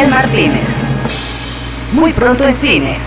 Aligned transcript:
El 0.00 0.08
Martínez. 0.08 0.66
Muy 1.92 2.10
pronto 2.14 2.46
en 2.46 2.56
cines. 2.56 2.98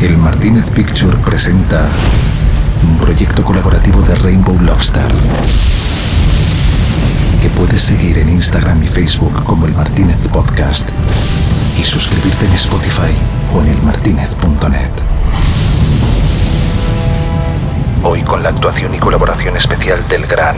El 0.00 0.16
Martínez 0.16 0.70
Picture 0.70 1.16
presenta 1.24 1.88
un 2.88 2.98
proyecto 2.98 3.42
colaborativo 3.42 4.00
de 4.02 4.14
Rainbow 4.14 4.60
Lobster 4.60 5.10
que 7.40 7.50
puedes 7.50 7.82
seguir 7.82 8.18
en 8.18 8.28
Instagram 8.28 8.80
y 8.84 8.86
Facebook 8.86 9.42
como 9.42 9.66
El 9.66 9.72
Martínez 9.72 10.28
Podcast 10.28 10.88
y 11.80 11.82
suscribirte 11.82 12.46
en 12.46 12.52
Spotify 12.52 13.12
o 13.52 13.60
en 13.60 13.66
elmartinez.net. 13.66 14.92
Hoy 18.04 18.22
con 18.22 18.40
la 18.44 18.50
actuación 18.50 18.94
y 18.94 18.98
colaboración 18.98 19.56
especial 19.56 20.06
del 20.06 20.26
gran 20.26 20.54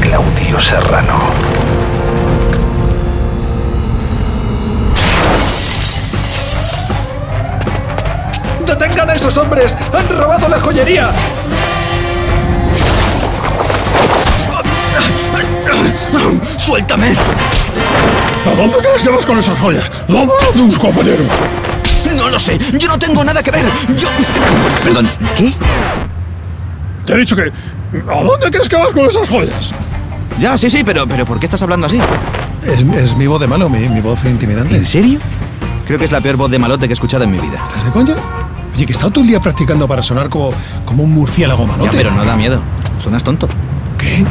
Claudio 0.00 0.60
Serrano. 0.60 1.18
¡Detengan 8.66 9.10
a 9.10 9.14
esos 9.14 9.36
hombres! 9.36 9.76
¡Han 9.92 10.08
robado 10.08 10.48
la 10.48 10.58
joyería! 10.58 11.10
¡Suéltame! 16.56 17.14
¿A 18.46 18.54
dónde 18.56 18.78
crees 18.78 19.02
que 19.02 19.10
vas 19.10 19.26
con 19.26 19.38
esas 19.38 19.58
joyas? 19.58 19.90
¿Dónde 20.08 20.32
a 20.32 20.52
tus 20.52 20.78
compañeros? 20.78 21.26
No 22.16 22.28
lo 22.28 22.38
sé, 22.38 22.58
yo 22.78 22.88
no 22.88 22.98
tengo 22.98 23.22
nada 23.22 23.42
que 23.42 23.50
ver. 23.50 23.66
Yo... 23.94 24.08
Perdón, 24.82 25.08
¿qué? 25.36 25.52
Te 27.04 27.12
he 27.12 27.16
dicho 27.18 27.36
que... 27.36 27.52
¿A 28.08 28.22
dónde 28.22 28.50
crees 28.50 28.68
que 28.68 28.76
vas 28.76 28.92
con 28.92 29.06
esas 29.06 29.28
joyas? 29.28 29.72
Ya, 30.40 30.56
sí, 30.56 30.70
sí, 30.70 30.82
pero, 30.84 31.06
pero 31.06 31.24
¿por 31.26 31.38
qué 31.38 31.46
estás 31.46 31.62
hablando 31.62 31.86
así? 31.86 32.00
Es, 32.66 32.80
es 32.80 33.16
mi 33.16 33.26
voz 33.26 33.40
de 33.40 33.46
malo, 33.46 33.68
mi, 33.68 33.88
mi 33.88 34.00
voz 34.00 34.24
intimidante. 34.24 34.76
¿En 34.76 34.86
serio? 34.86 35.18
Creo 35.86 35.98
que 35.98 36.04
es 36.06 36.12
la 36.12 36.20
peor 36.20 36.36
voz 36.36 36.50
de 36.50 36.58
malote 36.58 36.86
que 36.86 36.92
he 36.92 36.94
escuchado 36.94 37.24
en 37.24 37.30
mi 37.30 37.38
vida. 37.38 37.60
¿Estás 37.62 37.84
de 37.84 37.90
coña? 37.92 38.14
Oye, 38.74 38.86
que 38.86 38.92
he 38.92 38.94
estado 38.94 39.10
todo 39.10 39.22
el 39.22 39.28
día 39.28 39.40
practicando 39.40 39.86
para 39.86 40.00
sonar 40.02 40.28
como, 40.28 40.50
como 40.86 41.02
un 41.02 41.12
murciélago 41.12 41.64
Ya, 41.66 41.72
malote. 41.72 41.90
pero 41.96 42.10
no 42.12 42.24
da 42.24 42.36
miedo. 42.36 42.60
Suenas 42.98 43.22
tonto. 43.24 43.48
¿Qué? 43.98 44.24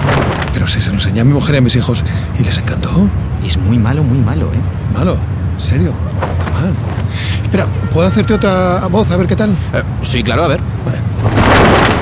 Pero 0.53 0.65
si 0.67 0.81
se 0.81 0.89
lo 0.89 0.95
enseñé 0.95 1.19
a 1.21 1.23
mi 1.25 1.33
mujer 1.33 1.55
y 1.55 1.57
a 1.59 1.61
mis 1.61 1.75
hijos 1.75 2.03
y 2.39 2.43
les 2.43 2.57
encantó. 2.57 2.89
Es 3.45 3.57
muy 3.57 3.77
malo, 3.77 4.03
muy 4.03 4.17
malo, 4.19 4.47
¿eh? 4.47 4.59
Malo, 4.97 5.13
¿en 5.55 5.61
serio? 5.61 5.93
Está 6.39 6.51
mal. 6.51 6.73
Espera, 7.43 7.67
¿puedo 7.91 8.07
hacerte 8.07 8.33
otra 8.33 8.87
voz 8.87 9.11
a 9.11 9.17
ver 9.17 9.27
qué 9.27 9.35
tal? 9.35 9.51
Eh, 9.73 9.83
Sí, 10.01 10.23
claro, 10.23 10.43
a 10.45 10.47
ver. 10.47 10.59
Vale. 10.85 10.97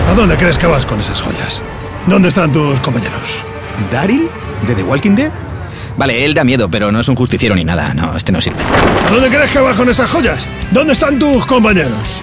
¿A 0.09 0.13
dónde 0.15 0.37
crees 0.37 0.57
que 0.57 0.67
vas 0.67 0.85
con 0.85 0.99
esas 0.99 1.21
joyas? 1.21 1.61
¿Dónde 2.07 2.29
están 2.29 2.51
tus 2.53 2.79
compañeros? 2.79 3.43
¿Daryl? 3.91 4.29
¿De 4.65 4.75
The 4.75 4.83
Walking 4.83 5.15
Dead? 5.15 5.31
Vale, 5.97 6.25
él 6.25 6.33
da 6.33 6.43
miedo, 6.43 6.69
pero 6.69 6.91
no 6.91 6.99
es 6.99 7.07
un 7.09 7.15
justiciero 7.15 7.55
ni 7.55 7.63
nada. 7.63 7.93
No, 7.93 8.15
este 8.15 8.31
no 8.31 8.39
sirve. 8.39 8.59
¿A 9.07 9.11
dónde 9.11 9.29
crees 9.29 9.51
que 9.51 9.59
vas 9.59 9.75
con 9.75 9.89
esas 9.89 10.11
joyas? 10.11 10.47
¿Dónde 10.71 10.93
están 10.93 11.17
tus 11.17 11.45
compañeros? 11.45 12.21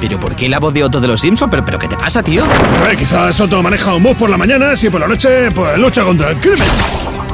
¿Pero 0.00 0.18
por 0.18 0.34
qué 0.34 0.48
la 0.48 0.60
voz 0.60 0.72
de 0.72 0.84
Otto 0.84 1.00
de 1.00 1.08
los 1.08 1.20
Simpsons? 1.20 1.50
¿Pero, 1.50 1.64
pero 1.64 1.78
qué 1.78 1.88
te 1.88 1.96
pasa, 1.96 2.22
tío? 2.22 2.44
A 2.44 2.86
ver, 2.86 2.96
quizás 2.96 3.34
Soto 3.34 3.62
maneja 3.62 3.94
un 3.94 4.02
bus 4.02 4.16
por 4.16 4.30
la 4.30 4.38
mañana, 4.38 4.74
si 4.76 4.88
por 4.88 5.00
la 5.00 5.08
noche, 5.08 5.50
pues 5.50 5.76
lucha 5.76 6.04
contra 6.04 6.30
el 6.30 6.40
crimen. 6.40 6.66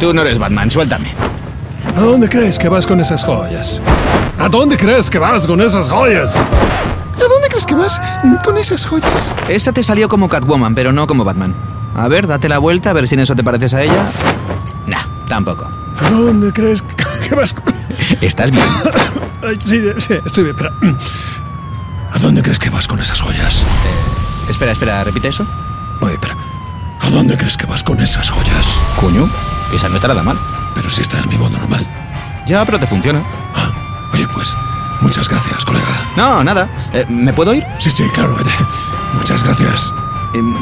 Tú 0.01 0.13
no 0.13 0.23
eres 0.23 0.39
Batman, 0.39 0.71
suéltame. 0.71 1.13
¿A 1.95 2.01
dónde 2.01 2.29
crees 2.29 2.59
que 2.59 2.69
vas 2.69 2.87
con 2.87 3.01
esas 3.01 3.23
joyas? 3.25 3.81
¿A 4.39 4.49
dónde 4.49 4.77
crees 4.77 5.09
que 5.09 5.19
vas 5.19 5.47
con 5.47 5.61
esas 5.61 5.89
joyas? 5.89 6.37
¿A 6.37 7.29
dónde 7.29 7.49
crees 7.49 7.67
que 7.67 7.75
vas 7.75 8.01
con 8.45 8.59
esas 8.59 8.85
joyas? 8.85 9.35
Esa 9.49 9.73
te 9.73 9.83
salió 9.83 10.09
como 10.09 10.29
Catwoman, 10.29 10.75
pero 10.75 10.93
no 10.93 11.07
como 11.07 11.25
Batman. 11.25 11.55
A 11.97 12.09
ver, 12.09 12.27
date 12.27 12.49
la 12.51 12.59
vuelta, 12.59 12.91
a 12.91 12.93
ver 12.93 13.09
si 13.09 13.15
en 13.15 13.21
eso 13.21 13.35
te 13.35 13.43
pareces 13.43 13.73
a 13.73 13.83
ella. 13.83 14.05
Nah, 14.87 15.01
tampoco. 15.29 15.67
¿A 15.99 16.11
dónde 16.11 16.53
crees 16.53 16.83
que 17.29 17.35
vas 17.35 17.55
con... 17.55 17.65
¿Estás 18.21 18.51
bien? 18.51 18.65
Ay, 19.43 19.57
sí, 19.59 19.83
sí, 19.99 20.15
estoy 20.25 20.45
bien, 20.45 20.57
espera. 20.57 20.73
¿A 22.13 22.19
dónde 22.19 22.43
crees 22.43 22.59
que 22.59 22.69
vas 22.69 22.87
con 22.87 23.01
esas 23.01 23.21
joyas? 23.21 23.65
espera, 24.51 24.73
espera, 24.73 25.05
repite 25.05 25.29
eso. 25.29 25.47
Oye, 26.03 26.13
espera. 26.15 26.37
¿A 27.01 27.09
dónde 27.11 27.35
crees 27.37 27.57
que 27.57 27.65
vas 27.65 27.83
con 27.83 27.99
esas 27.99 28.29
joyas? 28.29 28.79
Coño, 29.01 29.27
esa 29.75 29.89
no 29.89 29.97
estará 29.97 30.15
tan 30.15 30.27
mal. 30.27 30.39
Pero 30.75 30.91
si 30.91 31.01
está 31.01 31.19
en 31.19 31.29
mi 31.31 31.39
modo 31.39 31.51
normal. 31.57 31.87
Ya, 32.47 32.63
pero 32.67 32.79
te 32.79 32.87
funciona. 32.87 33.25
Ah, 33.55 33.71
oye, 34.13 34.27
pues, 34.35 34.55
muchas 35.01 35.29
gracias, 35.31 35.65
colega. 35.65 35.87
No, 36.15 36.45
nada. 36.45 36.69
Eh, 36.93 37.07
¿Me 37.09 37.33
puedo 37.33 37.55
ir? 37.55 37.67
Sí, 37.79 37.91
sí, 37.91 38.05
claro, 38.13 38.37
vete. 38.37 38.51
Muchas 39.15 39.43
gracias. 39.43 39.95
Em, 40.37 40.55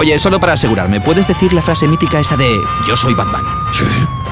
oye, 0.00 0.18
solo 0.18 0.38
para 0.38 0.52
asegurarme, 0.52 1.00
¿puedes 1.00 1.26
decir 1.26 1.52
la 1.54 1.62
frase 1.62 1.88
mítica 1.88 2.20
esa 2.20 2.36
de 2.36 2.60
Yo 2.86 2.94
soy 2.94 3.14
Batman? 3.14 3.42
Sí, 3.72 3.84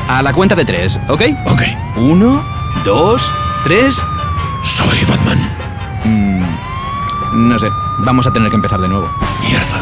A 0.07 0.23
la 0.23 0.33
cuenta 0.35 0.55
de 0.55 0.67
tres, 0.67 1.01
¿ok? 1.09 1.23
ok. 1.47 1.63
Uno, 1.97 2.43
dos, 2.85 3.33
tres. 3.65 4.05
Soy 4.63 4.99
Batman. 5.09 5.57
No 7.33 7.59
sé, 7.59 7.71
vamos 8.01 8.27
a 8.27 8.33
tener 8.33 8.51
que 8.51 8.57
empezar 8.57 8.81
de 8.81 8.89
nuevo. 8.89 9.11
Mierda. 9.41 9.81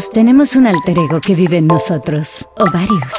Todos 0.00 0.12
tenemos 0.12 0.56
un 0.56 0.66
alter 0.66 0.98
ego 0.98 1.20
que 1.20 1.34
vive 1.34 1.58
en 1.58 1.66
nosotros, 1.66 2.48
o 2.56 2.64
varios. 2.70 3.12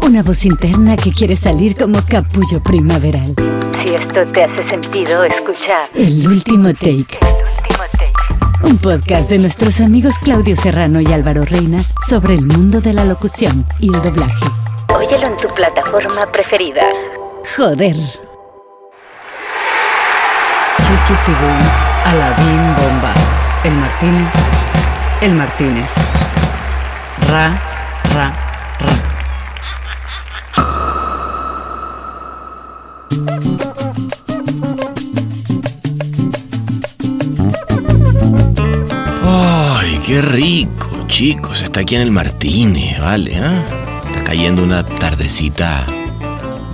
Una 0.00 0.22
voz 0.22 0.46
interna 0.46 0.96
que 0.96 1.12
quiere 1.12 1.36
salir 1.36 1.76
como 1.76 2.00
capullo 2.08 2.62
primaveral. 2.62 3.34
Si 3.82 3.94
esto 3.94 4.24
te 4.32 4.44
hace 4.44 4.62
sentido, 4.62 5.22
escucha 5.22 5.80
El 5.94 6.26
último 6.26 6.72
take. 6.72 7.18
Un 8.62 8.78
podcast 8.78 9.28
de 9.28 9.38
nuestros 9.38 9.82
amigos 9.82 10.18
Claudio 10.18 10.56
Serrano 10.56 10.98
y 11.02 11.12
Álvaro 11.12 11.44
Reina 11.44 11.84
sobre 12.08 12.36
el 12.36 12.46
mundo 12.46 12.80
de 12.80 12.94
la 12.94 13.04
locución 13.04 13.66
y 13.78 13.94
el 13.94 14.00
doblaje. 14.00 14.46
Óyelo 14.96 15.26
en 15.26 15.36
tu 15.36 15.48
plataforma 15.48 16.24
preferida. 16.32 16.84
Joder. 17.54 17.96
Chiquitibum, 20.78 21.58
Aladín 22.06 22.76
Bomba. 22.76 23.12
El 23.62 23.72
Martínez. 23.74 24.91
El 25.22 25.36
Martínez. 25.36 25.92
Ra, 27.30 27.54
ra, 28.12 28.34
ra. 28.80 28.92
Ay, 39.24 40.00
qué 40.04 40.22
rico, 40.22 40.88
chicos. 41.06 41.62
Está 41.62 41.82
aquí 41.82 41.94
en 41.94 42.02
el 42.02 42.10
Martínez, 42.10 42.98
¿vale? 42.98 43.36
ah? 43.36 43.62
Está 44.04 44.24
cayendo 44.24 44.64
una 44.64 44.82
tardecita 44.84 45.86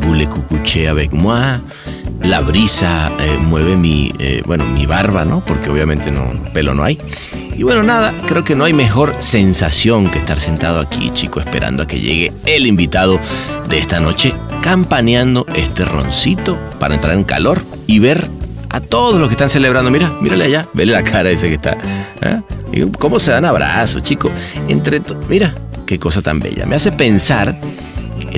bule 0.00 0.26
cucuché 0.26 0.88
avec 0.88 1.12
moi. 1.12 1.60
La 2.22 2.40
brisa 2.40 3.12
eh, 3.20 3.38
mueve 3.42 3.76
mi, 3.76 4.10
eh, 4.18 4.42
bueno, 4.46 4.64
mi 4.64 4.86
barba, 4.86 5.26
¿no? 5.26 5.40
Porque 5.40 5.68
obviamente 5.68 6.10
no, 6.10 6.32
pelo 6.54 6.72
no 6.72 6.82
hay. 6.82 6.98
Y 7.58 7.64
bueno, 7.64 7.82
nada, 7.82 8.14
creo 8.28 8.44
que 8.44 8.54
no 8.54 8.62
hay 8.62 8.72
mejor 8.72 9.16
sensación 9.18 10.08
que 10.12 10.20
estar 10.20 10.38
sentado 10.38 10.78
aquí, 10.78 11.10
chico, 11.12 11.40
esperando 11.40 11.82
a 11.82 11.88
que 11.88 11.98
llegue 11.98 12.32
el 12.46 12.68
invitado 12.68 13.18
de 13.68 13.78
esta 13.78 13.98
noche, 13.98 14.32
campaneando 14.62 15.44
este 15.56 15.84
roncito 15.84 16.56
para 16.78 16.94
entrar 16.94 17.14
en 17.14 17.24
calor 17.24 17.60
y 17.88 17.98
ver 17.98 18.24
a 18.68 18.78
todos 18.78 19.18
los 19.18 19.26
que 19.28 19.32
están 19.32 19.50
celebrando. 19.50 19.90
Mira, 19.90 20.08
mírale 20.20 20.44
allá, 20.44 20.68
vele 20.72 20.92
la 20.92 21.02
cara 21.02 21.30
ese 21.30 21.48
que 21.48 21.54
está. 21.54 21.76
¿eh? 22.22 22.86
¿Cómo 22.96 23.18
se 23.18 23.32
dan 23.32 23.44
abrazos, 23.44 24.04
chico? 24.04 24.30
Entre 24.68 25.02
Mira, 25.28 25.52
qué 25.84 25.98
cosa 25.98 26.22
tan 26.22 26.38
bella. 26.38 26.64
Me 26.64 26.76
hace 26.76 26.92
pensar 26.92 27.58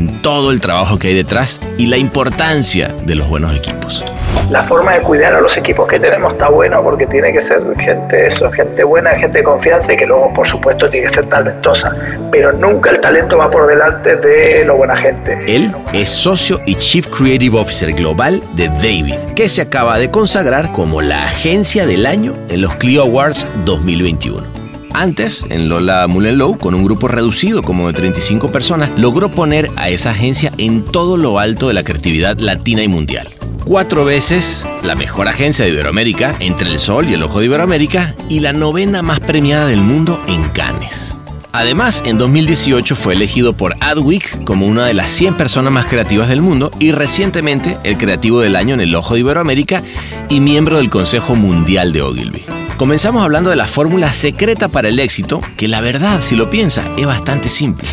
en 0.01 0.23
todo 0.23 0.51
el 0.51 0.61
trabajo 0.61 0.99
que 0.99 1.09
hay 1.09 1.15
detrás 1.15 1.61
y 1.77 1.87
la 1.87 1.99
importancia 1.99 2.89
de 3.05 3.15
los 3.15 3.29
buenos 3.29 3.55
equipos. 3.55 4.03
la 4.51 4.65
forma 4.65 4.95
de 4.95 5.03
cuidar 5.03 5.35
a 5.35 5.41
los 5.41 5.57
equipos 5.57 5.87
que 5.87 6.01
tenemos 6.01 6.33
está 6.33 6.49
bueno 6.49 6.83
porque 6.83 7.07
tiene 7.07 7.33
que 7.33 7.41
ser 7.41 7.63
gente 7.79 8.27
eso, 8.27 8.51
gente 8.51 8.83
buena, 8.83 9.17
gente 9.17 9.39
de 9.39 9.45
confianza 9.45 9.93
y 9.93 9.97
que 9.97 10.07
luego 10.07 10.33
por 10.33 10.49
supuesto 10.49 10.89
tiene 10.91 11.07
que 11.07 11.15
ser 11.15 11.29
talentosa, 11.29 11.95
pero 12.33 12.51
nunca 12.51 12.91
el 12.91 13.01
talento 13.01 13.37
va 13.37 13.51
por 13.51 13.69
delante 13.69 14.17
de 14.17 14.65
lo 14.65 14.77
buena 14.77 14.97
gente. 14.97 15.37
Él 15.47 15.71
es 15.93 16.09
socio 16.09 16.59
y 16.67 16.75
Chief 16.75 17.07
Creative 17.07 17.59
Officer 17.59 17.93
global 17.93 18.43
de 18.55 18.69
David, 18.69 19.15
que 19.37 19.49
se 19.49 19.63
acaba 19.63 19.99
de 19.99 20.11
consagrar 20.11 20.73
como 20.73 21.01
la 21.03 21.27
agencia 21.27 21.87
del 21.87 22.07
año 22.07 22.33
en 22.49 22.63
los 22.63 22.75
Clio 22.77 23.03
Awards 23.03 23.47
2021. 23.67 24.60
Antes, 24.93 25.45
en 25.51 25.69
Lola 25.69 26.07
Mullenlow, 26.07 26.59
con 26.59 26.75
un 26.75 26.85
grupo 26.85 27.09
reducido 27.09 27.63
como 27.63 27.87
de 27.87 27.93
35 27.93 28.51
personas, 28.51 28.91
logró 28.97 29.31
poner 29.31 29.71
a 29.77 29.89
esa 29.89 30.11
agencia 30.11 30.53
en 30.59 30.85
todo 30.85 31.17
lo 31.17 31.39
alto 31.39 31.69
de 31.69 31.75
la 31.75 31.85
creatividad 31.85 32.39
latina 32.39 32.83
y 32.83 32.89
mundial. 32.89 33.29
Cuatro 33.65 34.05
veces 34.05 34.67
la 34.83 34.95
mejor 34.95 35.29
agencia 35.29 35.65
de 35.65 35.71
Iberoamérica, 35.71 36.35
entre 36.41 36.71
el 36.71 36.79
Sol 36.79 37.09
y 37.09 37.15
el 37.15 37.23
Ojo 37.23 37.41
de 37.41 37.47
Iberoamérica, 37.47 38.15
y 38.29 38.41
la 38.41 38.53
novena 38.53 39.03
más 39.03 39.21
premiada 39.21 39.67
del 39.67 39.83
mundo 39.83 40.21
en 40.27 40.43
Cannes. 40.49 41.15
Además, 41.53 42.03
en 42.07 42.17
2018 42.19 42.95
fue 42.95 43.15
elegido 43.15 43.53
por 43.55 43.75
Adweek 43.81 44.45
como 44.45 44.67
una 44.67 44.87
de 44.87 44.95
las 44.95 45.11
100 45.11 45.35
personas 45.35 45.73
más 45.73 45.87
creativas 45.87 46.29
del 46.29 46.43
mundo 46.43 46.71
y 46.79 46.93
recientemente 46.93 47.77
el 47.85 47.97
creativo 47.97 48.41
del 48.41 48.57
año 48.57 48.75
en 48.75 48.81
el 48.81 48.95
Ojo 48.95 49.15
de 49.15 49.21
Iberoamérica 49.21 49.83
y 50.29 50.41
miembro 50.41 50.77
del 50.77 50.91
Consejo 50.91 51.35
Mundial 51.35 51.93
de 51.93 52.03
Ogilvy. 52.03 52.60
Comenzamos 52.81 53.23
hablando 53.23 53.51
de 53.51 53.57
la 53.57 53.67
fórmula 53.67 54.11
secreta 54.11 54.69
para 54.69 54.89
el 54.89 54.99
éxito, 55.01 55.43
que 55.59 55.69
la 55.69 55.83
verdad, 55.83 56.23
si 56.23 56.35
lo 56.35 56.49
piensa, 56.49 56.83
es 56.97 57.05
bastante 57.05 57.51
simple. 57.51 57.87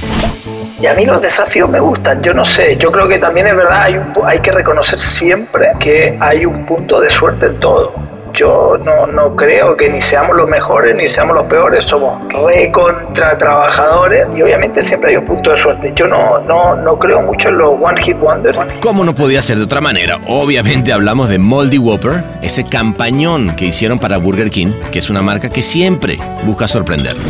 Y 0.81 0.85
a 0.85 0.93
mí 0.93 1.05
los 1.05 1.21
desafíos 1.21 1.69
me 1.69 1.81
gustan, 1.81 2.23
yo 2.23 2.33
no 2.33 2.45
sé, 2.45 2.77
yo 2.77 2.89
creo 2.89 3.05
que 3.05 3.19
también 3.19 3.47
es 3.47 3.57
verdad, 3.57 3.81
hay, 3.81 3.99
hay 4.23 4.39
que 4.39 4.49
reconocer 4.53 4.97
siempre 4.97 5.73
que 5.81 6.17
hay 6.21 6.45
un 6.45 6.65
punto 6.65 7.01
de 7.01 7.09
suerte 7.09 7.47
en 7.47 7.59
todo. 7.59 8.16
Yo 8.37 8.77
no, 8.77 9.07
no 9.07 9.35
creo 9.35 9.75
que 9.75 9.89
ni 9.89 9.99
seamos 9.99 10.35
los 10.35 10.47
mejores 10.47 10.95
ni 10.95 11.09
seamos 11.09 11.35
los 11.35 11.47
peores, 11.47 11.85
somos 11.85 12.21
recontra 12.31 13.35
trabajadores 13.35 14.27
y 14.35 14.43
obviamente 14.43 14.83
siempre 14.83 15.09
hay 15.09 15.17
un 15.17 15.25
punto 15.25 15.49
de 15.49 15.57
suerte. 15.57 15.91
Yo 15.95 16.05
no, 16.05 16.39
no, 16.41 16.75
no 16.75 16.99
creo 16.99 17.23
mucho 17.23 17.49
en 17.49 17.57
los 17.57 17.71
One 17.81 17.99
Hit 18.03 18.17
Wonders. 18.19 18.55
¿Cómo 18.79 19.03
no 19.03 19.15
podía 19.15 19.41
ser 19.41 19.57
de 19.57 19.63
otra 19.63 19.81
manera? 19.81 20.19
Obviamente 20.27 20.93
hablamos 20.93 21.29
de 21.29 21.39
Moldy 21.39 21.79
Whopper, 21.79 22.23
ese 22.43 22.63
campañón 22.63 23.55
que 23.55 23.65
hicieron 23.65 23.97
para 23.97 24.17
Burger 24.17 24.51
King, 24.51 24.71
que 24.91 24.99
es 24.99 25.09
una 25.09 25.23
marca 25.23 25.49
que 25.49 25.63
siempre 25.63 26.19
busca 26.43 26.67
sorprendernos. 26.67 27.25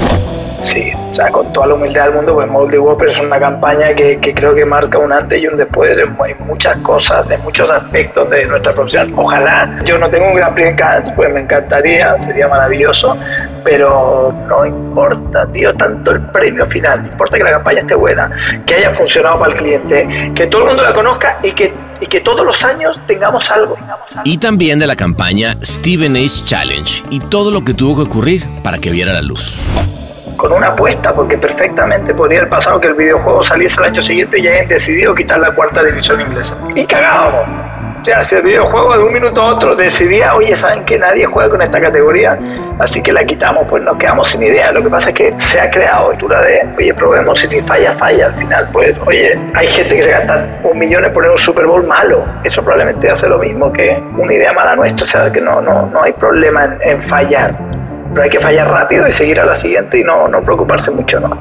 Sí, 0.59 0.92
con 1.31 1.51
toda 1.51 1.67
la 1.67 1.73
humildad 1.73 2.05
del 2.05 2.13
mundo, 2.13 2.33
pues 2.35 2.47
Moldy 2.47 2.77
Whopper 2.77 3.09
es 3.09 3.19
una 3.19 3.39
campaña 3.39 3.93
que, 3.95 4.19
creo 4.35 4.53
que 4.53 4.65
marca 4.65 4.99
un 4.99 5.11
antes 5.11 5.41
y 5.41 5.47
un 5.47 5.57
después 5.57 5.97
en, 5.97 6.15
muchas 6.45 6.77
cosas, 6.77 7.29
en 7.29 7.41
muchos 7.41 7.69
aspectos 7.69 8.29
de 8.29 8.45
nuestra 8.45 8.73
profesión. 8.73 9.11
Ojalá, 9.15 9.79
yo 9.85 9.97
no 9.97 10.09
tengo 10.09 10.27
un 10.27 10.35
gran 10.35 10.53
Prix 10.53 10.69
en 10.69 11.15
pues 11.15 11.33
me 11.33 11.41
encantaría, 11.41 12.19
sería 12.21 12.47
maravilloso, 12.47 13.17
pero 13.63 14.33
no 14.47 14.65
importa, 14.65 15.47
tío, 15.51 15.73
tanto 15.75 16.11
el 16.11 16.21
premio 16.27 16.65
final, 16.67 17.05
importa 17.05 17.37
que 17.37 17.43
la 17.43 17.51
campaña 17.51 17.81
esté 17.81 17.95
buena, 17.95 18.31
que 18.65 18.75
haya 18.75 18.93
funcionado 18.93 19.39
para 19.39 19.51
el 19.53 19.57
cliente, 19.57 20.31
que 20.35 20.47
todo 20.47 20.63
el 20.63 20.67
mundo 20.69 20.83
la 20.83 20.93
conozca 20.93 21.39
y 21.43 21.51
que, 21.51 21.73
y 21.99 22.05
que 22.05 22.21
todos 22.21 22.45
los 22.45 22.63
años 22.63 22.99
tengamos 23.07 23.49
algo. 23.49 23.75
Y 24.23 24.37
también 24.37 24.79
de 24.79 24.87
la 24.87 24.95
campaña 24.95 25.55
Steven 25.63 26.15
Age 26.15 26.43
Challenge 26.45 27.03
y 27.09 27.19
todo 27.19 27.51
lo 27.51 27.63
que 27.63 27.73
tuvo 27.73 27.95
que 27.95 28.09
ocurrir 28.09 28.43
para 28.63 28.77
que 28.77 28.91
viera 28.91 29.13
la 29.13 29.21
luz 29.21 29.67
con 30.37 30.53
una 30.53 30.67
apuesta, 30.67 31.13
porque 31.13 31.37
perfectamente 31.37 32.13
podría 32.13 32.39
haber 32.39 32.49
pasado 32.49 32.79
que 32.79 32.87
el 32.87 32.93
videojuego 32.93 33.43
saliese 33.43 33.81
el 33.81 33.87
año 33.87 34.01
siguiente 34.01 34.39
y 34.39 34.47
hayan 34.47 34.67
decidido 34.67 35.13
quitar 35.15 35.39
la 35.39 35.53
cuarta 35.53 35.83
división 35.83 36.21
inglesa. 36.21 36.57
Y 36.75 36.85
cagábamos. 36.85 37.77
O 38.01 38.05
sea, 38.05 38.23
si 38.23 38.35
el 38.35 38.43
videojuego 38.43 38.93
de 38.95 39.03
un 39.03 39.11
minuto 39.11 39.41
a 39.41 39.55
otro 39.55 39.75
decidía, 39.75 40.33
oye, 40.35 40.55
saben 40.55 40.85
que 40.85 40.97
nadie 40.97 41.25
juega 41.25 41.49
con 41.49 41.61
esta 41.61 41.81
categoría, 41.81 42.37
así 42.79 43.01
que 43.01 43.11
la 43.11 43.25
quitamos, 43.25 43.65
pues 43.67 43.83
nos 43.83 43.97
quedamos 43.97 44.29
sin 44.29 44.43
idea. 44.43 44.71
Lo 44.71 44.83
que 44.83 44.89
pasa 44.89 45.09
es 45.09 45.15
que 45.15 45.33
se 45.39 45.59
ha 45.59 45.69
creado 45.69 46.11
altura 46.11 46.41
de, 46.41 46.61
oye, 46.77 46.93
probemos 46.93 47.39
si 47.39 47.59
falla, 47.61 47.93
falla. 47.93 48.27
Al 48.27 48.33
final, 48.35 48.69
pues, 48.71 48.95
oye, 49.05 49.37
hay 49.55 49.67
gente 49.67 49.95
que 49.95 50.03
se 50.03 50.11
gasta 50.11 50.47
un 50.63 50.77
millón 50.77 51.03
en 51.03 51.11
poner 51.11 51.31
un 51.31 51.37
Super 51.37 51.65
Bowl 51.65 51.85
malo. 51.85 52.23
Eso 52.43 52.61
probablemente 52.61 53.09
hace 53.09 53.27
lo 53.27 53.39
mismo 53.39 53.73
que 53.73 54.01
una 54.15 54.33
idea 54.33 54.53
mala 54.53 54.75
nuestra. 54.75 55.03
O 55.03 55.07
sea, 55.07 55.31
que 55.31 55.41
no, 55.41 55.59
no, 55.59 55.87
no 55.87 56.03
hay 56.03 56.13
problema 56.13 56.77
en 56.81 57.01
fallar 57.01 57.55
pero 58.17 58.23
hay 58.23 58.29
que 58.31 58.39
fallar 58.39 58.67
rápido 58.67 59.07
y 59.07 59.11
seguir 59.11 59.39
a 59.39 59.45
la 59.45 59.55
siguiente 59.55 59.99
y 59.99 60.03
no, 60.03 60.27
no 60.27 60.41
preocuparse 60.41 60.89
mucho, 60.89 61.19
no 61.19 61.37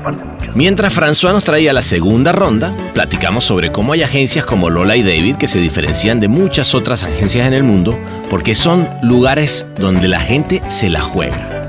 Mientras 0.55 0.95
François 0.95 1.33
nos 1.33 1.43
traía 1.43 1.73
la 1.73 1.81
segunda 1.81 2.33
ronda, 2.33 2.71
platicamos 2.93 3.45
sobre 3.45 3.73
cómo 3.73 3.95
hay 3.95 4.03
agencias 4.03 4.45
como 4.45 4.69
Lola 4.69 4.95
y 4.95 5.03
David 5.03 5.37
que 5.37 5.49
se 5.49 5.59
diferencian 5.59 6.21
de 6.21 6.29
muchas 6.29 6.75
otras 6.75 7.03
agencias 7.03 7.47
en 7.47 7.55
el 7.55 7.63
mundo 7.63 7.99
porque 8.29 8.55
son 8.55 8.87
lugares 9.03 9.67
donde 9.79 10.07
la 10.07 10.21
gente 10.21 10.61
se 10.69 10.91
la 10.91 11.01
juega. 11.01 11.67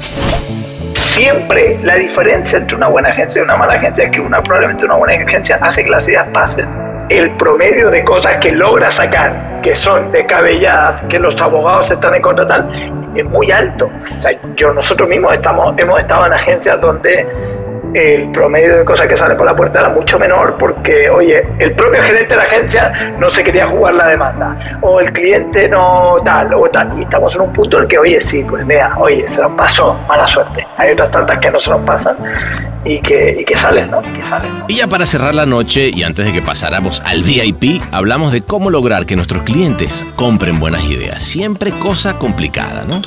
Siempre 1.15 1.79
la 1.83 1.95
diferencia 1.95 2.59
entre 2.59 2.75
una 2.75 2.89
buena 2.89 3.07
agencia 3.07 3.39
y 3.39 3.43
una 3.45 3.55
mala 3.55 3.75
agencia 3.75 4.03
es 4.03 4.11
que 4.11 4.19
una 4.19 4.43
probablemente 4.43 4.83
una 4.83 4.95
buena 4.95 5.23
agencia 5.23 5.57
hace 5.61 5.85
que 5.85 5.89
las 5.89 6.05
ideas 6.09 6.27
pasen. 6.33 6.67
El 7.07 7.31
promedio 7.37 7.89
de 7.91 8.03
cosas 8.03 8.39
que 8.41 8.51
logra 8.51 8.91
sacar, 8.91 9.46
que 9.61 9.75
son 9.75 10.11
descabelladas, 10.11 11.03
que 11.09 11.19
los 11.19 11.39
abogados 11.41 11.89
están 11.91 12.15
en 12.15 12.21
contra 12.21 12.47
tal, 12.47 12.69
es 13.15 13.25
muy 13.25 13.51
alto. 13.51 13.89
O 14.17 14.21
sea, 14.21 14.31
yo 14.55 14.73
nosotros 14.73 15.09
mismos 15.09 15.33
estamos, 15.33 15.73
hemos 15.77 15.99
estado 15.99 16.25
en 16.27 16.33
agencias 16.33 16.79
donde 16.81 17.25
el 17.93 18.31
promedio 18.31 18.77
de 18.77 18.85
cosas 18.85 19.07
que 19.07 19.15
salen 19.15 19.37
por 19.37 19.45
la 19.45 19.55
puerta 19.55 19.79
era 19.79 19.89
mucho 19.89 20.19
menor 20.19 20.55
porque, 20.57 21.09
oye, 21.09 21.43
el 21.59 21.73
propio 21.73 22.01
gerente 22.01 22.29
de 22.29 22.35
la 22.35 22.43
agencia 22.43 23.15
no 23.19 23.29
se 23.29 23.43
quería 23.43 23.67
jugar 23.67 23.95
la 23.95 24.07
demanda, 24.07 24.79
o 24.81 24.99
el 24.99 25.11
cliente 25.11 25.67
no 25.69 26.15
tal, 26.23 26.53
o 26.53 26.69
tal. 26.69 26.97
Y 26.99 27.03
estamos 27.03 27.33
en 27.35 27.41
un 27.41 27.53
punto 27.53 27.77
en 27.77 27.83
el 27.83 27.89
que, 27.89 27.97
oye, 27.97 28.21
sí, 28.21 28.43
pues 28.47 28.65
mira, 28.65 28.95
oye, 28.97 29.27
se 29.29 29.41
nos 29.41 29.51
pasó, 29.53 29.93
mala 30.07 30.27
suerte. 30.27 30.65
Hay 30.77 30.91
otras 30.91 31.11
tantas 31.11 31.39
que 31.39 31.51
no 31.51 31.59
se 31.59 31.69
nos 31.69 31.81
pasan 31.81 32.17
y 32.83 32.99
que, 33.01 33.37
y 33.41 33.45
que 33.45 33.57
salen, 33.57 33.91
¿no? 33.91 34.01
Que 34.01 34.21
salen, 34.21 34.51
Y 34.67 34.75
ya 34.75 34.87
para 34.87 35.05
cerrar 35.05 35.35
la 35.35 35.45
noche 35.45 35.89
y 35.93 36.03
antes 36.03 36.25
de 36.25 36.33
que 36.33 36.41
pasáramos 36.41 37.01
al 37.01 37.23
VIP, 37.23 37.81
hablamos 37.91 38.31
de 38.31 38.41
cómo 38.41 38.69
lograr 38.69 39.05
que 39.05 39.15
nuestros 39.15 39.43
clientes 39.43 40.05
compren 40.15 40.59
buenas 40.59 40.83
ideas. 40.85 41.23
Siempre 41.23 41.71
cosa 41.71 42.17
complicada, 42.17 42.83
¿no? 42.87 43.01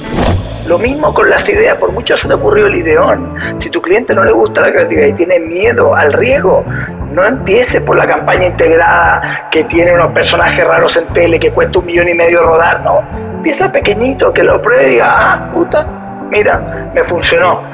Lo 0.71 0.79
mismo 0.79 1.13
con 1.13 1.29
las 1.29 1.49
ideas, 1.49 1.77
por 1.79 1.91
mucho 1.91 2.17
se 2.17 2.29
te 2.29 2.35
ocurrió 2.35 2.69
el 2.69 2.77
ideón. 2.77 3.35
Si 3.59 3.69
tu 3.71 3.83
cliente 3.83 4.15
no 4.15 4.23
le 4.23 4.31
gusta 4.31 4.61
la 4.61 4.71
creatividad 4.71 5.09
y 5.09 5.13
tiene 5.15 5.41
miedo 5.41 5.97
al 5.97 6.13
riesgo, 6.13 6.65
no 7.13 7.27
empiece 7.27 7.81
por 7.81 7.97
la 7.97 8.07
campaña 8.07 8.47
integrada 8.47 9.49
que 9.51 9.65
tiene 9.65 9.93
unos 9.93 10.13
personajes 10.13 10.65
raros 10.65 10.97
en 10.97 11.09
tele 11.09 11.41
que 11.41 11.51
cuesta 11.51 11.81
un 11.81 11.87
millón 11.87 12.09
y 12.09 12.15
medio 12.15 12.45
rodar, 12.45 12.83
no. 12.83 13.03
Empieza 13.35 13.73
pequeñito, 13.73 14.33
que 14.33 14.45
lo 14.45 14.63
pruebe 14.63 14.87
y 14.87 14.91
diga, 14.91 15.07
ah, 15.11 15.51
puta, 15.53 15.85
mira, 16.31 16.93
me 16.95 17.03
funcionó. 17.03 17.65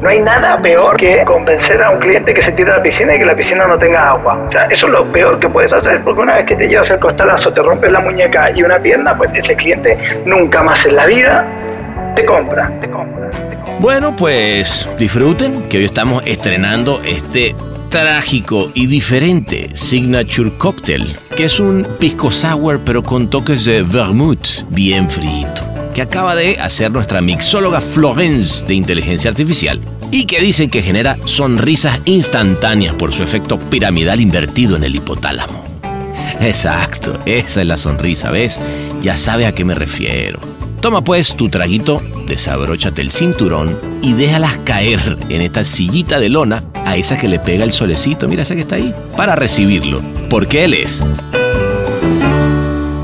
No 0.00 0.08
hay 0.08 0.20
nada 0.20 0.56
peor 0.56 0.96
que 0.96 1.22
convencer 1.26 1.82
a 1.82 1.90
un 1.90 1.98
cliente 1.98 2.32
que 2.32 2.40
se 2.40 2.52
tire 2.52 2.72
a 2.72 2.78
la 2.78 2.82
piscina 2.82 3.14
y 3.14 3.18
que 3.18 3.26
la 3.26 3.36
piscina 3.36 3.66
no 3.66 3.76
tenga 3.76 4.08
agua. 4.08 4.42
O 4.48 4.50
sea, 4.50 4.64
eso 4.70 4.86
es 4.86 4.92
lo 4.94 5.12
peor 5.12 5.38
que 5.38 5.50
puedes 5.50 5.74
hacer, 5.74 6.02
porque 6.02 6.22
una 6.22 6.36
vez 6.36 6.46
que 6.46 6.56
te 6.56 6.66
llevas 6.66 6.90
el 6.90 6.98
costalazo, 6.98 7.52
te 7.52 7.60
rompes 7.60 7.92
la 7.92 8.00
muñeca 8.00 8.50
y 8.52 8.62
una 8.62 8.78
pierna, 8.78 9.14
pues 9.18 9.30
ese 9.34 9.54
cliente 9.54 9.98
nunca 10.24 10.62
más 10.62 10.86
en 10.86 10.96
la 10.96 11.04
vida 11.04 11.46
te 12.18 12.26
compra, 12.26 12.80
te 12.80 12.90
compra, 12.90 13.30
Bueno, 13.78 14.16
pues 14.16 14.88
disfruten 14.98 15.68
que 15.68 15.78
hoy 15.78 15.84
estamos 15.84 16.24
estrenando 16.26 17.00
este 17.04 17.54
trágico 17.90 18.72
y 18.74 18.86
diferente 18.86 19.70
Signature 19.74 20.50
Cocktail, 20.58 21.06
que 21.36 21.44
es 21.44 21.60
un 21.60 21.86
pisco 22.00 22.32
sour 22.32 22.80
pero 22.84 23.04
con 23.04 23.30
toques 23.30 23.64
de 23.64 23.82
vermouth 23.82 24.68
bien 24.68 25.08
frito, 25.08 25.62
que 25.94 26.02
acaba 26.02 26.34
de 26.34 26.58
hacer 26.58 26.90
nuestra 26.90 27.20
mixóloga 27.20 27.80
Florence 27.80 28.66
de 28.66 28.74
inteligencia 28.74 29.30
artificial 29.30 29.80
y 30.10 30.26
que 30.26 30.40
dicen 30.40 30.70
que 30.70 30.82
genera 30.82 31.18
sonrisas 31.24 32.00
instantáneas 32.04 32.96
por 32.96 33.12
su 33.12 33.22
efecto 33.22 33.60
piramidal 33.60 34.20
invertido 34.20 34.74
en 34.74 34.82
el 34.82 34.96
hipotálamo. 34.96 35.62
Exacto, 36.40 37.16
esa 37.26 37.60
es 37.60 37.66
la 37.68 37.76
sonrisa, 37.76 38.32
¿ves? 38.32 38.58
Ya 39.00 39.16
sabe 39.16 39.46
a 39.46 39.54
qué 39.54 39.64
me 39.64 39.76
refiero. 39.76 40.57
Toma 40.80 41.02
pues 41.02 41.34
tu 41.34 41.48
traguito, 41.48 42.00
desabróchate 42.28 43.02
el 43.02 43.10
cinturón 43.10 43.80
y 44.00 44.12
déjalas 44.12 44.58
caer 44.58 45.18
en 45.28 45.42
esta 45.42 45.64
sillita 45.64 46.20
de 46.20 46.28
lona 46.28 46.62
a 46.84 46.96
esa 46.96 47.18
que 47.18 47.26
le 47.26 47.40
pega 47.40 47.64
el 47.64 47.72
solecito, 47.72 48.28
mira 48.28 48.44
esa 48.44 48.54
que 48.54 48.60
está 48.60 48.76
ahí, 48.76 48.94
para 49.16 49.34
recibirlo, 49.34 50.00
porque 50.30 50.64
él 50.64 50.74
es 50.74 51.02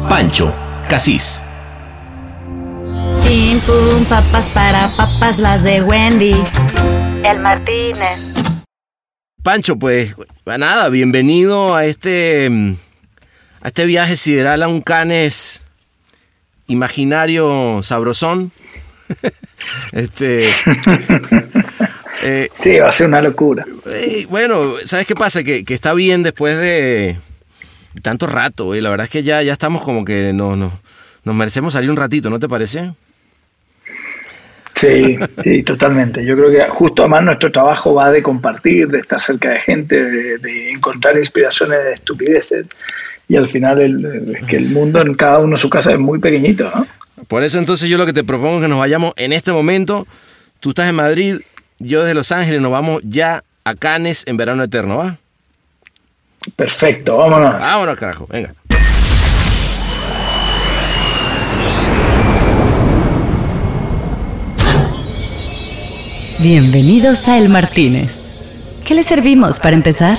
Pancho 0.09 0.54
Casís. 0.88 1.43
Pim 3.26 3.59
pum, 3.61 4.04
papas 4.09 4.47
para 4.49 4.88
papas 4.97 5.40
las 5.40 5.64
de 5.64 5.83
Wendy. 5.83 6.37
El 7.25 7.40
Martínez. 7.40 8.35
Pancho, 9.43 9.76
pues 9.76 10.14
nada, 10.45 10.88
bienvenido 10.90 11.75
a 11.75 11.87
este 11.87 12.76
a 13.61 13.69
este 13.69 13.85
viaje 13.87 14.14
sideral 14.14 14.62
a 14.62 14.69
un 14.69 14.81
canes 14.81 15.63
imaginario 16.66 17.80
sabrosón. 17.83 18.52
este. 19.92 20.49
Eh, 22.26 22.49
sí, 22.62 22.78
va 22.78 22.88
a 22.88 22.92
ser 22.92 23.09
una 23.09 23.21
locura. 23.21 23.66
Eh, 23.87 24.26
bueno, 24.30 24.75
¿sabes 24.85 25.06
qué 25.06 25.14
pasa? 25.14 25.44
Que, 25.44 25.62
está 25.68 25.92
bien 25.92 26.23
después 26.23 26.59
de 26.59 27.18
tanto 28.00 28.26
rato, 28.26 28.75
y 28.75 28.80
la 28.80 28.88
verdad 28.88 29.04
es 29.04 29.11
que 29.11 29.23
ya, 29.23 29.42
ya 29.42 29.52
estamos 29.52 29.83
como 29.83 30.06
que 30.06 30.33
no, 30.33 30.56
no, 30.56 30.73
nos 31.25 31.35
merecemos 31.35 31.75
salir 31.75 31.90
un 31.90 31.99
ratito, 31.99 32.30
¿no 32.30 32.38
te 32.38 32.49
parece? 32.49 32.94
Sí, 34.73 35.18
sí, 35.42 35.62
totalmente. 35.62 36.25
Yo 36.25 36.35
creo 36.35 36.50
que 36.50 36.66
justo 36.71 37.02
además 37.02 37.25
nuestro 37.25 37.52
trabajo 37.52 37.92
va 37.92 38.11
de 38.11 38.23
compartir, 38.23 38.88
de 38.88 39.00
estar 39.00 39.21
cerca 39.21 39.50
de 39.50 39.61
gente, 39.61 40.02
de, 40.02 40.38
de 40.38 40.71
encontrar 40.71 41.16
inspiraciones 41.16 41.85
de 41.85 41.92
estupideces 41.92 42.66
y 43.28 43.37
al 43.37 43.49
final 43.49 43.81
el, 43.81 44.37
que 44.49 44.57
el 44.57 44.69
mundo 44.71 45.00
en 45.00 45.14
cada 45.14 45.38
uno 45.38 45.57
su 45.57 45.71
casa 45.71 45.93
es 45.93 45.99
muy 45.99 46.19
pequeñito, 46.19 46.71
¿no? 46.75 46.87
Por 47.28 47.43
eso 47.43 47.59
entonces 47.59 47.88
yo 47.88 47.97
lo 47.97 48.07
que 48.07 48.12
te 48.12 48.25
propongo 48.25 48.57
es 48.57 48.62
que 48.62 48.69
nos 48.69 48.78
vayamos 48.78 49.12
en 49.16 49.33
este 49.33 49.52
momento. 49.52 50.07
Tú 50.61 50.71
estás 50.71 50.88
en 50.88 50.97
Madrid, 50.97 51.37
yo 51.78 52.00
desde 52.00 52.14
Los 52.14 52.33
Ángeles, 52.33 52.61
nos 52.61 52.73
vamos 52.73 53.02
ya 53.04 53.45
a 53.64 53.75
Cannes 53.75 54.25
en 54.26 54.37
verano 54.37 54.62
eterno, 54.62 54.99
¿va? 54.99 55.16
Perfecto, 56.57 57.16
vámonos. 57.16 57.61
Vámonos, 57.61 57.97
carajo, 57.97 58.26
venga. 58.31 58.54
Bienvenidos 66.43 67.26
a 67.28 67.38
El 67.38 67.49
Martínez. 67.49 68.21
¿Qué 68.85 68.95
le 68.95 69.02
servimos 69.02 69.61
para 69.61 69.76
empezar? 69.76 70.19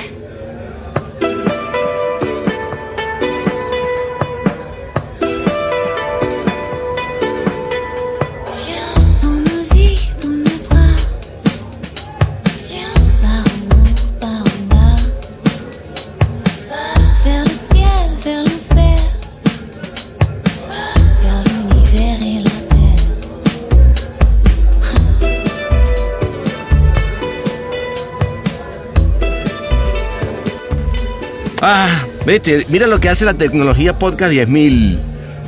Mira 32.70 32.88
lo 32.88 33.00
que 33.00 33.10
hace 33.10 33.26
la 33.26 33.34
tecnología 33.34 33.94
podcast 33.94 34.34
10.000. 34.34 34.98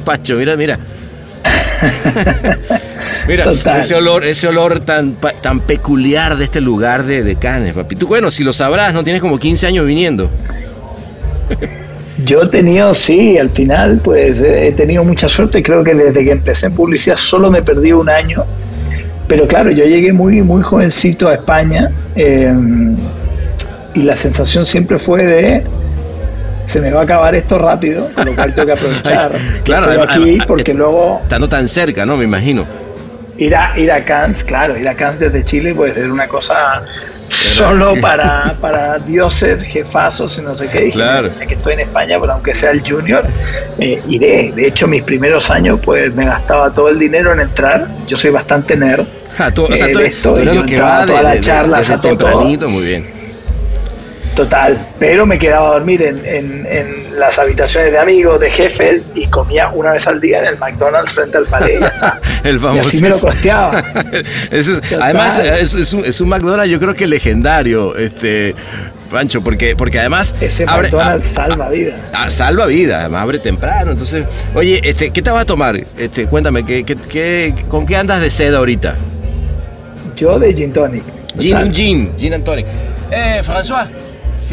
Pacho, 0.03 0.35
mira, 0.35 0.55
mira. 0.55 0.79
mira, 3.27 3.43
Total. 3.43 3.79
ese 3.79 3.95
olor, 3.95 4.23
ese 4.23 4.47
olor 4.47 4.79
tan, 4.79 5.15
tan 5.41 5.59
peculiar 5.59 6.37
de 6.37 6.45
este 6.45 6.61
lugar 6.61 7.03
de, 7.03 7.23
de 7.23 7.35
Cannes, 7.35 7.73
papi. 7.73 7.95
Tú, 7.95 8.07
bueno, 8.07 8.31
si 8.31 8.43
lo 8.43 8.53
sabrás, 8.53 8.93
no 8.93 9.03
tienes 9.03 9.21
como 9.21 9.37
15 9.37 9.67
años 9.67 9.85
viniendo. 9.85 10.29
Yo 12.25 12.43
he 12.43 12.47
tenido, 12.47 12.93
sí, 12.95 13.37
al 13.37 13.49
final, 13.49 14.01
pues 14.03 14.41
eh, 14.41 14.67
he 14.67 14.71
tenido 14.71 15.03
mucha 15.03 15.29
suerte. 15.29 15.61
Creo 15.61 15.83
que 15.83 15.93
desde 15.93 16.23
que 16.23 16.31
empecé 16.31 16.65
en 16.65 16.73
publicidad 16.73 17.15
solo 17.15 17.51
me 17.51 17.61
perdí 17.61 17.91
un 17.91 18.09
año. 18.09 18.43
Pero 19.27 19.47
claro, 19.47 19.69
yo 19.71 19.83
llegué 19.83 20.13
muy, 20.13 20.41
muy 20.41 20.63
jovencito 20.63 21.27
a 21.27 21.35
España 21.35 21.91
eh, 22.15 22.51
y 23.93 24.01
la 24.01 24.15
sensación 24.15 24.65
siempre 24.65 24.97
fue 24.97 25.25
de 25.25 25.63
se 26.67 26.81
me 26.81 26.91
va 26.91 26.99
a 27.01 27.03
acabar 27.03 27.33
esto 27.33 27.57
rápido, 27.57 28.07
con 28.13 28.25
lo 28.25 28.35
cual 28.35 28.53
tengo 28.53 28.65
que 28.67 28.71
aprovechar. 28.73 29.31
Ay, 29.35 29.61
claro, 29.63 29.85
además- 29.87 30.09
aquí 30.11 30.21
además- 30.23 30.47
porque 30.47 30.73
luego 30.73 31.19
Estando 31.23 31.47
tan 31.49 31.67
cerca, 31.67 32.05
¿no? 32.05 32.17
Me 32.17 32.25
imagino. 32.25 32.65
ir 33.37 33.55
a, 33.55 33.77
ir 33.79 33.91
a 33.91 34.03
Cannes, 34.03 34.43
claro, 34.43 34.77
ir 34.77 34.87
a 34.87 34.93
Cannes 34.95 35.19
desde 35.19 35.43
Chile 35.45 35.73
puede 35.73 35.93
ser 35.93 36.11
una 36.11 36.27
cosa 36.27 36.83
solo 37.29 37.93
para, 38.01 38.53
para 38.61 38.97
dioses, 38.99 39.61
jefazos 39.63 40.37
y 40.37 40.41
no 40.41 40.57
sé 40.57 40.67
qué. 40.67 40.89
Claro. 40.89 41.29
"Mira 41.33 41.45
que 41.45 41.53
estoy 41.53 41.73
en 41.73 41.79
España, 41.81 42.17
pero 42.19 42.33
aunque 42.33 42.53
sea 42.53 42.71
el 42.71 42.81
junior, 42.87 43.23
eh, 43.79 44.01
iré. 44.09 44.51
De 44.55 44.67
hecho, 44.67 44.87
mis 44.87 45.03
primeros 45.03 45.49
años, 45.49 45.79
pues 45.83 46.13
me 46.15 46.25
gastaba 46.25 46.69
todo 46.71 46.89
el 46.89 46.97
dinero 46.99 47.31
en 47.33 47.39
entrar. 47.41 47.87
Yo 48.07 48.17
soy 48.17 48.31
bastante 48.31 48.75
nerd. 48.75 49.05
Ah, 49.39 49.51
tú, 49.51 49.65
o 49.65 49.75
sea, 49.75 49.87
eh, 49.87 49.91
tú 49.91 49.99
eres, 49.99 50.11
esto, 50.15 50.33
tú 50.33 50.41
eres 50.41 50.55
lo 50.55 50.65
que 50.65 50.79
va 50.81 51.05
de, 51.05 51.13
de- 51.13 51.39
de- 51.41 51.77
desde 51.77 51.97
tempranito, 51.99 52.69
muy 52.69 52.83
bien. 52.85 53.16
Total, 54.37 54.87
pero 54.99 55.25
me 55.25 55.39
quedaba 55.39 55.69
a 55.69 55.73
dormir 55.73 55.99
en, 56.03 56.23
en- 56.23 56.67
en 56.69 57.19
las 57.19 57.39
habitaciones 57.39 57.91
de 57.91 57.97
amigos, 57.97 58.39
de 58.39 58.51
jefes, 58.51 59.01
y 59.15 59.25
comía 59.27 59.69
una 59.69 59.91
vez 59.93 60.07
al 60.07 60.21
día 60.21 60.39
en 60.41 60.45
el 60.45 60.57
McDonald's 60.59 61.11
frente 61.11 61.37
al 61.37 61.45
y 61.45 61.71
está. 61.83 62.21
El 62.43 62.55
Y 62.57 62.59
famoso. 62.59 62.87
así 62.89 63.01
me 63.01 63.09
lo 63.09 63.19
costeaba. 63.19 63.83
Es- 64.51 64.69
además, 64.93 65.39
es, 65.39 65.73
es 65.73 65.91
un, 65.93 66.05
es 66.05 66.21
un 66.21 66.29
McDonald's, 66.29 66.69
yo 66.71 66.79
creo 66.79 66.93
que 66.93 67.07
legendario, 67.07 67.95
este. 67.97 68.53
Pancho, 69.09 69.41
porque, 69.41 69.75
porque 69.75 69.99
además. 69.99 70.35
Ese 70.39 70.65
abre- 70.67 70.83
McDonald's 70.91 71.27
salva 71.29 71.69
vidas. 71.69 71.95
Ah, 72.13 72.25
ah, 72.25 72.29
salva 72.29 72.65
vida, 72.67 72.99
además 72.99 73.23
abre 73.23 73.39
temprano. 73.39 73.91
Entonces, 73.93 74.25
oye, 74.53 74.81
este, 74.83 75.09
¿qué 75.09 75.21
te 75.23 75.31
vas 75.31 75.41
a 75.41 75.45
tomar? 75.45 75.79
Este, 75.97 76.27
cuéntame, 76.27 76.63
¿qué, 76.63 76.83
qué, 76.83 76.95
qué- 76.95 77.55
con 77.69 77.87
qué 77.87 77.95
andas 77.97 78.21
de 78.21 78.29
seda 78.29 78.59
ahorita? 78.59 78.95
Yo 80.15 80.37
de 80.37 80.53
Gin 80.53 80.73
Tonic. 80.73 81.03
Gin, 81.39 81.73
gin, 81.73 82.11
gin 82.19 82.33
and 82.33 82.43
tonic. 82.43 82.65
Eh, 83.11 83.41
François, 83.43 83.87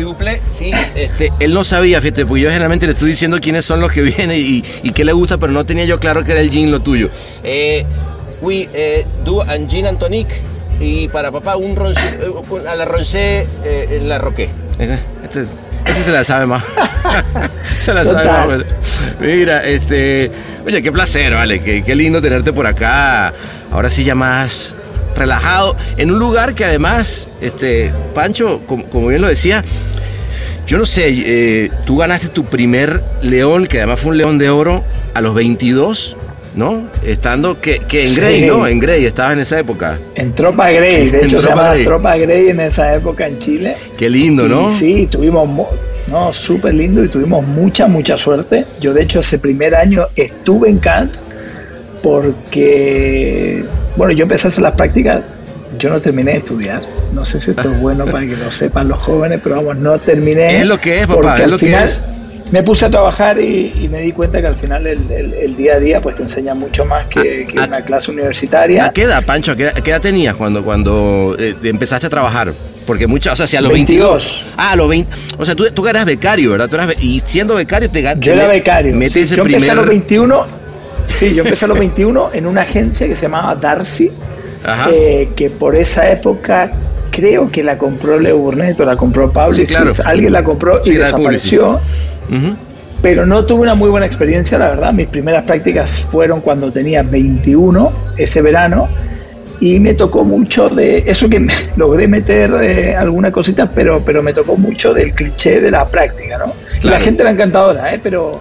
vous 0.03 0.15
plaît. 0.15 0.41
Sí, 0.51 0.73
este, 0.95 1.31
él 1.41 1.55
no 1.55 1.63
sabía, 1.65 2.01
fíjate, 2.01 2.27
pues 2.27 2.43
yo 2.43 2.49
generalmente 2.51 2.87
le 2.87 2.93
estoy 2.93 3.11
diciendo 3.11 3.39
quiénes 3.41 3.65
son 3.65 3.81
los 3.81 3.93
que 3.93 4.03
vienen 4.03 4.39
y, 4.39 4.65
y 4.83 4.91
qué 4.93 5.05
le 5.05 5.13
gusta, 5.13 5.39
pero 5.39 5.53
no 5.53 5.65
tenía 5.65 5.85
yo 5.85 6.01
claro 6.01 6.25
que 6.25 6.33
era 6.33 6.41
el 6.41 6.51
gin 6.51 6.71
lo 6.71 6.81
tuyo. 6.81 7.11
Eh, 7.43 7.85
oui, 8.41 8.69
eh, 8.75 9.07
du 9.25 9.41
un 9.41 9.69
gin 9.71 9.87
and 9.87 9.99
tonic 9.99 10.29
y 10.81 11.09
para 11.09 11.31
papá 11.31 11.57
un 11.57 11.77
ronce, 11.77 12.01
eh, 12.01 12.69
a 12.69 12.75
la 12.75 12.85
roncé 12.85 13.47
eh, 13.65 13.89
en 14.01 14.09
la 14.09 14.19
roqué. 14.19 14.49
Este- 15.23 15.47
ese 15.87 16.03
se 16.03 16.13
la 16.13 16.25
sabe 16.25 16.47
más. 16.47 16.65
se 17.79 17.93
la 17.93 18.05
sabe 18.05 18.25
más. 18.25 18.65
Mira, 19.21 19.63
este, 19.63 20.31
oye, 20.67 20.83
qué 20.83 20.91
placer, 20.91 21.35
vale, 21.35 21.61
qué, 21.61 21.83
qué 21.85 21.95
lindo 21.95 22.23
tenerte 22.23 22.53
por 22.53 22.67
acá. 22.67 23.33
Ahora 23.71 23.91
sí 23.91 24.03
ya 24.03 24.15
más 24.15 24.75
relajado, 25.17 25.77
en 25.97 26.11
un 26.11 26.19
lugar 26.19 26.55
que 26.55 26.65
además, 26.65 27.29
este, 27.41 27.93
Pancho, 28.15 28.63
como, 28.67 28.85
como 28.87 29.09
bien 29.09 29.21
lo 29.21 29.29
decía, 29.29 29.65
yo 30.67 30.79
no 30.79 30.87
sé, 30.87 31.05
eh, 31.09 31.71
tú 31.85 31.99
ganaste 31.99 32.29
tu 32.29 32.45
primer 32.45 33.03
león, 33.23 33.67
que 33.67 33.79
además 33.79 34.01
fue 34.01 34.13
un 34.13 34.19
león 34.19 34.39
de 34.39 34.51
oro, 34.51 34.83
a 35.13 35.21
los 35.21 35.35
22, 35.35 36.17
¿no? 36.57 36.89
Estando 37.05 37.61
que, 37.61 37.81
que 37.81 38.07
en 38.07 38.15
Grey, 38.15 38.41
Sí. 38.41 38.47
¿no? 38.47 38.67
En 38.67 38.79
Grey, 38.81 39.05
estabas 39.05 39.35
en 39.35 39.41
esa 39.41 39.59
época. 39.59 39.99
En 40.15 40.33
Tropa 40.35 40.71
Grey, 40.71 41.09
de 41.11 41.19
hecho 41.25 41.43
se 41.43 41.49
llamaba. 41.49 41.75
Tropa 41.83 42.17
Grey 42.17 42.49
en 42.49 42.61
esa 42.61 42.95
época 42.95 43.27
en 43.27 43.39
Chile. 43.39 43.77
Qué 43.99 44.09
lindo, 44.09 44.49
¿no? 44.49 44.69
Y 44.69 44.71
sí, 44.71 45.09
tuvimos, 45.11 45.49
no, 46.07 46.33
súper 46.33 46.75
lindo 46.75 47.05
y 47.05 47.09
tuvimos 47.09 47.47
mucha, 47.47 47.87
mucha 47.87 48.17
suerte. 48.17 48.65
Yo 48.81 48.95
de 48.95 49.03
hecho 49.03 49.21
ese 49.21 49.39
primer 49.39 49.75
año 49.75 50.07
estuve 50.17 50.71
en 50.71 50.79
Cannes 50.79 51.23
porque, 52.03 53.65
bueno, 53.97 54.13
yo 54.13 54.23
empecé 54.25 54.47
a 54.47 54.51
hacer 54.51 54.63
las 54.63 54.75
prácticas, 54.75 55.23
yo 55.79 55.91
no 55.91 56.01
terminé 56.01 56.33
de 56.33 56.39
estudiar. 56.39 56.83
No 57.13 57.25
sé 57.25 57.39
si 57.41 57.51
esto 57.53 57.71
es 57.71 57.81
bueno 57.81 58.05
para 58.11 58.27
que 58.27 58.37
lo 58.37 58.51
sepan 58.51 58.89
los 58.89 59.01
jóvenes, 59.01 59.41
pero 59.43 59.57
vamos, 59.57 59.77
no 59.77 59.99
terminé. 59.99 60.61
Es 60.61 60.67
lo 60.69 60.81
que 60.81 61.01
es, 61.01 61.07
papá, 61.07 61.21
porque 61.21 61.43
es 61.45 61.49
lo 61.49 61.59
que 61.59 61.75
es. 61.75 62.03
Me 62.53 62.63
puse 62.63 62.85
a 62.87 62.91
trabajar 62.91 63.41
y, 63.41 63.73
y 63.81 63.89
me 63.89 64.03
di 64.03 64.13
cuenta 64.13 64.41
que 64.41 64.47
al 64.47 64.55
final 64.55 64.87
el, 64.87 65.11
el- 65.11 65.33
el 65.35 65.57
día 65.57 65.75
a 65.75 65.81
día 65.81 66.01
pues 66.01 66.17
te 66.17 66.23
enseña 66.23 66.55
mucho 66.55 66.85
más 66.85 67.07
que, 67.07 67.47
que 67.47 67.59
a- 67.59 67.65
una 67.65 67.83
clase 67.83 68.11
universitaria. 68.11 68.85
¿A 68.85 68.91
qué 68.93 69.03
edad, 69.03 69.25
Pancho? 69.25 69.53
¿A 69.53 69.57
qué 69.57 69.65
edad, 69.65 69.73
qué 69.73 69.91
edad 69.91 70.01
tenías 70.01 70.35
cuando, 70.37 70.63
cuando 70.63 71.35
eh, 71.39 71.55
empezaste 71.65 72.07
a 72.07 72.11
trabajar? 72.11 72.53
Porque 72.87 73.07
muchas, 73.07 73.33
o 73.33 73.37
sea, 73.37 73.47
si 73.47 73.57
a 73.57 73.63
los 73.63 73.73
22. 73.73 74.09
22. 74.11 74.45
Ah, 74.59 74.73
a 74.73 74.77
los 74.77 74.89
20. 74.89 75.17
O 75.39 75.47
sea, 75.47 75.55
tú, 75.57 75.65
tú 75.73 75.89
eras 75.89 76.05
becario, 76.05 76.51
¿verdad? 76.53 76.69
Tú 76.69 76.77
eras 76.77 76.95
y 77.03 77.23
siendo 77.25 77.55
becario 77.55 77.91
te 77.91 78.03
ganas. 78.03 78.25
Yo 78.25 78.33
era 78.35 78.47
becario. 78.47 78.95
Metes 78.95 79.15
sí. 79.15 79.21
ese 79.21 79.37
yo 79.37 79.43
empecé 79.43 79.59
primer. 79.61 79.71
a 79.73 79.81
los 79.81 79.87
21. 79.89 80.47
Sí, 81.09 81.35
yo 81.35 81.43
empecé 81.45 81.65
a 81.65 81.69
los 81.69 81.79
21 81.79 82.31
en 82.33 82.47
una 82.47 82.63
agencia 82.63 83.07
que 83.07 83.15
se 83.17 83.23
llamaba 83.23 83.55
Darcy, 83.55 84.11
eh, 84.91 85.29
que 85.37 85.51
por 85.51 85.77
esa 85.77 86.11
época 86.11 86.71
creo 87.11 87.51
que 87.51 87.63
la 87.63 87.79
compró 87.79 88.19
Leo 88.19 88.39
Burnett 88.39 88.79
o 88.81 88.85
la 88.85 88.97
compró 88.97 89.31
Pablo. 89.31 89.55
Sí, 89.55 89.65
claro. 89.67 89.91
Alguien 90.05 90.33
la 90.33 90.43
compró 90.43 90.81
y 90.85 90.91
Sí, 90.91 90.97
desapareció. 90.97 91.81
Pero 93.03 93.27
no 93.27 93.45
tuve 93.45 93.63
una 93.63 93.75
muy 93.75 93.91
buena 93.91 94.07
experiencia, 94.07 94.57
la 94.59 94.71
verdad. 94.71 94.93
Mis 94.93 95.09
primeras 95.09 95.45
prácticas 95.45 96.07
fueron 96.11 96.41
cuando 96.41 96.73
tenía 96.73 97.03
21, 97.03 97.93
ese 98.17 98.41
verano, 98.41 98.89
y 99.61 99.79
me 99.79 99.93
tocó 99.95 100.25
mucho 100.25 100.71
de 100.71 101.05
eso 101.07 101.29
que 101.29 101.39
me- 101.39 101.53
logré 101.77 102.09
meter 102.09 102.51
eh, 102.63 102.97
alguna 102.97 103.31
cosita, 103.31 103.69
pero, 103.71 104.01
pero 104.05 104.23
me 104.23 104.33
tocó 104.33 104.57
mucho 104.57 104.95
del 104.95 105.13
cliché 105.13 105.61
de 105.61 105.71
la 105.71 105.85
práctica, 105.87 106.39
¿no? 106.39 106.53
Claro. 106.81 106.99
La 106.99 107.01
gente 107.01 107.23
era 107.23 107.31
encantadora, 107.31 107.95
¿eh? 107.95 108.01
pero, 108.03 108.33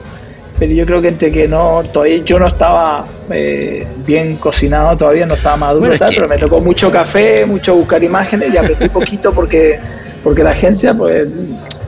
pero 0.60 0.72
yo 0.74 0.86
creo 0.86 1.02
que 1.02 1.08
entre 1.10 1.32
que 1.32 1.48
no, 1.48 1.84
todavía 1.92 2.18
yo 2.24 2.40
no 2.40 2.48
estaba 2.48 3.06
eh, 3.32 3.86
bien 4.06 4.38
cocinado, 4.38 4.96
todavía 4.98 5.26
no 5.26 5.34
estaba 5.34 5.58
maduro, 5.58 5.82
Bueno, 5.88 5.98
tal, 5.98 6.10
que- 6.10 6.16
pero 6.16 6.28
me 6.28 6.38
tocó 6.38 6.60
mucho 6.60 6.92
café, 6.92 7.46
mucho 7.46 7.76
buscar 7.76 8.04
imágenes 8.04 8.54
y 8.54 8.58
aprendí 8.58 8.88
poquito 8.94 9.32
porque, 9.34 9.80
porque 10.24 10.44
la 10.44 10.52
agencia, 10.52 10.94
pues 10.94 11.28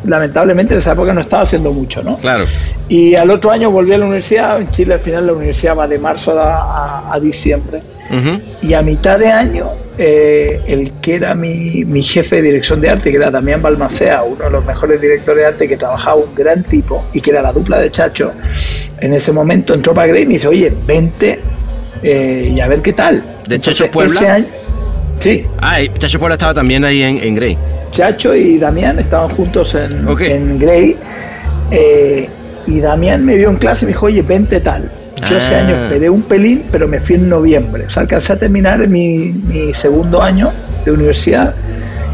lamentablemente 0.04 0.74
en 0.74 0.80
esa 0.80 0.92
época 0.94 1.14
no 1.14 1.22
estaba 1.22 1.44
haciendo 1.44 1.72
mucho, 1.72 2.04
¿no? 2.04 2.18
Claro. 2.18 2.46
Y 2.88 3.16
al 3.16 3.32
otro 3.32 3.52
año 3.52 3.72
volví 3.72 3.94
a 3.94 3.98
la 3.98 4.06
universidad. 4.06 4.60
En 4.62 4.70
Chile 4.70 4.94
al 4.96 5.00
final 5.00 5.26
la 5.28 5.34
universidad 5.34 5.76
va 5.78 5.88
de 5.88 5.98
marzo 5.98 6.38
a, 6.40 6.54
a- 6.54 7.14
a 7.14 7.20
diciembre. 7.20 7.82
Y 8.62 8.74
a 8.74 8.82
mitad 8.82 9.20
de 9.20 9.28
año, 9.28 9.68
eh, 9.98 10.62
el 10.68 10.92
que 11.02 11.16
era 11.16 11.34
mi, 11.36 11.84
mi 11.86 12.02
jefe 12.04 12.38
de 12.38 12.42
dirección 12.44 12.80
de 12.82 12.90
arte, 12.90 13.10
que 13.12 13.18
era 13.18 13.32
Damián 13.32 13.62
Balmacea, 13.62 14.24
uno 14.24 14.46
de 14.46 14.52
los 14.52 14.66
mejores 14.66 15.00
directores 15.02 15.42
de 15.42 15.46
arte 15.48 15.68
que 15.68 15.78
trabajaba 15.78 16.16
un 16.18 16.34
gran 16.36 16.64
tipo 16.64 17.04
y 17.14 17.22
que 17.22 17.32
era 17.32 17.42
la 17.42 17.52
dupla 17.52 17.80
de 17.80 17.90
Chacho, 17.92 18.32
en 19.00 19.14
ese 19.14 19.32
momento 19.32 19.74
en 19.74 19.82
Tropa 19.82 20.06
Grey 20.06 20.26
me 20.26 20.34
dice, 20.34 20.48
oye, 20.48 20.72
vente 20.86 21.40
eh, 22.04 22.52
y 22.56 22.60
a 22.60 22.68
ver 22.68 22.82
qué 22.82 22.94
tal. 22.94 23.24
¿De 23.48 23.60
Chacho 23.60 23.90
Puebla? 23.90 24.20
ese 24.20 24.30
año- 24.30 24.46
sí, 25.20 25.46
Ah, 25.60 25.82
y 25.82 25.90
Chacho 25.90 26.20
Puebla 26.20 26.36
estaba 26.36 26.54
también 26.54 26.84
ahí 26.86 27.02
en, 27.02 27.18
en 27.18 27.36
Grey. 27.36 27.58
Chacho 27.92 28.36
y 28.36 28.58
Damián 28.58 29.00
estaban 29.00 29.30
juntos 29.30 29.76
en, 29.76 30.06
en 30.20 30.60
Grey. 30.60 30.96
eh, 31.72 32.30
y 32.68 32.80
Damián 32.80 33.24
me 33.26 33.36
vio 33.36 33.50
en 33.50 33.58
clase 33.58 33.86
y 33.86 33.88
me 33.88 33.92
dijo, 33.94 34.08
oye, 34.08 34.22
vente 34.24 34.60
tal. 34.60 34.92
Yo 35.30 35.38
ese 35.38 35.56
Ah. 35.56 35.60
año 35.66 35.76
esperé 35.84 36.10
un 36.10 36.22
pelín, 36.24 36.64
pero 36.72 36.88
me 36.88 37.00
fui 37.00 37.16
en 37.16 37.30
noviembre. 37.30 37.86
O 37.88 37.90
sea, 37.90 38.02
alcancé 38.02 38.34
a 38.34 38.38
terminar 38.38 38.88
mi, 38.88 39.34
mi 39.48 39.74
segundo 39.74 40.22
año 40.22 40.52
de 40.84 40.92
universidad 40.92 41.54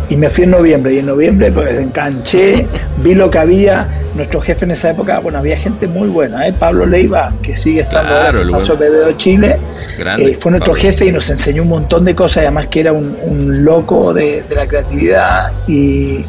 y 0.09 0.15
me 0.17 0.29
fui 0.29 0.43
en 0.43 0.51
noviembre 0.51 0.93
y 0.93 0.99
en 0.99 1.05
noviembre 1.05 1.51
pues 1.51 1.79
enganché, 1.79 2.65
vi 3.03 3.15
lo 3.15 3.31
que 3.31 3.39
había, 3.39 3.87
nuestro 4.15 4.41
jefe 4.41 4.65
en 4.65 4.71
esa 4.71 4.91
época, 4.91 5.19
bueno, 5.19 5.39
había 5.39 5.57
gente 5.57 5.87
muy 5.87 6.09
buena, 6.09 6.47
¿eh? 6.47 6.53
Pablo 6.57 6.85
Leiva, 6.85 7.31
que 7.41 7.55
sigue 7.55 7.81
estando 7.81 8.09
Claro, 8.09 8.41
el 8.41 8.49
en 8.49 8.53
Paso 8.55 8.77
Chile, 9.17 9.55
Grande, 9.97 10.31
eh, 10.31 10.35
fue 10.35 10.51
nuestro 10.51 10.73
Pablo. 10.73 10.81
jefe 10.89 11.05
y 11.05 11.11
nos 11.13 11.29
enseñó 11.29 11.63
un 11.63 11.69
montón 11.69 12.03
de 12.03 12.13
cosas, 12.13 12.39
además 12.43 12.67
que 12.67 12.81
era 12.81 12.91
un, 12.93 13.15
un 13.25 13.63
loco 13.63 14.13
de, 14.13 14.43
de 14.49 14.55
la 14.55 14.67
creatividad 14.67 15.51
y, 15.67 16.25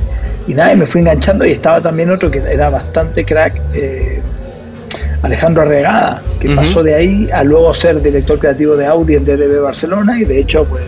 y 0.47 0.55
nada, 0.55 0.73
y 0.73 0.77
me 0.77 0.87
fui 0.87 1.01
enganchando 1.01 1.45
y 1.45 1.51
estaba 1.53 1.81
también 1.81 2.11
otro 2.11 2.31
que 2.31 2.39
era 2.39 2.71
bastante 2.71 3.25
crack, 3.25 3.61
eh, 3.75 4.12
Alejandro 5.23 5.63
Arregada, 5.63 6.21
que 6.41 6.49
pasó 6.51 6.83
de 6.83 6.95
ahí 6.95 7.29
a 7.33 7.45
luego 7.45 7.73
ser 7.75 8.03
director 8.03 8.39
creativo 8.39 8.77
de 8.77 8.87
Audi 8.87 9.15
en 9.15 9.25
DDB 9.25 9.63
Barcelona 9.63 10.19
y 10.21 10.25
de 10.25 10.41
hecho 10.41 10.65
pues 10.65 10.83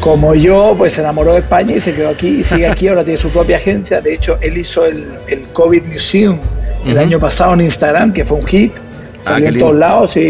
como 0.00 0.34
yo, 0.34 0.74
pues 0.78 0.94
se 0.94 1.02
enamoró 1.02 1.34
de 1.34 1.40
España 1.40 1.76
y 1.76 1.80
se 1.80 1.94
quedó 1.94 2.08
aquí 2.08 2.40
y 2.40 2.42
sigue 2.42 2.66
aquí, 2.66 2.88
ahora 2.88 3.04
tiene 3.04 3.18
su 3.18 3.28
propia 3.28 3.58
agencia. 3.58 4.00
De 4.00 4.14
hecho, 4.14 4.38
él 4.40 4.56
hizo 4.56 4.86
el, 4.86 5.04
el 5.26 5.42
COVID 5.52 5.82
Museum 5.92 6.38
el 6.86 6.96
año 6.98 7.20
pasado 7.20 7.52
en 7.52 7.60
Instagram, 7.60 8.12
que 8.14 8.24
fue 8.24 8.38
un 8.38 8.46
hit, 8.46 8.72
Ah, 9.20 9.22
salió 9.34 9.42
qué 9.42 9.48
en 9.48 9.54
lindo. 9.54 9.66
todos 9.68 9.78
lados 9.78 10.16
y. 10.16 10.20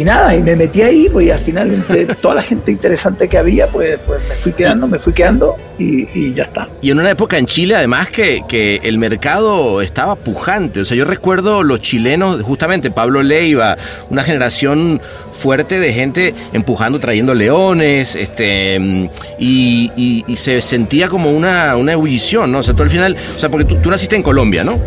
y 0.00 0.04
nada, 0.04 0.34
y 0.34 0.42
me 0.42 0.54
metí 0.56 0.82
ahí, 0.82 1.08
pues 1.12 1.26
y 1.26 1.30
al 1.30 1.40
final 1.40 1.72
entre 1.72 2.06
toda 2.22 2.36
la 2.36 2.42
gente 2.42 2.70
interesante 2.70 3.28
que 3.28 3.38
había, 3.38 3.66
pues, 3.68 3.98
pues 4.06 4.22
me 4.28 4.34
fui 4.34 4.52
quedando, 4.52 4.86
me 4.86 4.98
fui 4.98 5.12
quedando 5.12 5.56
y, 5.78 6.08
y 6.18 6.32
ya 6.34 6.44
está. 6.44 6.68
Y 6.82 6.90
en 6.90 6.98
una 7.00 7.10
época 7.10 7.38
en 7.38 7.46
Chile, 7.46 7.74
además, 7.76 8.08
que, 8.10 8.42
que 8.48 8.80
el 8.84 8.98
mercado 8.98 9.80
estaba 9.82 10.16
pujante. 10.16 10.80
O 10.80 10.84
sea, 10.84 10.96
yo 10.96 11.04
recuerdo 11.04 11.62
los 11.62 11.80
chilenos, 11.80 12.42
justamente 12.42 12.90
Pablo 12.90 13.22
Leiva, 13.22 13.76
una 14.10 14.22
generación 14.22 15.00
fuerte 15.32 15.78
de 15.80 15.92
gente 15.92 16.34
empujando, 16.52 16.98
trayendo 16.98 17.34
leones, 17.34 18.14
este, 18.14 18.78
mm, 18.78 19.08
y, 19.38 19.92
y- 19.96 20.24
y 20.26 20.36
se 20.36 20.60
sentía 20.60 21.08
como 21.08 21.30
una, 21.30 21.76
una 21.76 21.92
ebullición, 21.92 22.50
¿no? 22.52 22.58
O 22.58 22.62
sea, 22.62 22.74
tú 22.74 22.82
al 22.82 22.90
final, 22.90 23.16
o 23.36 23.38
sea, 23.38 23.48
porque 23.48 23.64
tú, 23.64 23.76
tú 23.76 23.90
naciste 23.90 24.16
en 24.16 24.22
Colombia, 24.22 24.64
¿no? 24.64 24.78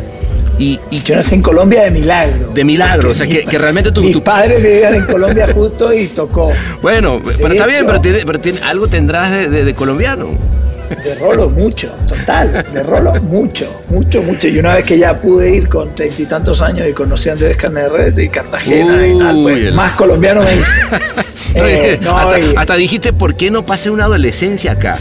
Y, 0.61 0.79
y 0.91 1.01
Yo 1.01 1.15
nací 1.15 1.33
en 1.33 1.41
Colombia 1.41 1.81
de 1.83 1.91
milagro. 1.91 2.51
de 2.53 2.63
milagro, 2.63 3.09
o 3.09 3.13
sea, 3.15 3.25
que, 3.25 3.45
que 3.45 3.57
realmente 3.57 3.91
tú, 3.91 4.03
Mis 4.03 4.13
tú- 4.13 4.23
padres 4.23 4.61
vivían 4.61 4.93
en 4.93 5.05
Colombia 5.05 5.47
justo 5.53 5.91
y 5.91 6.05
tocó. 6.07 6.51
Bueno, 6.83 7.19
pero 7.41 7.49
está 7.55 7.65
bien, 7.65 7.83
pero, 7.87 7.99
tiene- 7.99 8.19
pero 8.25 8.39
tiene- 8.39 8.59
algo 8.61 8.87
tendrás 8.87 9.31
de, 9.31 9.49
de- 9.49 9.65
de 9.65 9.73
colombiano. 9.73 10.37
De 11.03 11.15
rolo 11.15 11.49
mucho, 11.49 11.89
total, 12.07 12.63
de 12.73 12.83
rolo 12.83 13.13
mucho, 13.23 13.81
mucho, 13.89 14.21
mucho. 14.21 14.47
Y 14.49 14.59
una 14.59 14.75
vez 14.75 14.85
que 14.85 14.99
ya 14.99 15.15
pude 15.17 15.49
ir 15.55 15.67
con 15.69 15.95
treinta 15.95 16.21
y 16.21 16.25
tantos 16.25 16.61
años 16.61 16.85
y 16.87 16.91
conocí 16.93 17.29
a 17.29 17.31
Andrés 17.31 17.55
Carnet 17.57 18.19
y 18.19 18.27
Cartagena 18.29 19.07
y 19.07 19.17
tal, 19.17 19.41
pues 19.41 19.65
el- 19.67 19.73
más 19.73 19.93
colombiano 19.93 20.41
me 20.43 20.53
hice. 20.55 20.65
No, 21.55 21.65
Eh, 21.67 21.99
no, 22.01 22.17
hasta, 22.17 22.39
y 22.39 22.53
hasta 22.55 22.75
dijiste, 22.75 23.11
¿por 23.13 23.35
qué 23.35 23.51
no 23.51 23.65
pasé 23.65 23.89
una 23.89 24.05
adolescencia 24.05 24.71
acá? 24.73 24.97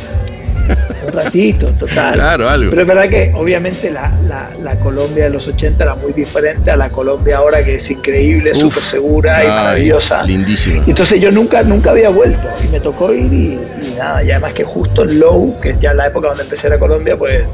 Un 1.10 1.24
ratito, 1.24 1.68
total. 1.78 2.14
Claro, 2.14 2.48
algo. 2.48 2.70
Pero 2.70 2.82
es 2.82 2.88
verdad 2.88 3.08
que 3.08 3.32
obviamente 3.34 3.90
la, 3.90 4.10
la- 4.28 4.50
la 4.62 4.74
Colombia 4.76 5.24
de 5.24 5.30
los 5.30 5.46
80 5.48 5.82
era 5.84 5.94
muy 5.94 6.12
diferente 6.12 6.70
a 6.70 6.76
la 6.76 6.88
Colombia 6.88 7.38
ahora 7.38 7.62
que 7.64 7.76
es 7.76 7.90
increíble, 7.90 8.54
súper 8.54 8.82
segura 8.82 9.44
y 9.44 9.46
maravillosa. 9.48 10.22
lindísima. 10.24 10.82
Entonces 10.86 11.20
yo 11.20 11.30
nunca, 11.30 11.62
nunca 11.62 11.90
había 11.90 12.08
vuelto 12.10 12.48
y 12.64 12.68
me 12.68 12.80
tocó 12.80 13.12
ir 13.12 13.32
y, 13.32 13.58
y 13.82 13.94
nada, 13.98 14.22
y 14.22 14.30
además 14.30 14.52
que 14.52 14.64
justo 14.64 15.02
en 15.02 15.18
Low, 15.20 15.60
que 15.60 15.70
es 15.70 15.80
ya 15.80 15.92
la 15.94 16.06
época 16.08 16.28
donde 16.28 16.42
empecé 16.44 16.66
a 16.66 16.70
ir 16.70 16.74
a 16.74 16.78
Colombia, 16.78 17.16
pues 17.16 17.44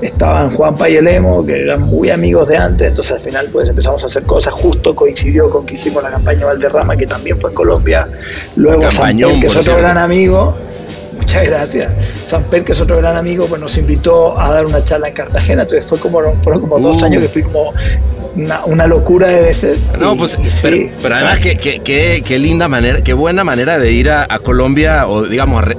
estaban 0.00 0.54
Juanpa 0.56 0.88
y 0.88 0.96
el 0.96 1.06
Emo, 1.08 1.44
que 1.44 1.62
eran 1.62 1.82
muy 1.82 2.10
amigos 2.10 2.48
de 2.48 2.56
antes, 2.56 2.88
entonces 2.88 3.12
al 3.12 3.20
final 3.20 3.48
pues 3.52 3.68
empezamos 3.68 4.02
a 4.02 4.06
hacer 4.06 4.22
cosas, 4.22 4.52
justo 4.54 4.94
coincidió 4.94 5.50
con 5.50 5.66
que 5.66 5.74
hicimos 5.74 6.02
la 6.02 6.10
campaña 6.10 6.46
Valderrama, 6.46 6.96
que 6.96 7.06
también 7.06 7.38
fue 7.38 7.50
en 7.50 7.56
Colombia, 7.56 8.08
luego 8.56 8.80
Campañón, 8.82 9.30
Samper, 9.32 9.40
que 9.40 9.46
es 9.46 9.52
otro 9.52 9.62
cierto. 9.62 9.82
gran 9.82 9.98
amigo, 9.98 10.54
muchas 11.20 11.44
gracias, 11.44 11.92
Samper, 12.28 12.64
que 12.64 12.72
es 12.72 12.80
otro 12.80 12.96
gran 12.98 13.16
amigo, 13.16 13.46
pues 13.46 13.60
nos 13.60 13.76
invitó 13.76 14.38
a 14.40 14.52
dar 14.52 14.66
una 14.66 14.84
charla 14.84 15.08
en 15.08 15.14
Cartagena, 15.14 15.62
entonces 15.62 15.86
fue 15.86 15.98
como, 15.98 16.20
fueron 16.42 16.60
como 16.62 16.78
dos 16.80 17.02
Uh. 17.02 17.04
años 17.06 17.22
que 17.22 17.28
fui 17.28 17.42
como 17.42 17.72
una, 18.36 18.64
una 18.66 18.86
locura 18.86 19.26
de 19.28 19.40
veces. 19.42 19.78
No, 19.98 20.14
y- 20.14 20.18
pues, 20.18 20.38
y 20.42 20.50
sí. 20.50 20.58
pero, 20.62 20.76
pero 21.02 21.14
además, 21.16 21.38
qué, 21.40 21.56
qué- 21.56 21.80
qué- 21.80 22.22
qué 22.24 22.38
linda 22.38 22.68
manera, 22.68 23.02
qué 23.02 23.12
buena 23.12 23.44
manera 23.44 23.78
de 23.78 23.90
ir 23.92 24.10
a, 24.10 24.26
a 24.28 24.38
Colombia 24.38 25.06
o, 25.06 25.22
digamos, 25.24 25.62
a, 25.62 25.66
re- 25.66 25.76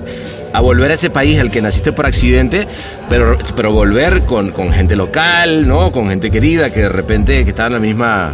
a 0.53 0.60
volver 0.60 0.91
a 0.91 0.95
ese 0.95 1.10
país 1.10 1.39
al 1.39 1.50
que 1.50 1.62
naciste 1.62 1.93
por 1.93 2.05
accidente, 2.05 2.67
pero, 3.10 3.38
pero 3.55 3.71
volver 3.71 4.21
con, 4.24 4.51
con 4.51 4.69
gente 4.71 4.95
local, 4.98 5.65
¿no? 5.67 5.91
Con 5.93 6.10
gente 6.10 6.29
querida 6.29 6.71
que 6.71 6.81
de 6.81 6.89
repente 6.89 7.43
que 7.45 7.49
está 7.51 7.67
en 7.67 7.73
la 7.73 7.80
misma. 7.80 8.34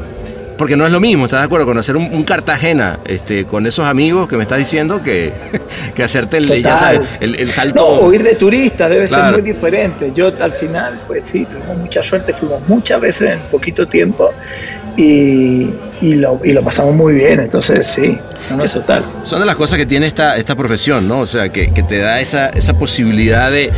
Porque 0.57 0.75
no 0.75 0.85
es 0.85 0.91
lo 0.91 0.99
mismo, 0.99 1.25
¿estás 1.25 1.41
de 1.41 1.45
acuerdo? 1.45 1.65
Conocer 1.67 1.95
un, 1.95 2.05
un 2.11 2.23
Cartagena 2.23 2.99
este, 3.05 3.45
con 3.45 3.65
esos 3.67 3.85
amigos 3.85 4.27
que 4.27 4.37
me 4.37 4.43
estás 4.43 4.57
diciendo 4.57 5.01
que, 5.03 5.31
que 5.95 6.03
hacerte 6.03 6.37
el, 6.37 6.63
ya 6.63 6.75
sabes, 6.75 7.01
el, 7.19 7.35
el 7.35 7.51
salto. 7.51 7.75
No, 8.01 8.07
o 8.07 8.13
ir 8.13 8.23
de 8.23 8.35
turista 8.35 8.89
debe 8.89 9.05
Claro. 9.05 9.35
ser 9.35 9.43
muy 9.43 9.51
diferente. 9.53 10.11
Yo 10.15 10.31
al 10.39 10.53
final, 10.53 10.99
pues 11.07 11.27
sí, 11.27 11.45
tuvimos 11.45 11.77
mucha 11.77 12.01
suerte, 12.01 12.33
fuimos 12.33 12.61
muchas 12.67 12.99
veces 12.99 13.31
en 13.31 13.39
poquito 13.51 13.85
tiempo 13.87 14.33
y, 14.97 15.69
y 16.01 16.13
lo, 16.15 16.39
y 16.43 16.51
lo 16.53 16.63
pasamos 16.63 16.95
muy 16.95 17.13
bien. 17.15 17.39
Entonces, 17.39 17.87
sí, 17.87 18.17
no, 18.55 18.63
Eso- 18.63 18.81
total. 18.81 19.03
Son 19.23 19.39
de 19.39 19.45
las 19.45 19.55
cosas 19.55 19.77
que 19.77 19.85
tiene 19.85 20.05
esta, 20.07 20.37
esta 20.37 20.55
profesión, 20.55 21.07
¿no? 21.07 21.19
O 21.19 21.27
sea, 21.27 21.49
que, 21.49 21.71
que 21.73 21.83
te 21.83 21.97
da 21.99 22.19
esa, 22.19 22.49
esa 22.49 22.77
posibilidad 22.77 23.51
de, 23.51 23.71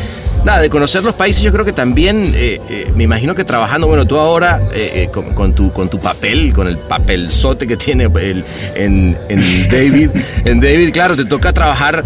nada, 0.46 0.60
de 0.62 0.70
conocer 0.70 1.04
los 1.04 1.16
países. 1.16 1.42
Yo 1.44 1.52
creo 1.52 1.66
que 1.66 1.74
también, 1.74 2.34
eh, 2.36 2.60
eh, 2.70 2.92
me 2.96 3.04
imagino 3.04 3.36
que 3.36 3.44
trabajando, 3.44 3.88
bueno, 3.88 4.06
tú 4.06 4.18
ahora 4.18 4.62
eh, 4.74 4.92
eh, 5.06 5.10
con, 5.12 5.34
con 5.34 5.54
tu, 5.54 5.72
con 5.74 5.90
tu 5.90 6.00
papel, 6.00 6.54
con 6.54 6.68
el 6.68 6.78
papelzote 6.78 7.68
que 7.68 7.78
tiene 7.78 8.06
el- 8.22 8.44
en, 8.76 9.18
en 9.30 9.70
David, 9.70 10.10
en 10.46 10.60
David, 10.60 10.92
claro, 10.92 11.16
te 11.16 11.26
toca 11.26 11.52
trabajar 11.54 12.04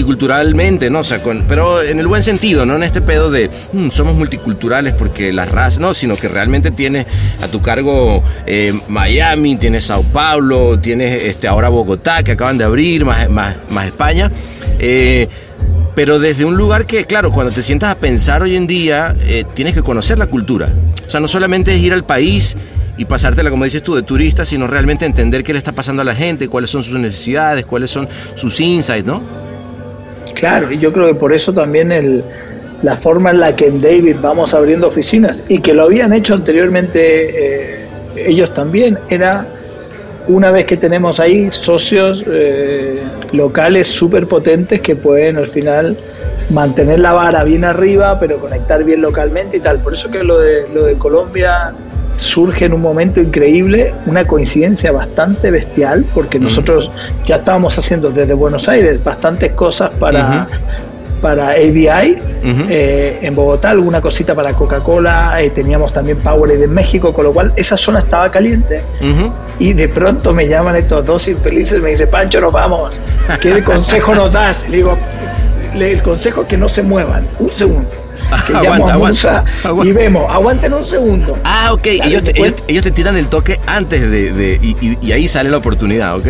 multiculturalmente, 0.00 0.90
¿no? 0.90 1.00
O 1.00 1.04
sea, 1.04 1.22
con, 1.22 1.44
pero 1.48 1.82
en 1.82 1.98
el 1.98 2.06
buen 2.06 2.22
sentido, 2.22 2.66
¿no? 2.66 2.76
En 2.76 2.82
este 2.82 3.00
pedo 3.00 3.30
de 3.30 3.50
"Mm, 3.72 3.90
somos 3.90 4.14
multiculturales 4.14 4.94
porque 4.94 5.32
las 5.32 5.50
razas, 5.50 5.78
no, 5.78 5.94
sino 5.94 6.16
que 6.16 6.28
realmente 6.28 6.70
tienes 6.70 7.06
a 7.42 7.48
tu 7.48 7.62
cargo 7.62 8.22
eh, 8.46 8.72
Tienes 9.58 9.84
Sao 9.84 10.02
Paulo, 10.02 10.78
tienes 10.78 11.22
este, 11.24 11.48
ahora 11.48 11.68
Bogotá, 11.68 12.22
que 12.22 12.32
acaban 12.32 12.58
de 12.58 12.64
abrir, 12.64 13.04
más 13.04 13.86
España. 13.86 14.30
Eh, 14.78 15.28
pero 15.94 16.18
desde 16.18 16.44
un 16.44 16.56
lugar 16.56 16.84
que, 16.84 17.06
claro, 17.06 17.32
cuando 17.32 17.52
te 17.52 17.62
sientas 17.62 17.90
a 17.90 17.98
pensar 17.98 18.42
hoy 18.42 18.54
en 18.54 18.66
día, 18.66 19.16
eh, 19.26 19.44
tienes 19.54 19.74
que 19.74 19.82
conocer 19.82 20.18
la 20.18 20.26
cultura. 20.26 20.68
O 21.06 21.10
sea, 21.10 21.20
no 21.20 21.28
solamente 21.28 21.74
es 21.74 21.80
ir 21.80 21.94
al 21.94 22.04
país 22.04 22.54
y 22.98 23.06
pasártela, 23.06 23.48
como 23.48 23.64
dices 23.64 23.82
tú, 23.82 23.94
de 23.94 24.02
turista, 24.02 24.44
sino 24.44 24.66
realmente 24.66 25.06
entender 25.06 25.42
qué 25.42 25.52
le 25.52 25.58
está 25.58 25.72
pasando 25.72 26.02
a 26.02 26.04
la 26.04 26.14
gente, 26.14 26.48
cuáles 26.48 26.68
son 26.68 26.82
sus 26.82 26.98
necesidades, 26.98 27.64
cuáles 27.64 27.90
son 27.90 28.08
sus 28.34 28.60
insights, 28.60 29.06
¿no? 29.06 29.22
Claro, 30.34 30.70
y 30.70 30.78
yo 30.78 30.92
creo 30.92 31.06
que 31.06 31.14
por 31.14 31.32
eso 31.32 31.54
también 31.54 31.90
el, 31.90 32.22
la 32.82 32.96
forma 32.96 33.30
en 33.30 33.40
la 33.40 33.56
que 33.56 33.66
en 33.66 33.80
David 33.80 34.16
vamos 34.20 34.52
abriendo 34.52 34.88
oficinas 34.88 35.42
y 35.48 35.60
que 35.60 35.72
lo 35.72 35.84
habían 35.84 36.12
hecho 36.12 36.34
anteriormente 36.34 37.70
eh, 37.72 37.75
ellos 38.16 38.52
también, 38.54 38.98
era 39.08 39.46
una 40.28 40.50
vez 40.50 40.66
que 40.66 40.76
tenemos 40.76 41.20
ahí 41.20 41.50
socios 41.50 42.24
eh, 42.26 43.00
locales 43.32 43.86
súper 43.86 44.26
potentes 44.26 44.80
que 44.80 44.96
pueden 44.96 45.36
al 45.36 45.46
final 45.46 45.96
mantener 46.50 46.98
la 46.98 47.12
vara 47.12 47.44
bien 47.44 47.64
arriba, 47.64 48.18
pero 48.18 48.38
conectar 48.38 48.82
bien 48.84 49.02
localmente 49.02 49.58
y 49.58 49.60
tal. 49.60 49.78
Por 49.78 49.94
eso 49.94 50.10
que 50.10 50.24
lo 50.24 50.38
de, 50.38 50.66
lo 50.74 50.84
de 50.84 50.94
Colombia 50.94 51.72
surge 52.16 52.64
en 52.64 52.72
un 52.72 52.80
momento 52.80 53.20
increíble, 53.20 53.92
una 54.06 54.26
coincidencia 54.26 54.90
bastante 54.90 55.50
bestial, 55.50 56.04
porque 56.14 56.38
nosotros 56.38 56.90
ya 57.24 57.36
estábamos 57.36 57.78
haciendo 57.78 58.10
desde 58.10 58.32
Buenos 58.32 58.68
Aires 58.68 59.02
bastantes 59.04 59.52
cosas 59.52 59.92
para, 59.94 60.46
para 61.20 61.50
ABI, 61.50 62.18
eh, 62.68 63.18
en 63.22 63.34
Bogotá 63.34 63.70
alguna 63.70 64.00
cosita 64.00 64.34
para 64.34 64.52
Coca-Cola, 64.52 65.40
eh, 65.42 65.50
teníamos 65.50 65.92
también 65.92 66.18
Powerade 66.18 66.64
en 66.64 66.72
México, 66.74 67.12
con 67.12 67.24
lo 67.24 67.32
cual 67.32 67.52
esa 67.56 67.76
zona 67.76 68.00
estaba 68.00 68.30
caliente 68.30 68.82
Ujú. 69.00 69.32
y 69.58 69.72
de 69.72 69.88
pronto 69.88 70.32
me 70.32 70.46
llaman 70.46 70.76
estos 70.76 71.04
dos 71.06 71.26
infelices, 71.28 71.80
me 71.82 71.90
dice, 71.90 72.06
Pancho, 72.06 72.40
nos 72.40 72.52
vamos, 72.52 72.92
¿qué 73.40 73.62
consejo 73.62 74.14
nos 74.14 74.30
das? 74.32 74.64
Y 74.68 74.70
le 74.70 74.76
digo, 74.78 74.96
"Le- 75.74 75.92
el 75.92 76.02
consejo 76.02 76.42
es 76.42 76.48
que 76.48 76.56
no 76.56 76.68
se 76.68 76.82
muevan, 76.82 77.26
un 77.38 77.50
segundo. 77.50 77.88
Que 78.46 78.56
Aguanta, 78.56 78.94
a 78.94 78.98
Musa 78.98 79.44
aguanta. 79.62 79.88
y 79.88 79.92
vemos, 79.92 80.24
aguanten 80.28 80.72
un 80.74 80.84
segundo. 80.84 81.36
Ah, 81.44 81.72
ok. 81.72 81.82
Claro, 81.82 82.04
ellos, 82.10 82.24
te, 82.24 82.32
después- 82.32 82.52
ellos, 82.52 82.64
ellos 82.68 82.82
te 82.84 82.90
tiran 82.90 83.16
el 83.16 83.28
toque 83.28 83.60
antes 83.66 84.00
de... 84.10 84.32
de- 84.32 84.58
y, 84.62 84.76
y- 84.80 84.98
y 85.00 85.12
ahí 85.12 85.28
sale 85.28 85.48
la 85.50 85.58
oportunidad, 85.58 86.16
ok. 86.16 86.26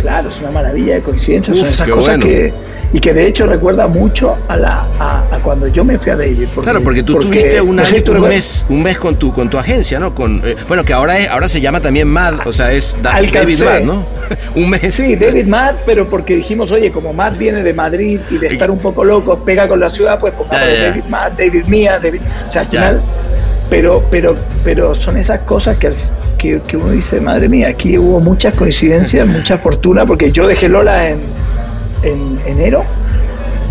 Claro, 0.00 0.28
es 0.28 0.40
una 0.40 0.50
maravilla 0.52 0.94
de 0.94 1.00
coincidencias, 1.02 1.56
son 1.58 1.66
esas 1.66 1.88
cosas 1.88 2.18
bueno. 2.18 2.26
que... 2.26 2.52
Y 2.96 2.98
que 2.98 3.12
de 3.12 3.26
hecho 3.26 3.44
recuerda 3.44 3.86
mucho 3.88 4.38
a, 4.48 4.56
la, 4.56 4.86
a, 4.98 5.18
a 5.30 5.38
cuando 5.42 5.68
yo 5.68 5.84
me 5.84 5.98
fui 5.98 6.12
a 6.12 6.16
David. 6.16 6.46
Porque, 6.54 6.70
Claro, 6.70 6.82
porque 6.82 7.02
tú 7.02 7.16
tuviste 7.18 7.60
un, 7.60 7.76
no 7.76 7.84
sé 7.84 7.96
año- 7.96 7.98
si 7.98 8.04
tú 8.04 8.12
un 8.12 8.20
mes, 8.22 8.64
un 8.70 8.82
mes 8.82 8.96
con 8.96 9.16
tu, 9.16 9.34
con 9.34 9.50
tu 9.50 9.58
agencia, 9.58 10.00
¿no? 10.00 10.14
Con, 10.14 10.40
eh, 10.42 10.56
bueno, 10.66 10.82
que 10.82 10.94
ahora 10.94 11.18
es, 11.18 11.28
ahora 11.28 11.46
se 11.46 11.60
llama 11.60 11.80
también 11.82 12.08
MAD, 12.08 12.46
o 12.46 12.52
sea, 12.52 12.72
es 12.72 12.96
Da-. 13.02 13.20
David 13.30 13.62
Mad, 13.62 13.80
¿no? 13.82 14.02
un 14.54 14.70
mes. 14.70 14.94
Sí, 14.94 15.14
David 15.14 15.46
Matt, 15.46 15.76
pero 15.84 16.08
porque 16.08 16.36
dijimos, 16.36 16.72
oye, 16.72 16.90
como 16.90 17.12
Matt 17.12 17.36
viene 17.36 17.62
de 17.62 17.74
Madrid 17.74 18.18
y 18.30 18.38
de 18.38 18.46
estar 18.46 18.70
un 18.70 18.78
poco 18.78 19.04
loco, 19.04 19.38
pega 19.44 19.68
con 19.68 19.78
la 19.78 19.90
ciudad, 19.90 20.18
pues 20.18 20.32
pongamos 20.32 20.66
Ya, 20.66 20.72
ya, 20.72 20.78
ya. 20.80 20.88
David 20.88 21.04
Matt, 21.10 21.38
David 21.38 21.64
Mía, 21.66 21.98
David. 22.02 22.20
O 22.48 22.52
sea, 22.52 22.62
al 22.62 22.68
final. 22.68 23.00
Pero, 23.68 24.04
pero, 24.10 24.36
pero 24.64 24.94
son 24.94 25.18
esas 25.18 25.40
cosas 25.40 25.76
que, 25.76 25.88
al- 25.88 25.96
que, 26.38 26.60
que 26.66 26.76
uno 26.78 26.92
dice, 26.92 27.20
madre 27.20 27.48
mía, 27.48 27.68
aquí 27.68 27.98
hubo 27.98 28.20
muchas 28.20 28.54
coincidencias, 28.54 29.26
mucha 29.28 29.58
fortuna, 29.58 30.06
porque 30.06 30.30
yo 30.32 30.46
dejé 30.46 30.68
Lola 30.70 31.10
en, 31.10 31.18
en 32.02 32.38
enero 32.46 32.82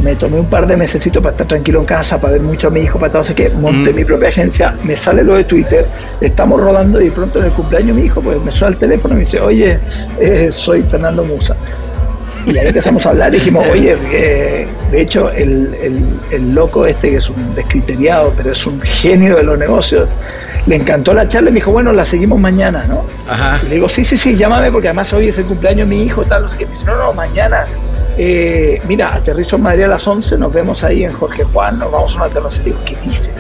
me 0.04 0.14
tomé 0.18 0.40
un 0.40 0.46
par 0.48 0.68
de 0.68 0.76
mesecitos 0.76 1.24
para 1.24 1.32
estar 1.32 1.48
tranquilo 1.48 1.80
en 1.80 1.86
casa, 1.86 2.20
para 2.20 2.34
ver 2.34 2.42
mucho 2.42 2.68
a 2.68 2.70
mi 2.70 2.82
hijo, 2.82 3.00
para 3.00 3.12
todo, 3.14 3.24
sé 3.24 3.34
qué, 3.34 3.50
monté 3.50 3.92
Mm. 3.92 3.96
mi 3.96 4.04
propia 4.06 4.28
agencia, 4.30 4.76
me 4.84 4.96
sale 4.96 5.24
lo 5.24 5.36
de 5.36 5.46
Twitter, 5.46 5.88
estamos 6.22 6.60
rodando 6.60 7.02
y 7.02 7.06
de 7.06 7.12
pronto 7.12 7.40
en 7.40 7.46
el 7.46 7.52
cumpleaños 7.52 7.96
de 7.96 8.02
mi 8.02 8.08
hijo, 8.08 8.22
pues 8.22 8.40
me 8.44 8.52
suena 8.52 8.74
el 8.74 8.78
teléfono 8.78 9.14
y 9.14 9.18
me 9.18 9.20
dice, 9.22 9.40
oye, 9.40 9.80
eh, 10.20 10.52
soy 10.52 10.82
Fernando 10.84 11.24
Musa. 11.24 11.56
Y 12.46 12.56
ahí 12.58 12.68
empezamos 12.68 13.04
a 13.06 13.10
hablar 13.12 13.34
y 13.34 13.38
dijimos, 13.38 13.66
oye, 13.72 13.96
eh, 14.12 14.68
de 14.92 15.02
hecho, 15.02 15.32
el, 15.32 15.74
el- 15.82 16.06
el 16.30 16.54
loco 16.54 16.86
este, 16.86 17.10
que 17.12 17.16
es 17.16 17.30
un 17.30 17.56
descriteriado, 17.56 18.34
pero 18.36 18.52
es 18.52 18.68
un 18.68 18.80
genio 18.82 19.38
de 19.38 19.44
los 19.44 19.58
negocios, 19.58 20.08
le 20.68 20.76
encantó 20.76 21.14
la 21.14 21.28
charla 21.28 21.50
y 21.50 21.54
me 21.54 21.60
dijo, 21.62 21.72
bueno, 21.72 21.92
la 21.94 22.04
seguimos 22.06 22.40
mañana, 22.40 22.86
¿no? 22.88 23.06
Ajá. 23.30 23.60
Y 23.66 23.70
le 23.70 23.76
digo, 23.76 23.88
sí, 23.90 24.04
sí, 24.04 24.18
sí, 24.18 24.36
llámame 24.36 24.72
porque 24.74 24.90
además 24.90 25.12
hoy 25.14 25.30
es 25.30 25.38
el 25.40 25.46
cumpleaños 25.46 25.88
de 25.90 25.96
mi 25.96 26.04
hijo, 26.04 26.24
tal, 26.24 26.44
no 26.44 26.50
sé 26.50 26.58
qué. 26.58 26.66
Me 26.66 26.72
dice, 26.72 26.84
no, 26.86 26.96
no, 26.98 27.14
mañana. 27.14 27.64
Eh, 28.18 28.82
mira, 28.88 29.14
aterrizo 29.14 29.58
en 29.58 29.64
Madrid 29.64 29.84
a 29.84 29.88
las 29.88 30.08
11, 30.08 30.38
nos 30.38 30.54
vemos 30.54 30.84
ahí 30.84 31.04
en 31.04 31.12
Jorge 31.12 31.44
Juan, 31.44 31.80
nos 31.80 31.92
vamos 31.92 32.14
a 32.16 32.24
una 32.24 32.30
terraza. 32.30 32.62
Y 32.62 32.66
digo, 32.66 32.78
¿qué 32.86 32.96
dice? 33.04 33.32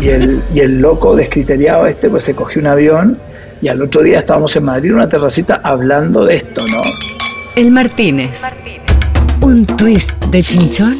Y 0.00 0.08
el, 0.08 0.42
y 0.54 0.60
el 0.60 0.80
loco 0.80 1.14
descriteriado 1.14 1.86
este, 1.86 2.08
pues 2.08 2.24
se 2.24 2.34
cogió 2.34 2.60
un 2.60 2.68
avión 2.68 3.18
y 3.60 3.68
al 3.68 3.82
otro 3.82 4.02
día 4.02 4.20
estábamos 4.20 4.56
en 4.56 4.64
Madrid 4.64 4.90
en 4.90 4.96
una 4.96 5.08
terracita 5.08 5.60
hablando 5.62 6.24
de 6.24 6.36
esto, 6.36 6.62
¿no? 6.68 6.80
El 7.54 7.70
Martínez. 7.70 8.42
Un 9.42 9.66
twist 9.66 10.12
de 10.26 10.42
chinchón 10.42 10.98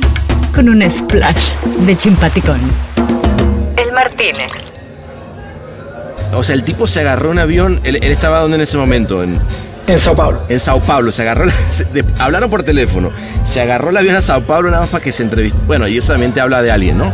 con 0.55 0.69
un 0.69 0.89
splash 0.91 1.57
de 1.87 1.97
chimpaticón. 1.97 2.61
El 3.77 3.93
Martínez. 3.93 4.53
O 6.35 6.43
sea, 6.43 6.55
el 6.55 6.63
tipo 6.63 6.87
se 6.87 7.01
agarró 7.01 7.31
un 7.31 7.39
avión. 7.39 7.81
Él, 7.85 7.97
él 7.97 8.13
estaba 8.13 8.41
donde 8.41 8.57
en 8.57 8.63
ese 8.63 8.77
momento? 8.77 9.23
En, 9.23 9.39
En 9.87 9.99
Sao 9.99 10.15
Paulo. 10.15 10.41
en 10.49 10.61
Sao 10.61 10.81
Paulo. 10.81 11.11
Se 11.13 11.23
agarró. 11.23 11.51
se- 11.71 11.85
de- 11.87 12.05
hablaron 12.19 12.49
por 12.51 12.63
teléfono. 12.63 13.11
Se 13.45 13.61
agarró 13.61 13.91
el 13.91 13.97
avión 13.97 14.15
a 14.17 14.21
Sao 14.21 14.43
Paulo 14.43 14.71
nada 14.71 14.83
más 14.83 14.91
para 14.91 15.03
que 15.03 15.13
se 15.13 15.23
entreviste. 15.23 15.59
Bueno, 15.67 15.87
y 15.89 15.99
eso 15.99 16.09
solamente 16.09 16.41
habla 16.41 16.63
de 16.63 16.71
alguien, 16.71 16.99
¿no? 16.99 17.13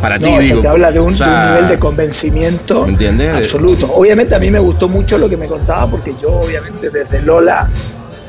Para 0.00 0.18
ti, 0.18 0.30
No, 0.30 0.38
digo. 0.38 0.60
te 0.60 0.68
habla 0.68 0.92
de 0.92 1.00
un, 1.00 1.12
o 1.12 1.16
sea, 1.16 1.26
de 1.26 1.34
un 1.48 1.54
nivel 1.54 1.68
de 1.70 1.78
convencimiento 1.78 2.84
¿me 2.86 2.92
entiendes? 2.92 3.34
absoluto. 3.34 3.92
Obviamente 3.92 4.34
a 4.34 4.38
mí 4.38 4.48
me 4.48 4.60
gustó 4.60 4.88
mucho 4.88 5.18
lo 5.18 5.28
que 5.28 5.36
me 5.36 5.46
contaba 5.48 5.88
porque 5.88 6.14
yo 6.22 6.30
obviamente 6.34 6.88
desde 6.90 7.20
Lola 7.22 7.68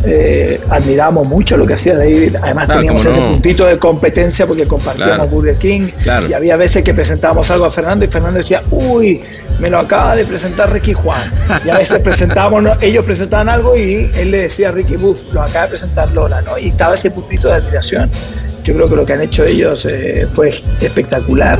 eh, 0.05 0.59
admiramos 0.69 1.27
mucho 1.27 1.57
lo 1.57 1.65
que 1.65 1.73
hacía 1.73 1.95
David. 1.95 2.35
Además 2.41 2.65
Claro, 2.65 2.79
teníamos 2.81 3.05
ese 3.05 3.19
no. 3.19 3.27
puntito 3.31 3.65
de 3.65 3.77
competencia 3.77 4.45
porque 4.47 4.65
compartíamos 4.65 5.15
Claro. 5.15 5.29
Burger 5.29 5.55
King 5.57 5.89
Claro. 6.03 6.27
y 6.29 6.33
había 6.33 6.55
veces 6.55 6.83
que 6.83 6.93
presentábamos 6.93 7.49
algo 7.51 7.65
a 7.65 7.71
Fernando 7.71 8.05
y 8.05 8.07
Fernando 8.07 8.37
decía, 8.37 8.61
uy, 8.71 9.21
me 9.59 9.69
lo 9.69 9.77
acaba 9.79 10.15
de 10.15 10.23
presentar 10.25 10.71
Ricky 10.71 10.93
Juan. 10.93 11.21
Y 11.65 11.69
a 11.69 11.77
veces 11.77 11.99
presentábamos, 11.99 12.63
¿no? 12.63 12.73
ellos 12.81 13.03
presentaban 13.03 13.49
algo 13.49 13.75
y 13.75 14.09
él 14.15 14.31
le 14.31 14.43
decía 14.43 14.69
a 14.69 14.71
Ricky, 14.71 14.95
Buff, 14.95 15.33
lo 15.33 15.41
acaba 15.41 15.65
de 15.65 15.69
presentar 15.71 16.11
Lola, 16.13 16.41
¿no? 16.41 16.57
Y 16.57 16.69
estaba 16.69 16.95
ese 16.95 17.11
puntito 17.11 17.49
de 17.49 17.55
admiración. 17.55 18.09
Yo 18.63 18.73
creo 18.75 18.89
que 18.89 18.95
lo 18.95 19.05
que 19.05 19.13
han 19.13 19.21
hecho 19.21 19.43
ellos 19.45 19.85
eh, 19.89 20.27
fue 20.33 20.53
espectacular. 20.81 21.59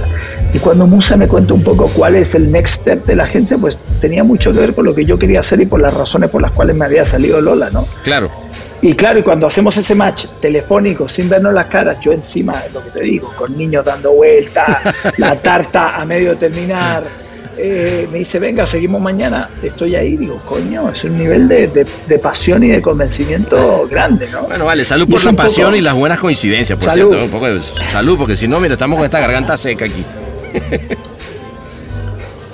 Y 0.54 0.58
cuando 0.60 0.88
Musa 0.88 1.16
me 1.16 1.28
cuenta 1.28 1.54
un 1.54 1.64
poco 1.64 1.88
cuál 1.94 2.16
es 2.16 2.34
el 2.34 2.52
next 2.52 2.82
step 2.82 3.06
de 3.06 3.16
la 3.16 3.24
agencia, 3.24 3.58
pues 3.58 3.78
tenía 4.02 4.24
mucho 4.24 4.52
que 4.52 4.60
ver 4.60 4.74
con 4.74 4.84
lo 4.86 4.96
que 4.96 5.06
yo 5.06 5.20
quería 5.20 5.42
hacer 5.42 5.62
y 5.62 5.66
por 5.68 5.80
las 5.80 5.94
razones 5.94 6.30
por 6.32 6.42
las 6.42 6.52
cuales 6.52 6.76
me 6.76 6.86
había 6.86 7.06
salido 7.06 7.40
Lola, 7.40 7.70
¿no? 7.72 7.86
Claro. 8.04 8.32
Y 8.82 8.94
claro, 8.94 9.20
y 9.20 9.24
cuando 9.24 9.46
hacemos 9.46 9.76
ese 9.78 9.94
match 9.94 10.26
telefónico 10.42 11.08
sin 11.08 11.30
vernos 11.30 11.54
las 11.54 11.66
caras, 11.68 11.98
yo 12.02 12.14
encima, 12.14 12.56
lo 12.74 12.84
que 12.84 12.90
te 12.92 13.02
digo, 13.02 13.32
con 13.38 13.56
niños 13.58 13.86
dando 13.86 14.12
vueltas, 14.14 14.84
la 15.18 15.36
tarta 15.36 16.00
a 16.02 16.06
medio 16.06 16.36
terminar, 16.38 17.04
eh, 17.58 18.08
me 18.12 18.20
dice, 18.20 18.40
venga, 18.40 18.66
seguimos 18.66 19.02
mañana, 19.02 19.50
estoy 19.62 19.96
ahí, 19.96 20.16
digo, 20.16 20.38
coño, 20.46 20.90
es 20.92 21.04
un 21.04 21.18
nivel 21.20 21.48
de, 21.50 21.68
de- 21.68 21.86
de 22.08 22.20
pasión 22.20 22.64
y 22.64 22.70
de 22.70 22.82
convencimiento 22.82 23.86
grande, 23.92 24.30
¿no? 24.32 24.44
Bueno, 24.44 24.64
vale, 24.66 24.86
salud 24.86 25.10
por 25.10 25.24
la 25.26 25.34
pasión 25.34 25.68
poco- 25.68 25.76
y 25.78 25.82
las 25.82 25.94
buenas 25.94 26.20
coincidencias, 26.20 26.80
por 26.80 26.90
Salud. 26.90 27.10
cierto. 27.10 27.26
Un 27.26 27.32
poco 27.32 27.48
de 27.54 27.60
salud, 27.60 28.18
porque 28.18 28.38
si 28.38 28.48
no, 28.48 28.62
mira, 28.62 28.74
estamos 28.76 28.96
con 28.98 29.04
esta 29.06 29.20
garganta 29.20 29.58
seca 29.58 29.84
aquí. 29.86 30.06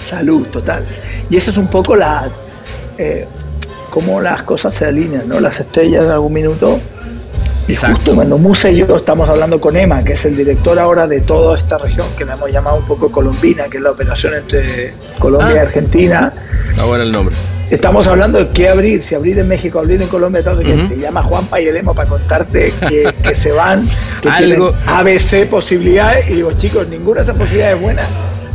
Salud, 0.09 0.45
total. 0.47 0.85
Y 1.29 1.37
esa 1.37 1.51
es 1.51 1.57
un 1.57 1.67
poco 1.67 1.95
la 1.95 2.29
eh, 2.97 3.27
cómo 3.89 4.21
las 4.21 4.43
cosas 4.43 4.73
se 4.73 4.85
alinean, 4.85 5.27
¿no? 5.27 5.39
Las 5.39 5.59
estrellas 5.59 6.05
en 6.05 6.11
algún 6.11 6.33
minuto. 6.33 6.79
Y 7.67 7.71
Exacto. 7.71 7.95
justo 7.97 8.15
cuando 8.15 8.37
Musa 8.37 8.69
y 8.69 8.77
yo 8.77 8.95
estamos 8.95 9.27
hablando 9.27 9.59
con 9.59 9.75
Emma, 9.75 10.03
que 10.03 10.13
es 10.13 10.23
el 10.25 10.35
director 10.37 10.77
ahora 10.77 11.07
de 11.07 11.21
toda 11.21 11.57
esta 11.57 11.79
región, 11.79 12.05
que 12.15 12.23
la 12.23 12.35
hemos 12.35 12.51
llamado 12.51 12.77
un 12.77 12.85
poco 12.85 13.11
Colombina, 13.11 13.63
que 13.65 13.77
es 13.77 13.83
la 13.83 13.89
operación 13.91 14.35
entre 14.35 14.93
Colombia 15.17 15.55
y 15.55 15.57
Ah. 15.57 15.61
Argentina. 15.63 16.33
Bueno 16.85 17.03
el 17.03 17.11
nombre. 17.11 17.35
Estamos 17.71 18.05
hablando 18.07 18.37
de 18.37 18.47
qué 18.49 18.69
abrir, 18.69 19.01
si 19.01 19.15
abrir 19.15 19.39
en 19.39 19.47
México, 19.47 19.79
abrir 19.79 19.99
en 20.01 20.07
Colombia, 20.07 20.43
tal, 20.43 20.59
que 20.61 20.73
te 20.73 20.97
llama 20.97 21.23
Juanpa 21.23 21.59
y 21.59 21.67
el 21.67 21.75
Emo 21.75 21.93
para 21.95 22.07
contarte 22.07 22.71
que, 22.87 23.11
que 23.23 23.33
se 23.35 23.51
van, 23.51 23.87
que 24.21 24.29
Algo- 24.29 24.73
ABC 24.85 25.47
posibilidades, 25.49 26.27
y 26.29 26.35
digo, 26.35 26.51
chicos, 26.53 26.87
ninguna 26.89 27.21
de 27.21 27.23
esas 27.23 27.37
posibilidades 27.37 27.75
es 27.77 27.81
buena. 27.81 28.03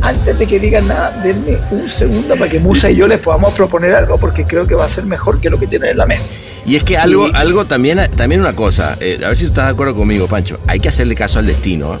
Antes 0.03 0.39
de 0.39 0.47
que 0.47 0.59
digan 0.59 0.87
nada, 0.87 1.11
denme 1.23 1.57
un 1.69 1.87
segundo 1.89 2.35
para 2.35 2.49
que 2.49 2.59
Musa 2.59 2.89
y 2.89 2.95
yo 2.95 3.05
les 3.05 3.19
podamos 3.19 3.53
proponer 3.53 3.93
algo, 3.93 4.17
porque 4.17 4.45
creo 4.45 4.65
que 4.65 4.73
va 4.75 4.85
a 4.85 4.89
ser 4.89 5.05
mejor 5.05 5.39
que 5.39 5.49
lo 5.49 5.59
que 5.59 5.67
tienen 5.67 5.89
en 5.91 5.97
la 5.97 6.05
mesa. 6.07 6.31
Y 6.65 6.75
es 6.77 6.83
que 6.83 6.97
algo, 6.97 7.27
algo 7.35 7.65
también, 7.65 7.99
también 8.15 8.41
una 8.41 8.55
cosa, 8.55 8.97
eh, 8.99 9.19
a 9.23 9.27
ver 9.27 9.37
si 9.37 9.43
tú 9.43 9.49
estás 9.49 9.65
de 9.65 9.71
acuerdo 9.73 9.93
conmigo, 9.93 10.27
Pancho, 10.27 10.57
hay 10.67 10.79
que 10.79 10.87
hacerle 10.89 11.13
caso 11.15 11.37
al 11.37 11.45
destino. 11.45 11.95
¿eh? 11.95 11.97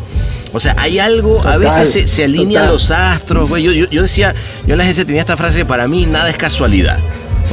O 0.53 0.59
sea, 0.59 0.75
hay 0.77 0.99
algo, 0.99 1.41
a 1.47 1.57
veces 1.57 1.89
se, 1.91 2.07
se 2.07 2.25
alinean 2.25 2.63
total. 2.63 2.73
los 2.73 2.91
astros, 2.91 3.49
güey. 3.49 3.63
Yo, 3.63 3.71
yo, 3.71 3.85
yo 3.89 4.01
decía, 4.01 4.33
yo 4.65 4.73
en 4.73 4.77
la 4.77 4.83
agencia 4.83 5.05
tenía 5.05 5.21
esta 5.21 5.37
frase 5.37 5.57
que 5.57 5.65
para 5.65 5.87
mí 5.87 6.05
nada 6.05 6.29
es 6.29 6.35
casualidad. 6.35 6.97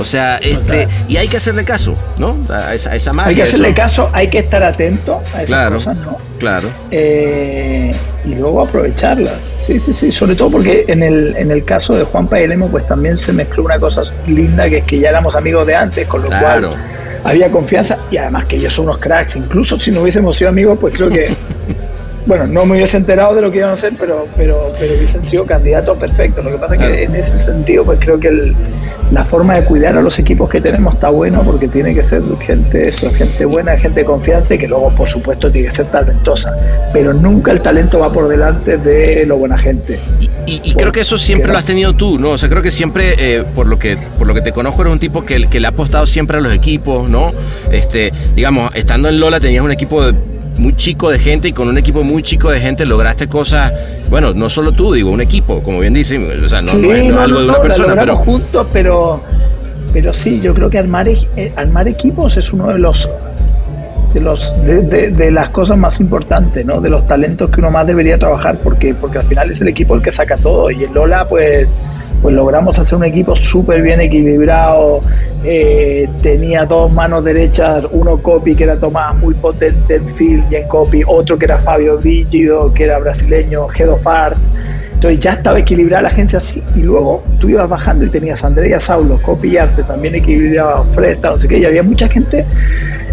O 0.00 0.04
sea, 0.04 0.36
este, 0.38 0.84
Total. 0.84 0.88
y 1.08 1.16
hay 1.16 1.26
que 1.28 1.38
hacerle 1.38 1.64
caso, 1.64 1.94
¿no? 2.18 2.36
A 2.50 2.72
esa, 2.74 2.90
a 2.90 2.94
esa 2.94 3.12
magia. 3.12 3.30
hay 3.30 3.34
que 3.36 3.42
hacerle 3.42 3.68
eso. 3.68 3.76
caso, 3.76 4.10
hay 4.12 4.28
que 4.28 4.38
estar 4.38 4.62
atento 4.62 5.20
a 5.34 5.38
esas 5.38 5.46
Claro, 5.46 5.74
cosas, 5.76 5.98
¿no? 5.98 6.16
claro. 6.38 6.68
Eh, 6.90 7.92
y 8.24 8.34
luego 8.34 8.62
aprovecharlas. 8.64 9.34
Sí, 9.66 9.80
sí, 9.80 9.92
sí. 9.92 10.12
Sobre 10.12 10.36
todo 10.36 10.50
porque 10.52 10.84
en 10.86 11.02
el, 11.02 11.34
en 11.36 11.50
el 11.50 11.64
caso 11.64 11.94
de 11.96 12.04
Juanpa 12.04 12.38
y 12.38 12.44
el 12.44 12.52
Emo, 12.52 12.68
pues 12.68 12.86
también 12.86 13.18
se 13.18 13.32
mezcló 13.32 13.64
una 13.64 13.78
cosa 13.78 14.02
linda, 14.28 14.68
que 14.68 14.78
es 14.78 14.84
que 14.84 15.00
ya 15.00 15.08
éramos 15.08 15.34
amigos 15.34 15.66
de 15.66 15.74
antes, 15.74 16.06
con 16.06 16.22
lo 16.22 16.28
Claro. 16.28 16.68
cual 16.70 16.80
había 17.24 17.50
confianza 17.50 17.96
y 18.10 18.18
además 18.18 18.46
que 18.46 18.56
ellos 18.56 18.72
son 18.74 18.84
unos 18.84 18.98
cracks. 18.98 19.34
Incluso 19.36 19.80
si 19.80 19.90
no 19.90 20.02
hubiésemos 20.02 20.36
sido 20.36 20.50
amigos, 20.50 20.78
pues 20.80 20.94
creo 20.94 21.08
que, 21.10 21.28
bueno, 22.26 22.46
no 22.46 22.66
me 22.66 22.74
hubiese 22.76 22.96
enterado 22.96 23.34
de 23.34 23.40
lo 23.42 23.50
que 23.50 23.58
iban 23.58 23.70
a 23.70 23.72
hacer, 23.74 23.92
pero, 23.98 24.26
pero, 24.36 24.72
pero 24.78 24.94
hubiesen 24.94 25.24
sido 25.24 25.46
candidatos 25.46 25.96
perfectos. 25.98 26.44
Lo 26.44 26.50
que 26.52 26.58
pasa 26.58 26.74
es 26.74 26.80
que 26.80 27.02
en 27.04 27.14
ese 27.16 27.40
sentido, 27.40 27.84
pues 27.84 27.98
creo 28.00 28.18
que 28.20 28.28
el- 28.28 28.54
la 29.10 29.24
forma 29.24 29.54
de 29.54 29.64
cuidar 29.64 29.96
a 29.96 30.02
los 30.02 30.18
equipos 30.18 30.50
que 30.50 30.60
tenemos 30.60 30.92
está 30.92 31.08
bueno 31.08 31.42
porque 31.42 31.66
tiene 31.66 31.94
que 31.94 32.02
ser 32.02 32.20
gente, 32.40 32.90
eso, 32.90 33.10
gente 33.10 33.46
buena, 33.46 33.74
gente 33.78 34.00
de 34.00 34.06
confianza 34.06 34.54
y 34.54 34.58
que 34.58 34.68
luego, 34.68 34.90
por 34.94 35.08
supuesto, 35.08 35.50
tiene 35.50 35.68
que 35.68 35.74
ser 35.74 35.86
talentosa. 35.86 36.54
Pero 36.92 37.14
nunca 37.14 37.52
el 37.52 37.62
talento 37.62 38.00
va 38.00 38.12
por 38.12 38.28
delante 38.28 38.76
de 38.76 39.24
lo 39.24 39.38
buena 39.38 39.56
gente. 39.56 39.98
Y, 40.44 40.60
y 40.62 40.74
creo 40.74 40.92
que 40.92 41.00
eso 41.00 41.16
siempre 41.16 41.50
lo 41.52 41.56
has 41.56 41.64
tenido 41.64 41.94
tú, 41.94 42.18
¿no? 42.18 42.30
O 42.32 42.38
sea, 42.38 42.50
creo 42.50 42.60
que 42.62 42.70
siempre, 42.70 43.14
eh, 43.18 43.44
por 43.54 43.66
lo 43.66 43.78
que 43.78 43.96
por 44.18 44.26
lo 44.26 44.34
que 44.34 44.42
te 44.42 44.52
conozco, 44.52 44.82
eres 44.82 44.92
un 44.92 44.98
tipo 44.98 45.24
que, 45.24 45.46
que 45.48 45.58
le 45.60 45.66
ha 45.66 45.70
apostado 45.70 46.06
siempre 46.06 46.36
a 46.36 46.40
los 46.40 46.52
equipos, 46.52 47.08
¿no? 47.08 47.32
Este, 47.70 48.12
digamos, 48.34 48.74
estando 48.74 49.08
en 49.08 49.20
Lola 49.20 49.40
tenías 49.40 49.64
un 49.64 49.72
equipo 49.72 50.04
de- 50.04 50.18
muy 50.58 50.74
chico 50.76 51.10
de 51.10 51.18
gente 51.18 51.48
y 51.48 51.52
con 51.52 51.68
un 51.68 51.78
equipo 51.78 52.02
muy 52.04 52.22
chico 52.22 52.50
de 52.50 52.60
gente 52.60 52.84
lograste 52.84 53.28
cosas, 53.28 53.72
bueno, 54.10 54.34
no 54.34 54.48
solo 54.48 54.72
tú, 54.72 54.92
digo, 54.92 55.10
un 55.10 55.20
equipo, 55.20 55.62
como 55.62 55.80
bien 55.80 55.94
dicen, 55.94 56.28
o 56.44 56.48
sea, 56.48 56.60
no, 56.62 56.68
Sí, 56.68 56.76
no 56.78 56.92
es, 56.92 56.98
no 57.04 57.08
es 57.10 57.14
no, 57.14 57.20
algo 57.20 57.40
de 57.40 57.48
una 57.48 57.60
persona, 57.60 57.94
pero 57.96 58.16
juntos, 58.16 58.66
pero, 58.72 59.22
pero 59.92 60.12
sí, 60.12 60.40
yo 60.40 60.52
creo 60.54 60.68
que 60.68 60.78
armar, 60.78 61.08
eh, 61.08 61.52
armar 61.56 61.88
equipos 61.88 62.36
es 62.36 62.52
uno 62.52 62.68
de 62.68 62.78
los 62.78 63.08
de 64.14 64.20
los 64.20 64.54
de, 64.64 64.80
de- 64.80 65.08
de 65.10 65.30
las 65.30 65.50
cosas 65.50 65.76
más 65.76 66.00
importantes, 66.00 66.64
¿no? 66.64 66.80
De 66.80 66.88
los 66.88 67.06
talentos 67.06 67.50
que 67.50 67.60
uno 67.60 67.70
más 67.70 67.86
debería 67.86 68.18
trabajar, 68.18 68.56
porque 68.64 68.94
porque 68.94 69.18
al 69.18 69.24
final 69.24 69.50
es 69.50 69.60
el 69.60 69.68
equipo 69.68 69.94
el 69.94 70.02
que 70.02 70.10
saca 70.10 70.36
todo 70.38 70.70
y 70.70 70.82
en 70.84 70.94
Lola, 70.94 71.26
pues 71.26 71.68
pues 72.20 72.34
logramos 72.34 72.78
hacer 72.78 72.96
un 72.96 73.04
equipo 73.04 73.34
súper 73.36 73.82
bien 73.82 74.00
equilibrado. 74.00 75.00
eh, 75.44 76.08
tenía 76.20 76.64
dos 76.64 76.92
manos 76.92 77.24
derechas, 77.24 77.84
uno 77.92 78.18
copy 78.18 78.56
que 78.56 78.64
era 78.64 78.76
Tomás 78.76 79.16
muy 79.16 79.34
potente 79.34 79.96
en 79.96 80.06
field 80.14 80.52
y 80.52 80.56
en 80.56 80.66
copy, 80.66 81.02
otro 81.06 81.38
que 81.38 81.44
era 81.44 81.58
Fabio 81.58 81.96
Vígido, 81.98 82.72
que 82.74 82.84
era 82.84 82.98
brasileño, 82.98 83.68
Head 83.72 83.88
of 83.88 84.06
Art. 84.06 84.36
Entonces 84.98 85.20
ya 85.20 85.30
estaba 85.30 85.60
equilibrada 85.60 86.02
la 86.02 86.08
agencia 86.08 86.38
así. 86.38 86.60
Y 86.74 86.80
luego 86.80 87.22
tú 87.38 87.48
ibas 87.48 87.68
bajando 87.68 88.04
y 88.04 88.08
tenías 88.08 88.42
a 88.42 88.48
Andrea 88.48 88.80
Saulo, 88.80 89.22
copy 89.22 89.50
y 89.50 89.56
arte, 89.56 89.84
también 89.84 90.16
equilibrado, 90.16 90.84
Fred, 90.86 91.18
tal, 91.18 91.34
no 91.34 91.38
sé 91.38 91.46
qué, 91.46 91.58
y 91.58 91.64
había 91.64 91.84
mucha 91.84 92.08
gente. 92.08 92.44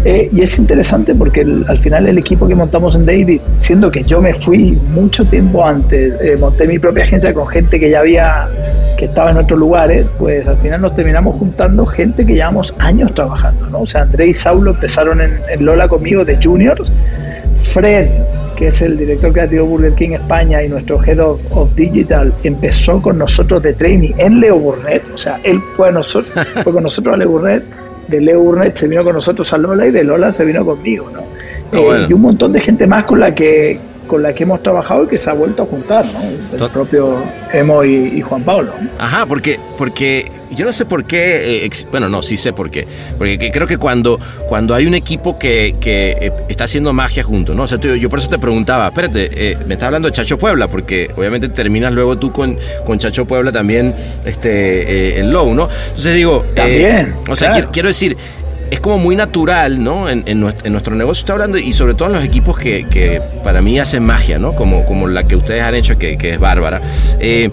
eh, 0.04 0.28
y 0.32 0.42
es 0.42 0.58
interesante 0.58 1.14
porque 1.14 1.42
al 1.42 1.78
final 1.78 2.08
el 2.08 2.18
equipo 2.18 2.48
que 2.48 2.56
montamos 2.56 2.96
en 2.96 3.06
David, 3.06 3.40
siendo 3.56 3.88
que 3.88 4.02
yo 4.02 4.20
me 4.20 4.34
fui 4.34 4.76
mucho 4.94 5.24
tiempo 5.26 5.64
antes, 5.64 6.14
eh, 6.20 6.36
monté 6.36 6.66
mi 6.66 6.80
propia 6.80 7.04
agencia 7.04 7.32
con 7.32 7.46
gente 7.46 7.78
que 7.78 7.88
ya 7.88 8.00
había, 8.00 8.48
que 8.98 9.04
estaba 9.04 9.30
en 9.30 9.36
otros 9.36 9.60
lugares, 9.60 10.06
pues 10.18 10.48
al 10.48 10.56
final 10.56 10.80
nos 10.80 10.96
terminamos 10.96 11.36
juntando 11.36 11.86
gente 11.86 12.26
que 12.26 12.34
llevamos 12.34 12.74
años 12.80 13.14
trabajando, 13.14 13.64
¿no? 13.70 13.82
O 13.82 13.86
sea, 13.86 14.02
André 14.02 14.26
y 14.26 14.34
Saulo 14.34 14.72
empezaron 14.72 15.20
en, 15.20 15.38
en 15.48 15.64
Lola 15.64 15.86
conmigo 15.86 16.24
de 16.24 16.36
juniors, 16.42 16.90
Fred, 17.62 18.08
que 18.56 18.68
es 18.68 18.82
el 18.82 18.96
director 18.96 19.32
creativo 19.32 19.66
Burger 19.66 19.92
King 19.94 20.10
España 20.10 20.62
y 20.62 20.68
nuestro 20.68 21.02
Head 21.02 21.20
of, 21.20 21.40
of 21.50 21.74
Digital, 21.74 22.32
empezó 22.42 23.00
con 23.00 23.18
nosotros 23.18 23.62
de 23.62 23.74
training 23.74 24.12
en 24.18 24.40
Leo 24.40 24.58
Burnett. 24.58 25.02
O 25.14 25.18
sea, 25.18 25.38
él 25.44 25.60
fue, 25.76 25.88
a 25.88 25.92
nosotros, 25.92 26.32
fue 26.64 26.72
con 26.72 26.82
nosotros 26.82 27.14
a 27.14 27.18
Leo 27.18 27.28
Burnett, 27.28 27.64
de 28.08 28.20
Leo 28.20 28.40
Burnett 28.40 28.76
se 28.76 28.88
vino 28.88 29.04
con 29.04 29.14
nosotros 29.14 29.52
a 29.52 29.58
Lola 29.58 29.86
y 29.86 29.90
de 29.90 30.04
Lola 30.04 30.32
se 30.32 30.44
vino 30.44 30.64
conmigo, 30.64 31.10
¿no? 31.12 31.20
Ah, 31.72 31.98
eh, 31.98 32.06
y 32.08 32.12
un 32.12 32.22
montón 32.22 32.52
de 32.52 32.60
gente 32.60 32.86
más 32.86 33.04
con 33.04 33.20
la 33.20 33.34
que 33.34 33.78
con 34.06 34.22
la 34.22 34.32
que 34.34 34.44
hemos 34.44 34.62
trabajado 34.62 35.04
y 35.04 35.08
que 35.08 35.18
se 35.18 35.28
ha 35.30 35.32
vuelto 35.34 35.62
a 35.64 35.66
juntar, 35.66 36.04
¿no? 36.06 36.20
El 36.64 36.70
propio 36.70 37.22
Emo 37.52 37.84
y, 37.84 37.94
y 38.18 38.20
Juan 38.22 38.42
Pablo. 38.42 38.72
¿no? 38.80 38.88
Ajá, 38.98 39.26
porque, 39.26 39.58
porque 39.76 40.30
yo 40.50 40.64
no 40.64 40.72
sé 40.72 40.84
por 40.84 41.04
qué, 41.04 41.58
eh, 41.58 41.64
ex- 41.64 41.86
bueno, 41.90 42.08
no, 42.08 42.22
sí 42.22 42.36
sé 42.36 42.52
por 42.52 42.70
qué. 42.70 42.86
Porque 43.18 43.38
que- 43.38 43.50
creo 43.52 43.66
que 43.66 43.78
cuando, 43.78 44.18
cuando 44.48 44.74
hay 44.74 44.86
un 44.86 44.94
equipo 44.94 45.38
que, 45.38 45.74
que, 45.80 46.10
eh, 46.20 46.32
está 46.48 46.64
haciendo 46.64 46.92
magia 46.92 47.22
junto, 47.22 47.54
¿no? 47.54 47.64
O 47.64 47.66
sea, 47.66 47.78
tú- 47.78 47.94
yo 47.96 48.08
por 48.08 48.18
eso 48.20 48.28
te 48.28 48.38
preguntaba, 48.38 48.86
espérate, 48.88 49.28
eh, 49.32 49.56
me 49.66 49.74
estás 49.74 49.86
hablando 49.86 50.08
de 50.08 50.12
Chacho 50.14 50.38
Puebla, 50.38 50.68
porque 50.68 51.10
obviamente 51.16 51.48
terminas 51.48 51.92
luego 51.92 52.16
tú 52.16 52.32
con, 52.32 52.56
con 52.84 52.98
Chacho 52.98 53.24
Puebla 53.26 53.50
también 53.52 53.94
este, 54.24 54.48
eh, 55.16 55.20
en 55.20 55.32
Low, 55.32 55.54
¿no? 55.54 55.68
Entonces 55.88 56.14
digo, 56.14 56.44
También, 56.54 57.14
o 57.28 57.34
sea, 57.36 57.48
claro. 57.50 57.52
quiero, 57.52 57.72
quiero 57.72 57.88
decir, 57.88 58.16
es 58.70 58.80
como 58.80 58.98
muy 58.98 59.16
natural, 59.16 59.82
¿no? 59.82 60.08
En, 60.08 60.24
en 60.26 60.40
nuestro, 60.40 60.94
negocio 60.94 61.22
está 61.22 61.32
hablando 61.34 61.58
y 61.58 61.72
sobre 61.72 61.94
todo 61.94 62.08
en 62.08 62.14
los 62.14 62.24
equipos 62.24 62.58
que, 62.58 62.86
que 62.88 63.20
para 63.44 63.60
mí 63.60 63.78
hacen 63.78 64.04
magia, 64.04 64.38
¿no? 64.38 64.54
Como, 64.54 64.84
como 64.84 65.06
la 65.06 65.26
que 65.26 65.36
ustedes 65.36 65.62
han 65.62 65.74
hecho, 65.74 65.98
que, 65.98 66.18
que 66.18 66.30
es 66.30 66.38
bárbara. 66.38 66.80
Eh, 67.20 67.50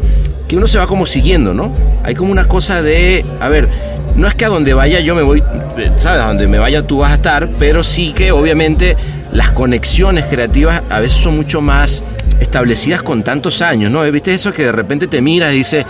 que 0.48 0.58
uno 0.58 0.68
se 0.68 0.78
va 0.78 0.88
como 0.88 1.06
siguiendo, 1.06 1.54
¿no? 1.54 1.72
Hay 2.04 2.16
como 2.16 2.32
una 2.32 2.46
cosa 2.46 2.82
de, 2.82 3.24
a 3.40 3.50
ver, 3.50 3.70
no 4.16 4.28
es 4.28 4.36
que 4.36 4.46
a 4.46 4.50
donde 4.50 4.74
vaya 4.74 5.00
yo 5.00 5.16
me 5.16 5.22
voy, 5.22 5.44
eh, 5.78 5.92
¿sabes? 5.98 6.22
A 6.22 6.28
donde 6.28 6.48
me 6.48 6.60
vaya 6.60 6.86
tú 6.86 7.00
vas 7.00 7.12
a 7.12 7.16
estar, 7.16 7.48
pero 7.60 7.84
sí 7.84 8.14
que 8.14 8.32
obviamente 8.32 8.96
las 9.32 9.52
conexiones 9.52 10.26
creativas 10.26 10.84
a 10.90 11.00
veces 11.00 11.18
son 11.18 11.36
mucho 11.36 11.62
más 11.62 12.04
establecidas 12.40 13.02
con 13.04 13.24
tantos 13.24 13.62
años, 13.62 13.92
¿no? 13.92 14.04
¿Viste 14.12 14.34
eso 14.34 14.52
que 14.52 14.64
de 14.64 14.72
repente 14.72 15.08
te 15.08 15.22
miras 15.22 15.54
y 15.54 15.58
dices, 15.58 15.86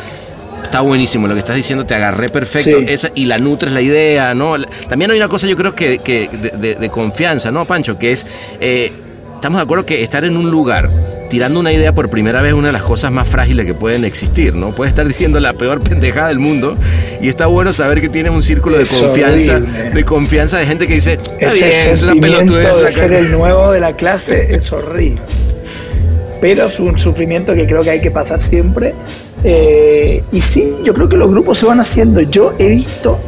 está 0.64 0.82
buenísimo 0.82 1.28
lo 1.28 1.34
que 1.34 1.40
estás 1.40 1.56
diciendo, 1.56 1.86
te 1.86 1.94
agarré 1.96 2.30
perfecto 2.30 2.80
Sí. 2.80 2.86
esa, 2.88 3.12
y 3.16 3.26
la 3.26 3.38
nutres 3.38 3.74
la 3.74 3.82
idea, 3.82 4.34
¿no? 4.34 4.56
También 4.90 5.12
hay 5.12 5.18
una 5.18 5.28
cosa 5.28 5.48
yo 5.48 5.56
creo 5.56 5.76
que, 5.76 6.00
que 6.00 6.30
de, 6.30 6.50
de- 6.58 6.76
de 6.76 6.90
confianza, 6.90 7.52
¿no, 7.52 7.66
Pancho? 7.66 7.98
Que 8.00 8.12
es, 8.12 8.26
eh, 8.60 8.92
estamos 9.36 9.60
de 9.60 9.64
acuerdo 9.64 9.86
que 9.86 10.02
estar 10.04 10.24
en 10.24 10.38
un 10.38 10.50
lugar 10.50 10.90
tirando 11.30 11.60
una 11.60 11.72
idea 11.74 11.92
por 11.94 12.10
primera 12.12 12.42
vez 12.44 12.50
es 12.50 12.54
una 12.56 12.68
de 12.68 12.74
las 12.74 12.84
cosas 12.84 13.12
más 13.12 13.28
frágiles 13.28 13.66
que 13.66 13.74
pueden 13.74 14.06
existir, 14.06 14.54
¿no? 14.54 14.76
Puedes 14.76 14.92
estar 14.92 15.08
diciendo 15.08 15.40
la 15.40 15.54
peor 15.54 15.82
pendejada 15.82 16.28
del 16.28 16.38
mundo 16.40 16.78
y 17.22 17.28
está 17.28 17.48
bueno 17.48 17.74
saber 17.74 18.02
que 18.02 18.10
tienes 18.10 18.32
un 18.32 18.44
círculo 18.44 18.78
de 18.78 18.84
Es 18.84 18.90
confianza, 18.90 19.56
horrible. 19.56 19.90
de 19.92 20.04
confianza 20.06 20.58
de 20.60 20.66
gente 20.68 20.86
que 20.88 20.94
dice, 20.94 21.14
está 21.14 21.48
Ese 21.48 21.56
bien, 21.56 21.90
es 21.90 22.04
una 22.04 22.14
pelotudez. 22.22 22.78
de 22.78 22.92
ser 22.92 23.10
ca-". 23.10 23.18
el 23.18 23.32
nuevo 23.32 23.72
de 23.72 23.80
la 23.80 23.96
clase 23.96 24.54
es 24.56 24.72
horrible. 24.72 25.22
Pero 26.40 26.68
es 26.68 26.80
un 26.80 27.00
sufrimiento 27.00 27.54
que 27.56 27.66
creo 27.66 27.82
que 27.82 27.90
hay 27.90 28.02
que 28.02 28.12
pasar 28.12 28.42
siempre. 28.44 28.94
Eh, 29.44 30.24
y 30.32 30.42
sí, 30.42 30.76
yo 30.84 30.94
creo 30.94 31.10
que 31.10 31.18
los 31.18 31.30
grupos 31.30 31.58
se 31.60 31.66
van 31.66 31.80
haciendo. 31.80 32.22
Yo 32.22 32.54
he 32.60 32.70
visto, 32.70 33.20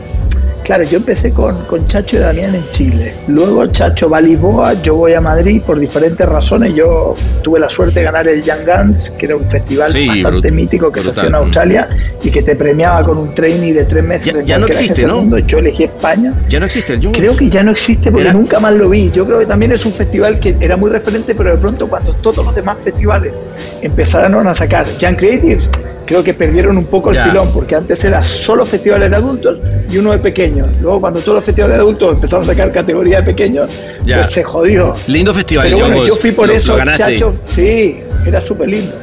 claro, 0.64 0.84
yo 0.86 0.98
empecé 0.98 1.32
con, 1.32 1.66
con 1.66 1.86
Chacho 1.88 2.16
y 2.16 2.20
Damián 2.20 2.56
en 2.56 2.64
Chile. 2.72 3.14
Luego 3.28 3.66
Chacho 3.68 4.10
va 4.10 4.20
a 4.20 4.22
Lisboa, 4.22 4.74
yo 4.82 4.96
voy 4.96 5.14
a 5.14 5.20
Madrid 5.22 5.62
por 5.66 5.78
diferentes 5.78 6.26
razones. 6.28 6.74
Yo 6.74 7.16
tuve 7.44 7.60
la 7.60 7.70
suerte 7.70 8.00
de 8.00 8.06
ganar 8.06 8.28
el 8.30 8.42
Young 8.42 8.60
Guns, 8.66 9.10
que 9.12 9.26
era 9.26 9.36
un 9.36 9.46
festival 9.46 9.92
Sí, 9.92 10.08
bastante 10.08 10.52
mítico 10.52 10.90
que 10.92 11.02
se 11.02 11.10
hacía 11.10 11.26
en 11.26 11.36
Australia 11.36 11.90
y 12.24 12.30
que 12.32 12.42
te 12.42 12.56
premiaba 12.56 13.02
con 13.04 13.18
un 13.18 13.34
trainee 13.34 13.74
de 13.74 13.84
tres 13.84 14.04
meses. 14.04 14.34
Ya- 14.34 14.40
en 14.40 14.46
ya 14.46 14.58
no 14.58 14.68
existe, 14.68 15.06
¿no? 15.06 15.18
mundo. 15.18 15.38
Yo 15.40 15.58
elegí 15.60 15.84
España. 15.84 16.34
Ya 16.48 16.62
no 16.62 16.66
existe 16.66 16.94
el 16.94 17.02
Young 17.02 17.14
Creo 17.16 17.36
que 17.36 17.50
ya 17.50 17.62
no 17.62 17.72
existe 17.72 18.10
porque 18.10 18.24
Era- 18.30 18.34
nunca 18.34 18.62
más 18.62 18.74
lo 18.74 18.88
vi. 18.90 19.12
Yo 19.12 19.26
creo 19.26 19.40
que 19.40 19.46
también 19.46 19.74
es 19.74 19.86
un 19.86 19.92
festival 19.92 20.40
que 20.40 20.56
era 20.62 20.78
muy 20.78 20.90
referente, 20.90 21.36
pero 21.36 21.52
de 21.52 21.58
pronto 21.58 21.88
cuando 21.88 22.14
todos 22.14 22.38
los 22.46 22.56
demás 22.56 22.78
festivales 22.84 23.34
empezaron 23.82 24.48
a 24.48 24.56
sacar 24.56 24.86
Young 24.98 25.18
Creatives, 25.18 25.70
creo 26.06 26.24
que 26.24 26.34
perdieron 26.34 26.78
un 26.78 26.86
poco 26.86 27.10
el 27.10 27.16
Ya. 27.16 27.26
filón, 27.26 27.50
porque 27.54 27.76
antes 27.76 28.04
era 28.06 28.24
solo 28.24 28.66
festivales 28.66 29.10
de 29.10 29.16
adultos 29.16 29.58
y 29.90 29.98
uno 29.98 30.12
de 30.12 30.20
pequeños. 30.20 30.68
Luego 30.82 31.02
cuando 31.02 31.20
todos 31.20 31.36
los 31.38 31.44
festivales 31.46 31.78
de 31.78 31.82
adultos 31.82 32.14
empezaron 32.16 32.44
a 32.44 32.48
sacar 32.48 32.72
categoría 32.72 33.18
de 33.22 33.24
pequeños, 33.24 33.72
pues 34.06 34.28
se 34.32 34.44
jodió. 34.44 34.94
Lindo 35.08 35.34
festival, 35.34 35.66
Pero 35.70 35.80
bueno, 35.80 36.06
yo 36.06 36.16
fui 36.16 36.32
por 36.32 36.48
Lo- 36.48 36.54
eso, 36.54 36.78
lo. 36.78 36.96
Chacho, 36.96 37.34
sí, 37.48 38.00
era 38.26 38.40
súper 38.42 38.70
lindo. 38.70 38.94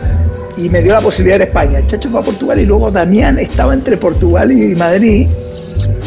Y 0.56 0.68
me 0.68 0.82
dio 0.82 0.92
la 0.92 1.00
posibilidad 1.00 1.38
de 1.38 1.44
ir 1.44 1.48
a 1.48 1.60
España. 1.60 1.86
Chacho 1.86 2.10
fue 2.10 2.20
a 2.20 2.22
Portugal 2.22 2.60
y 2.60 2.66
luego 2.66 2.90
Damián 2.90 3.38
estaba 3.38 3.72
entre 3.74 3.96
Portugal 3.96 4.52
y 4.52 4.74
Madrid. 4.76 5.26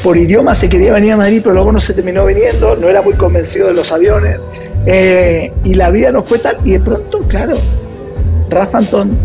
Por 0.04 0.18
idioma 0.18 0.54
se 0.54 0.70
quería 0.70 0.94
venir 0.94 1.14
a 1.14 1.18
Madrid, 1.18 1.42
pero 1.42 1.56
luego 1.56 1.72
no 1.72 1.80
se 1.80 1.94
terminó 1.94 2.26
viniendo, 2.26 2.76
no 2.76 2.88
era 2.90 3.02
muy 3.02 3.14
convencido 3.16 3.68
de 3.68 3.74
los 3.74 3.92
aviones. 3.92 4.48
Eh, 4.86 5.52
y 5.64 5.74
la 5.74 5.90
vida 5.90 6.12
no 6.12 6.22
fue 6.22 6.38
tal. 6.40 6.58
Y 6.64 6.74
de 6.74 6.80
pronto, 6.80 7.20
claro, 7.28 7.56
Rafa 8.50 8.78
Antón, 8.78 9.18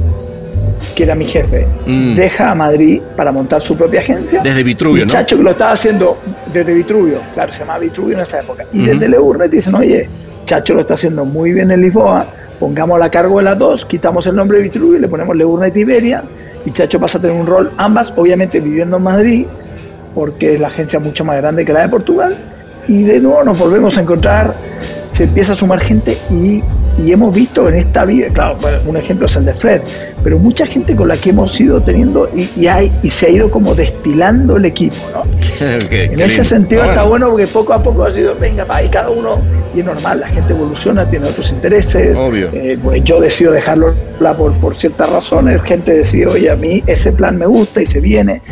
que 0.95 1.03
era 1.05 1.15
mi 1.15 1.27
jefe, 1.27 1.67
Mm. 1.87 2.15
deja 2.15 2.51
a 2.51 2.55
Madrid 2.55 3.01
para 3.17 3.33
montar 3.33 3.61
su 3.63 3.77
propia 3.77 4.01
agencia. 4.01 4.41
Desde 4.43 4.63
Vitruvio, 4.63 5.05
¿no? 5.05 5.11
Chacho, 5.13 5.37
que 5.37 5.43
lo 5.43 5.51
estaba 5.51 5.73
haciendo 5.73 6.19
desde 6.53 6.73
Vitruvio, 6.75 7.19
claro, 7.35 7.53
se 7.53 7.61
llamaba 7.61 7.79
Vitruvio 7.81 8.15
en 8.17 8.21
esa 8.23 8.41
época. 8.41 8.65
Y 8.73 8.81
Ujú. 8.83 8.91
desde 8.91 9.09
Leurnet 9.09 9.51
dicen, 9.51 9.75
oye, 9.75 10.09
Chacho 10.47 10.75
lo 10.75 10.81
está 10.81 10.95
haciendo 10.95 11.25
muy 11.25 11.53
bien 11.53 11.71
en 11.71 11.81
Lisboa, 11.83 12.27
pongámosla 12.59 13.07
a 13.07 13.11
cargo 13.11 13.39
de 13.39 13.45
las 13.45 13.59
dos, 13.59 13.85
quitamos 13.85 14.27
el 14.27 14.35
nombre 14.37 14.59
de 14.59 14.65
Vitruvio 14.65 14.99
y 14.99 15.01
le 15.01 15.09
ponemos 15.09 15.37
Leurnet 15.37 15.77
Iberia. 15.77 16.23
Y 16.65 16.73
Chacho 16.73 16.99
pasa 17.01 17.19
a 17.19 17.21
tener 17.21 17.37
un 17.37 17.47
rol, 17.47 17.71
ambas, 17.79 18.13
obviamente 18.17 18.61
viviendo 18.61 18.97
en 18.99 19.03
Madrid, 19.03 19.47
porque 20.15 20.55
es 20.55 20.61
la 20.61 20.69
agencia 20.69 20.99
mucho 20.99 21.25
más 21.25 21.37
grande 21.37 21.65
que 21.65 21.73
la 21.73 21.83
de 21.83 21.89
Portugal. 21.89 22.37
Y 22.89 23.05
de 23.05 23.21
nuevo 23.21 23.45
nos 23.45 23.59
volvemos 23.59 23.97
a 23.97 24.01
encontrar, 24.03 24.55
se 25.13 25.25
empieza 25.25 25.53
a 25.53 25.57
sumar 25.57 25.81
gente 25.81 26.17
y, 26.31 26.63
y 26.99 27.13
hemos 27.13 27.35
visto 27.35 27.69
en 27.69 27.77
esta 27.77 28.05
vida, 28.05 28.29
claro, 28.33 28.57
bueno, 28.61 28.79
un 28.87 28.97
ejemplo 28.97 29.27
es 29.27 29.37
el 29.37 29.45
de 29.47 29.55
Fred, 29.55 29.81
pero 30.23 30.39
mucha 30.39 30.67
gente 30.67 30.95
con 30.95 31.09
la 31.09 31.17
que 31.17 31.31
hemos 31.31 31.59
ido 31.61 31.81
teniendo 31.81 32.29
y, 32.37 32.49
y, 32.61 32.67
hay, 32.67 32.93
y 33.03 33.11
se 33.11 33.27
ha 33.27 33.31
ido 33.31 33.51
como 33.51 33.75
destilando 33.75 34.57
el 34.57 34.65
equipo, 34.67 34.97
¿no? 35.15 35.23
Qué- 35.89 36.05
En 36.07 36.15
ese 36.21 36.29
lindo. 36.29 36.45
sentido 36.45 36.83
Ah, 36.83 36.89
está 36.89 37.03
bueno 37.05 37.31
porque 37.31 37.47
poco 37.47 37.73
a 37.73 37.83
poco 37.83 38.05
ha 38.05 38.11
sido, 38.11 38.35
venga, 38.39 38.65
va, 38.65 38.83
y 38.83 38.89
cada 38.89 39.09
uno, 39.11 39.33
y 39.75 39.81
es 39.81 39.87
normal, 39.87 40.21
la 40.21 40.29
gente 40.29 40.53
evoluciona, 40.53 41.09
tiene 41.09 41.27
otros 41.27 41.51
intereses. 41.53 42.15
Obvio. 42.17 42.49
Eh, 42.53 42.77
pues 42.83 43.03
yo 43.05 43.21
decido 43.21 43.53
dejarlo 43.53 43.95
por, 44.37 44.53
por 44.55 44.77
ciertas 44.77 45.11
razones, 45.11 45.63
gente 45.63 45.93
decide, 45.95 46.27
oye, 46.27 46.51
a 46.51 46.57
mí 46.57 46.83
ese 46.87 47.13
plan 47.13 47.39
me 47.39 47.47
gusta 47.47 47.81
y 47.81 47.87
se 47.87 48.01
viene. 48.01 48.43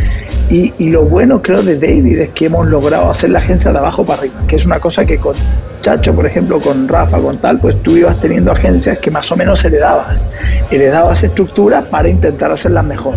Y, 0.51 0.73
y 0.79 0.89
lo 0.91 1.03
bueno, 1.05 1.43
creo, 1.43 1.63
de 1.63 1.75
David 1.79 2.19
es 2.21 2.29
que 2.31 2.47
hemos 2.47 2.67
logrado 2.69 3.11
hacer 3.11 3.29
la 3.31 3.41
agencia 3.41 3.71
de 3.73 3.79
abajo 3.79 4.05
para 4.07 4.21
arriba, 4.21 4.35
que 4.47 4.57
es 4.57 4.65
una 4.65 4.79
cosa 4.81 5.05
que 5.05 5.19
con 5.19 5.35
Chacho, 5.83 6.13
por 6.15 6.27
ejemplo, 6.27 6.59
con 6.59 6.89
Rafa, 6.89 7.19
con 7.19 7.37
tal, 7.39 7.59
pues 7.61 7.81
tú 7.83 7.97
ibas 7.97 8.19
teniendo 8.21 8.28
agencias 8.51 8.99
que 8.99 9.11
más 9.11 9.31
o 9.33 9.37
menos 9.37 9.65
heredabas. 9.65 10.21
Heredabas 10.71 11.23
estructuras 11.23 11.85
para 11.85 12.09
intentar 12.09 12.51
hacerlas 12.53 12.85
mejor. 12.85 13.15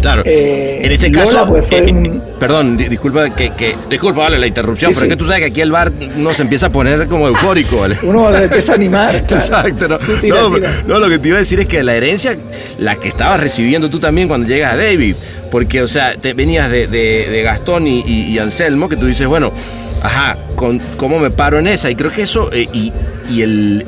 Claro. 0.00 0.22
Eh, 0.24 0.80
en 0.82 0.90
este 0.90 1.10
Lola, 1.10 1.24
caso, 1.24 1.46
pues, 1.46 1.64
eh, 1.70 1.86
un- 1.92 2.06
eh, 2.06 2.20
perdón, 2.40 2.76
di- 2.76 2.88
disculpa 2.88 3.30
que, 3.30 3.50
que- 3.50 3.76
disculpa, 3.88 4.22
vale, 4.22 4.36
la 4.38 4.48
interrupción, 4.48 4.90
Sí, 4.90 4.94
pero 4.96 5.04
sí. 5.06 5.10
que 5.10 5.16
tú 5.16 5.26
sabes 5.26 5.40
que 5.42 5.46
aquí 5.46 5.60
el 5.60 5.70
bar 5.70 5.92
no 6.16 6.34
se 6.34 6.42
empieza 6.42 6.66
a 6.66 6.70
poner 6.70 7.06
como 7.06 7.28
eufórico, 7.28 7.78
¿vale? 7.78 7.96
Uno 8.02 8.28
se 8.36 8.44
empieza 8.44 8.72
a 8.72 8.74
animar. 8.74 9.22
claro. 9.28 9.36
Exacto, 9.42 9.86
no, 9.88 9.98
tira, 10.20 10.40
no, 10.40 10.54
tira. 10.56 10.82
no, 10.88 10.98
lo 10.98 11.08
que 11.08 11.18
te 11.20 11.28
iba 11.28 11.36
a 11.36 11.40
decir 11.40 11.60
es 11.60 11.66
que 11.68 11.84
la 11.84 11.94
herencia, 11.94 12.36
la 12.78 12.96
que 12.96 13.08
estabas 13.08 13.38
recibiendo 13.38 13.88
tú 13.90 14.00
también 14.00 14.26
cuando 14.26 14.48
llegas 14.48 14.72
a 14.72 14.76
David, 14.76 15.14
porque, 15.52 15.82
o 15.82 15.86
sea, 15.86 16.16
te 16.16 16.34
venías 16.34 16.68
de, 16.68 16.88
de- 16.88 17.28
de 17.30 17.42
Gastón 17.42 17.86
y, 17.86 18.00
y- 18.00 18.24
y 18.32 18.38
Anselmo, 18.40 18.88
que 18.88 18.96
tú 18.96 19.06
dices, 19.06 19.28
bueno, 19.28 19.52
ajá, 20.02 20.36
con, 20.56 20.80
¿cómo 20.96 21.20
me 21.20 21.30
paro 21.30 21.60
en 21.60 21.68
esa? 21.68 21.88
Y 21.90 21.94
creo 21.94 22.10
que 22.10 22.22
eso, 22.22 22.50
eh, 22.52 22.66
y, 22.72 22.92
y 23.30 23.42
el 23.42 23.86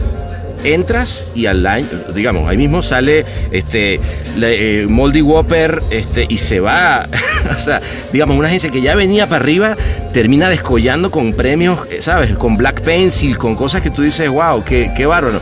entras 0.65 1.27
y 1.35 1.47
al 1.47 1.67
año, 1.67 1.87
digamos, 2.15 2.49
ahí 2.49 2.57
mismo 2.57 2.83
sale 2.83 3.25
este 3.53 4.01
eh, 4.41 4.87
Moldy 4.89 5.23
Whopper 5.23 5.83
este, 5.91 6.27
y 6.29 6.39
se 6.39 6.61
va, 6.61 7.07
o 7.57 7.61
sea, 7.61 7.81
digamos, 8.13 8.37
una 8.37 8.49
agencia 8.49 8.71
que 8.71 8.81
ya 8.81 8.95
venía 8.95 9.29
para 9.29 9.43
arriba 9.43 9.77
termina 10.13 10.49
descollando 10.49 11.11
con 11.11 11.33
premios, 11.35 11.81
eh, 11.91 11.99
¿sabes? 12.01 12.37
Con 12.37 12.57
Black 12.57 12.81
Pencil, 12.83 13.37
con 13.39 13.55
cosas 13.57 13.83
que 13.83 13.91
tú 13.91 14.03
dices, 14.03 14.29
wow, 14.29 14.65
qué, 14.65 14.91
qué 14.97 15.07
bárbaro. 15.07 15.41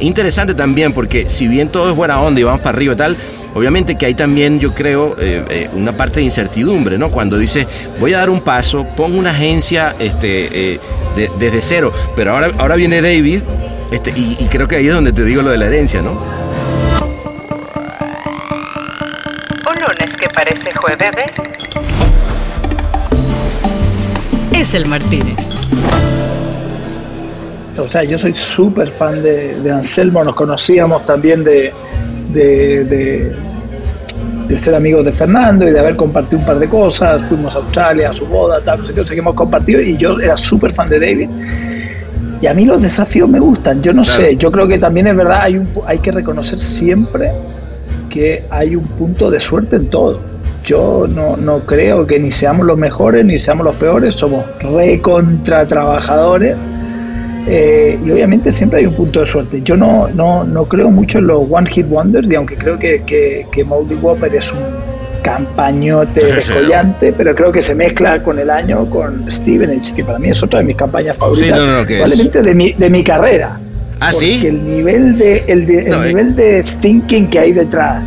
Interesante 0.00 0.54
también 0.54 0.92
porque 0.92 1.28
si 1.30 1.46
bien 1.48 1.68
todo 1.68 1.90
es 1.90 1.96
buena 1.96 2.20
onda 2.20 2.40
y 2.40 2.42
vamos 2.42 2.60
para 2.60 2.76
arriba 2.76 2.94
y 2.94 2.96
tal, 2.96 3.16
Obviamente 3.56 3.94
que 3.94 4.06
hay 4.06 4.14
también, 4.14 4.58
yo 4.58 4.74
creo, 4.74 5.14
eh, 5.20 5.68
una 5.74 5.96
parte 5.96 6.18
de 6.18 6.24
incertidumbre, 6.24 6.98
¿no? 6.98 7.08
Cuando 7.08 7.38
dice, 7.38 7.68
voy 8.00 8.12
a 8.12 8.18
dar 8.18 8.28
un 8.28 8.40
paso, 8.40 8.84
pongo 8.96 9.16
una 9.16 9.30
agencia 9.30 9.94
este, 10.00 10.80
de- 11.14 11.30
desde 11.38 11.60
cero, 11.62 11.92
pero 12.16 12.32
ahora, 12.32 12.50
ahora 12.58 12.74
viene 12.74 13.00
David, 13.00 13.42
este, 13.90 14.10
y, 14.16 14.36
y 14.40 14.46
creo 14.48 14.66
que 14.68 14.76
ahí 14.76 14.88
es 14.88 14.94
donde 14.94 15.12
te 15.12 15.24
digo 15.24 15.42
lo 15.42 15.50
de 15.50 15.58
la 15.58 15.66
herencia, 15.66 16.02
¿no? 16.02 16.12
Un 19.70 19.80
lunes 19.80 20.16
que 20.16 20.28
parece 20.28 20.72
jueves. 20.74 21.32
Es 24.52 24.74
el 24.74 24.86
Martínez. 24.86 25.36
O 27.78 27.90
sea, 27.90 28.04
yo 28.04 28.18
soy 28.18 28.34
súper 28.34 28.90
fan 28.92 29.22
de, 29.22 29.60
de 29.60 29.70
Anselmo, 29.72 30.22
nos 30.22 30.36
conocíamos 30.36 31.04
también 31.04 31.42
de, 31.42 31.72
de, 32.28 32.84
de- 32.84 33.36
de 34.46 34.58
ser 34.58 34.74
amigos 34.74 35.04
de 35.06 35.12
Fernando 35.12 35.66
y 35.66 35.70
de 35.72 35.80
haber 35.80 35.96
compartido 35.96 36.38
un 36.38 36.44
par 36.44 36.58
de 36.58 36.68
cosas, 36.68 37.24
fuimos 37.28 37.54
a 37.54 37.58
Australia, 37.58 38.10
a 38.10 38.12
su 38.12 38.26
boda, 38.26 38.60
tal, 38.60 38.80
no 38.80 38.86
sé 38.86 38.92
qué, 38.92 39.00
o 39.00 39.04
sea, 39.06 39.14
que 39.14 39.20
hemos 39.20 39.34
compartido 39.34 39.80
y 39.80 39.96
yo 39.96 40.20
era 40.20 40.36
súper 40.36 40.72
fan 40.74 40.86
de 40.90 41.00
David. 41.00 41.30
Y 42.44 42.46
a 42.46 42.52
mí 42.52 42.66
los 42.66 42.82
desafíos 42.82 43.26
me 43.26 43.40
gustan, 43.40 43.80
yo 43.82 43.94
no 43.94 44.02
Claro. 44.02 44.20
sé, 44.22 44.36
yo 44.36 44.52
creo 44.52 44.68
que 44.68 44.78
también 44.78 45.06
es 45.06 45.16
verdad, 45.16 45.38
hay, 45.44 45.56
un, 45.56 45.66
hay 45.86 45.98
que 45.98 46.12
reconocer 46.12 46.58
siempre 46.60 47.30
que 48.10 48.42
hay 48.50 48.76
un 48.76 48.84
punto 48.84 49.30
de 49.30 49.40
suerte 49.40 49.76
en 49.76 49.88
todo. 49.88 50.20
Yo 50.62 51.06
no, 51.08 51.38
no 51.38 51.60
creo 51.60 52.06
que 52.06 52.18
ni 52.20 52.30
seamos 52.30 52.66
los 52.66 52.76
mejores 52.76 53.24
ni 53.24 53.38
seamos 53.38 53.64
los 53.64 53.76
peores, 53.76 54.14
somos 54.16 54.44
recontra 54.60 55.64
trabajadores 55.66 56.54
Eh, 57.46 57.98
y 58.04 58.10
obviamente 58.10 58.52
siempre 58.52 58.80
hay 58.80 58.86
un 58.86 58.94
punto 58.94 59.20
de 59.20 59.26
suerte. 59.26 59.60
Yo 59.62 59.74
no, 59.76 60.08
no, 60.14 60.44
no 60.44 60.64
creo 60.64 60.90
mucho 60.90 61.18
en 61.20 61.26
los 61.26 61.42
One 61.50 61.68
Hit 61.70 61.86
Wonders, 61.90 62.26
y 62.30 62.34
aunque 62.34 62.56
creo 62.56 62.78
que, 62.78 63.02
que, 63.06 63.46
que 63.52 63.64
Moldy 63.64 63.94
Whopper 63.96 64.34
es 64.34 64.50
un 64.52 64.58
campañote 65.24 66.24
descollante, 66.24 67.12
pero 67.16 67.34
creo 67.34 67.50
que 67.50 67.62
se 67.62 67.74
mezcla 67.74 68.22
con 68.22 68.38
el 68.38 68.50
año 68.50 68.84
con 68.90 69.30
Steven 69.30 69.80
que 69.80 70.04
para 70.04 70.18
mí 70.18 70.28
es 70.28 70.42
otra 70.42 70.58
de 70.60 70.66
mis 70.66 70.76
campañas 70.76 71.16
favoritas, 71.16 71.58
probablemente 71.58 72.42
de 72.42 72.54
mi, 72.54 72.72
de 72.74 72.90
mi 72.90 73.02
carrera. 73.02 73.58
¿Ah, 74.00 74.12
sí? 74.12 74.46
el 74.46 74.66
nivel 74.68 75.16
de, 75.16 75.44
el, 75.46 75.66
de, 75.66 75.78
el 75.84 75.88
No, 75.90 76.04
eh. 76.04 76.08
nivel 76.08 76.36
de 76.36 76.62
thinking 76.80 77.28
que 77.28 77.38
hay 77.38 77.52
detrás 77.52 78.02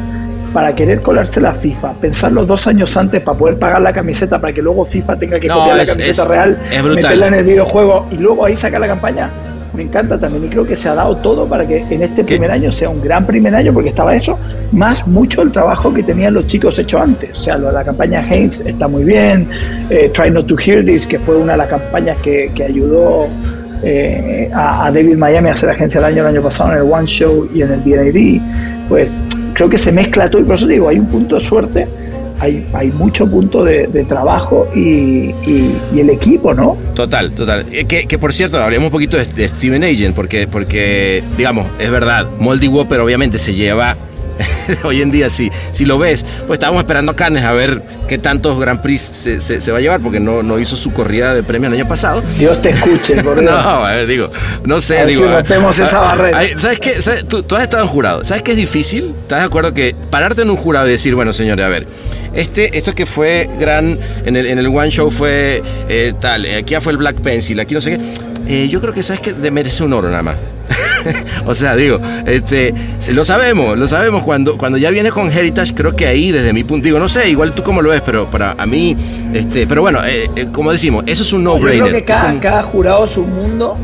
para 0.54 0.74
querer 0.76 1.02
colarse 1.02 1.42
la 1.42 1.54
FIFA, 1.54 1.94
pensarlo 1.94 2.46
dos 2.46 2.68
años 2.68 2.96
antes 2.96 3.22
para 3.22 3.38
poder 3.38 3.58
pagar 3.58 3.82
la 3.82 3.92
camiseta 3.94 4.40
para 4.40 4.54
que 4.54 4.62
luego 4.62 4.86
FIFA 4.86 5.18
tenga 5.18 5.40
que 5.40 5.48
copiar 5.48 5.78
la 5.78 5.86
camiseta 5.86 6.22
es- 6.24 6.28
real, 6.28 6.58
es 6.72 6.84
meterla 6.84 7.28
en 7.28 7.34
el 7.34 7.44
videojuego 7.46 8.06
y 8.12 8.18
luego 8.18 8.46
ahí 8.46 8.56
sacar 8.56 8.80
la 8.80 8.88
campaña. 8.88 9.30
Me 9.78 9.84
encanta 9.84 10.18
también 10.18 10.46
y 10.46 10.48
creo 10.50 10.66
que 10.66 10.76
se 10.76 10.90
ha 10.90 10.96
dado 10.96 11.16
todo 11.18 11.48
para 11.48 11.66
que 11.68 11.78
en 11.78 12.02
este 12.02 12.24
primer 12.24 12.50
año 12.50 12.72
sea 12.72 12.90
un 12.90 13.00
gran 13.00 13.28
primer 13.28 13.54
año 13.54 13.72
porque 13.72 13.90
estaba 13.90 14.16
eso, 14.16 14.40
más 14.72 15.06
mucho 15.06 15.44
el 15.44 15.52
trabajo 15.52 15.94
que 15.94 16.02
tenían 16.02 16.34
los 16.34 16.48
chicos 16.48 16.80
hecho 16.80 17.00
antes. 17.00 17.30
O 17.38 17.40
sea, 17.40 17.60
la 17.60 17.84
campaña 17.84 18.20
Haynes 18.28 18.62
está 18.62 18.88
muy 18.88 19.04
bien, 19.04 19.48
eh, 19.92 20.10
Try 20.12 20.32
Not 20.32 20.48
to 20.48 20.56
Hear 20.58 20.84
This, 20.84 21.06
que 21.06 21.20
fue 21.20 21.38
una 21.38 21.52
de 21.52 21.60
las 21.60 21.70
campañas 21.70 22.20
que, 22.22 22.50
que 22.56 22.64
ayudó 22.64 23.28
eh, 23.84 24.50
a, 24.52 24.88
a 24.88 24.92
David 24.92 25.16
Miami 25.16 25.50
a 25.50 25.54
hacer 25.54 25.70
agencia 25.70 26.02
del 26.02 26.12
año 26.12 26.24
el 26.24 26.36
año 26.36 26.42
pasado 26.42 26.72
en 26.72 26.78
el 26.78 26.92
One 26.92 27.06
Show 27.06 27.48
y 27.54 27.62
en 27.62 27.72
el 27.74 27.84
DND, 27.84 28.90
pues 28.90 29.16
creo 29.54 29.70
que 29.70 29.78
se 29.78 29.92
mezcla 29.92 30.28
todo 30.28 30.42
y 30.42 30.46
por 30.46 30.56
eso 30.56 30.66
digo, 30.66 30.90
hay 30.90 30.98
un 30.98 31.06
punto 31.06 31.36
de 31.36 31.42
suerte, 31.42 31.88
hay, 32.40 32.66
hay 32.74 32.92
mucho 32.92 33.30
punto 33.30 33.64
de, 33.64 33.88
de 33.88 34.04
trabajo 34.04 34.68
y, 34.76 34.80
y- 35.46 35.76
y 35.94 36.00
el 36.00 36.10
equipo, 36.10 36.54
¿no? 36.54 36.78
Total, 36.96 37.32
total. 37.32 37.66
Eh, 37.72 37.86
Que, 37.86 38.06
que, 38.08 38.18
por 38.18 38.34
cierto, 38.34 38.58
hablemos 38.62 38.88
un 38.88 38.92
poquito 38.92 39.18
de, 39.18 39.48
Steven 39.48 39.84
Agent, 39.84 40.16
porque, 40.16 40.48
porque, 40.48 41.24
digamos, 41.38 41.66
es 41.80 41.90
verdad, 41.90 42.26
Moldy 42.40 42.68
Whopper 42.68 43.00
obviamente 43.00 43.38
se 43.38 43.54
lleva. 43.54 43.96
Hoy 44.84 45.02
en 45.02 45.12
día, 45.12 45.30
si, 45.30 45.52
si 45.72 45.86
lo 45.86 45.98
ves, 45.98 46.26
pues 46.48 46.58
estábamos 46.58 46.82
esperando 46.82 47.12
a 47.12 47.16
Cannes 47.16 47.44
a 47.44 47.52
ver 47.54 47.82
qué 48.08 48.18
tantos 48.18 48.60
Grand 48.60 48.82
Prix 48.82 49.02
se, 49.02 49.42
se- 49.42 49.62
se 49.62 49.72
va 49.72 49.78
a 49.78 49.82
llevar, 49.82 50.00
porque 50.02 50.20
no, 50.20 50.44
no 50.44 50.60
hizo 50.60 50.76
su 50.78 50.92
corrida 50.94 51.34
de 51.34 51.44
premio 51.44 51.68
el 51.68 51.74
año 51.76 51.88
pasado. 51.88 52.22
Dios 52.38 52.62
te 52.62 52.70
escuche, 52.70 53.24
por. 53.24 53.42
No, 53.42 53.52
a 53.52 53.94
ver, 53.96 54.08
digo, 54.08 54.32
no 54.66 54.82
sé, 54.82 55.00
A 55.00 55.06
ver 55.06 55.16
digo. 55.16 55.28
si 55.28 55.34
rompemos 55.34 55.80
esa 55.80 56.00
barrera. 56.00 56.42
¿Sabes 56.58 56.80
qué? 56.80 57.02
¿Sabes? 57.02 57.26
Tú, 57.28 57.44
tú 57.44 57.56
has 57.56 57.64
estado 57.64 57.84
en 57.84 57.90
jurado. 57.90 58.24
¿Sabes 58.24 58.44
qué 58.44 58.52
es 58.52 58.58
difícil? 58.58 59.14
¿Estás 59.22 59.40
de 59.40 59.46
acuerdo 59.46 59.74
que 59.74 59.96
pararte 60.10 60.42
en 60.42 60.50
un 60.50 60.58
jurado 60.58 60.88
y 60.88 60.92
decir, 60.92 61.16
bueno, 61.16 61.34
señores, 61.34 61.66
a 61.66 61.70
ver, 61.70 61.88
este, 62.34 62.78
esto 62.78 62.94
que 62.94 63.06
fue 63.06 63.50
gran, 63.60 63.98
en 64.26 64.36
el, 64.36 64.46
en 64.48 64.60
el 64.60 64.68
One 64.68 64.92
Show 64.92 65.10
fue 65.10 65.62
eh, 65.90 66.14
tal, 66.20 66.46
eh, 66.46 66.58
aquí 66.58 66.72
ya 66.72 66.82
fue 66.82 66.92
el 66.92 66.98
Black 66.98 67.16
Pencil, 67.22 67.60
aquí 67.60 67.74
no 67.74 67.82
sé 67.82 67.92
qué. 67.98 68.00
Eh, 68.48 68.68
yo 68.70 68.80
creo 68.82 68.94
que 68.94 69.04
sabes 69.04 69.22
que 69.22 69.34
merece 69.52 69.84
un 69.84 69.94
oro 69.94 70.10
nada 70.10 70.24
más. 70.24 70.36
o 71.46 71.56
sea, 71.56 71.76
digo, 71.76 72.00
este, 72.26 72.74
lo 73.12 73.24
sabemos, 73.26 73.78
lo 73.78 73.88
sabemos. 73.88 74.24
Cuando, 74.24 74.58
cuando 74.58 74.78
ya 74.78 74.90
viene 74.90 75.12
con 75.12 75.32
Heritage, 75.32 75.74
creo 75.74 75.96
que 75.96 76.06
ahí, 76.08 76.32
desde 76.32 76.54
mi 76.54 76.64
punto, 76.64 76.86
digo, 76.86 77.00
no 77.00 77.10
sé, 77.10 77.30
igual 77.30 77.54
tú 77.54 77.64
cómo 77.64 77.82
lo 77.82 77.90
ves, 77.90 78.02
pero 78.06 78.30
para 78.30 78.56
a 78.58 78.66
mí, 78.66 78.96
este, 79.34 79.68
pero 79.68 79.82
bueno, 79.82 80.00
eh, 80.06 80.30
eh, 80.36 80.48
como 80.52 80.72
decimos, 80.72 81.04
eso 81.08 81.24
es 81.24 81.34
un 81.34 81.44
Yo 81.44 81.54
no-brainer. 81.56 81.90
creo 81.90 82.00
que 82.00 82.40
cada, 82.40 82.64
jurado 82.64 83.06
es 83.06 83.18
un 83.18 83.34
mundo, 83.34 83.78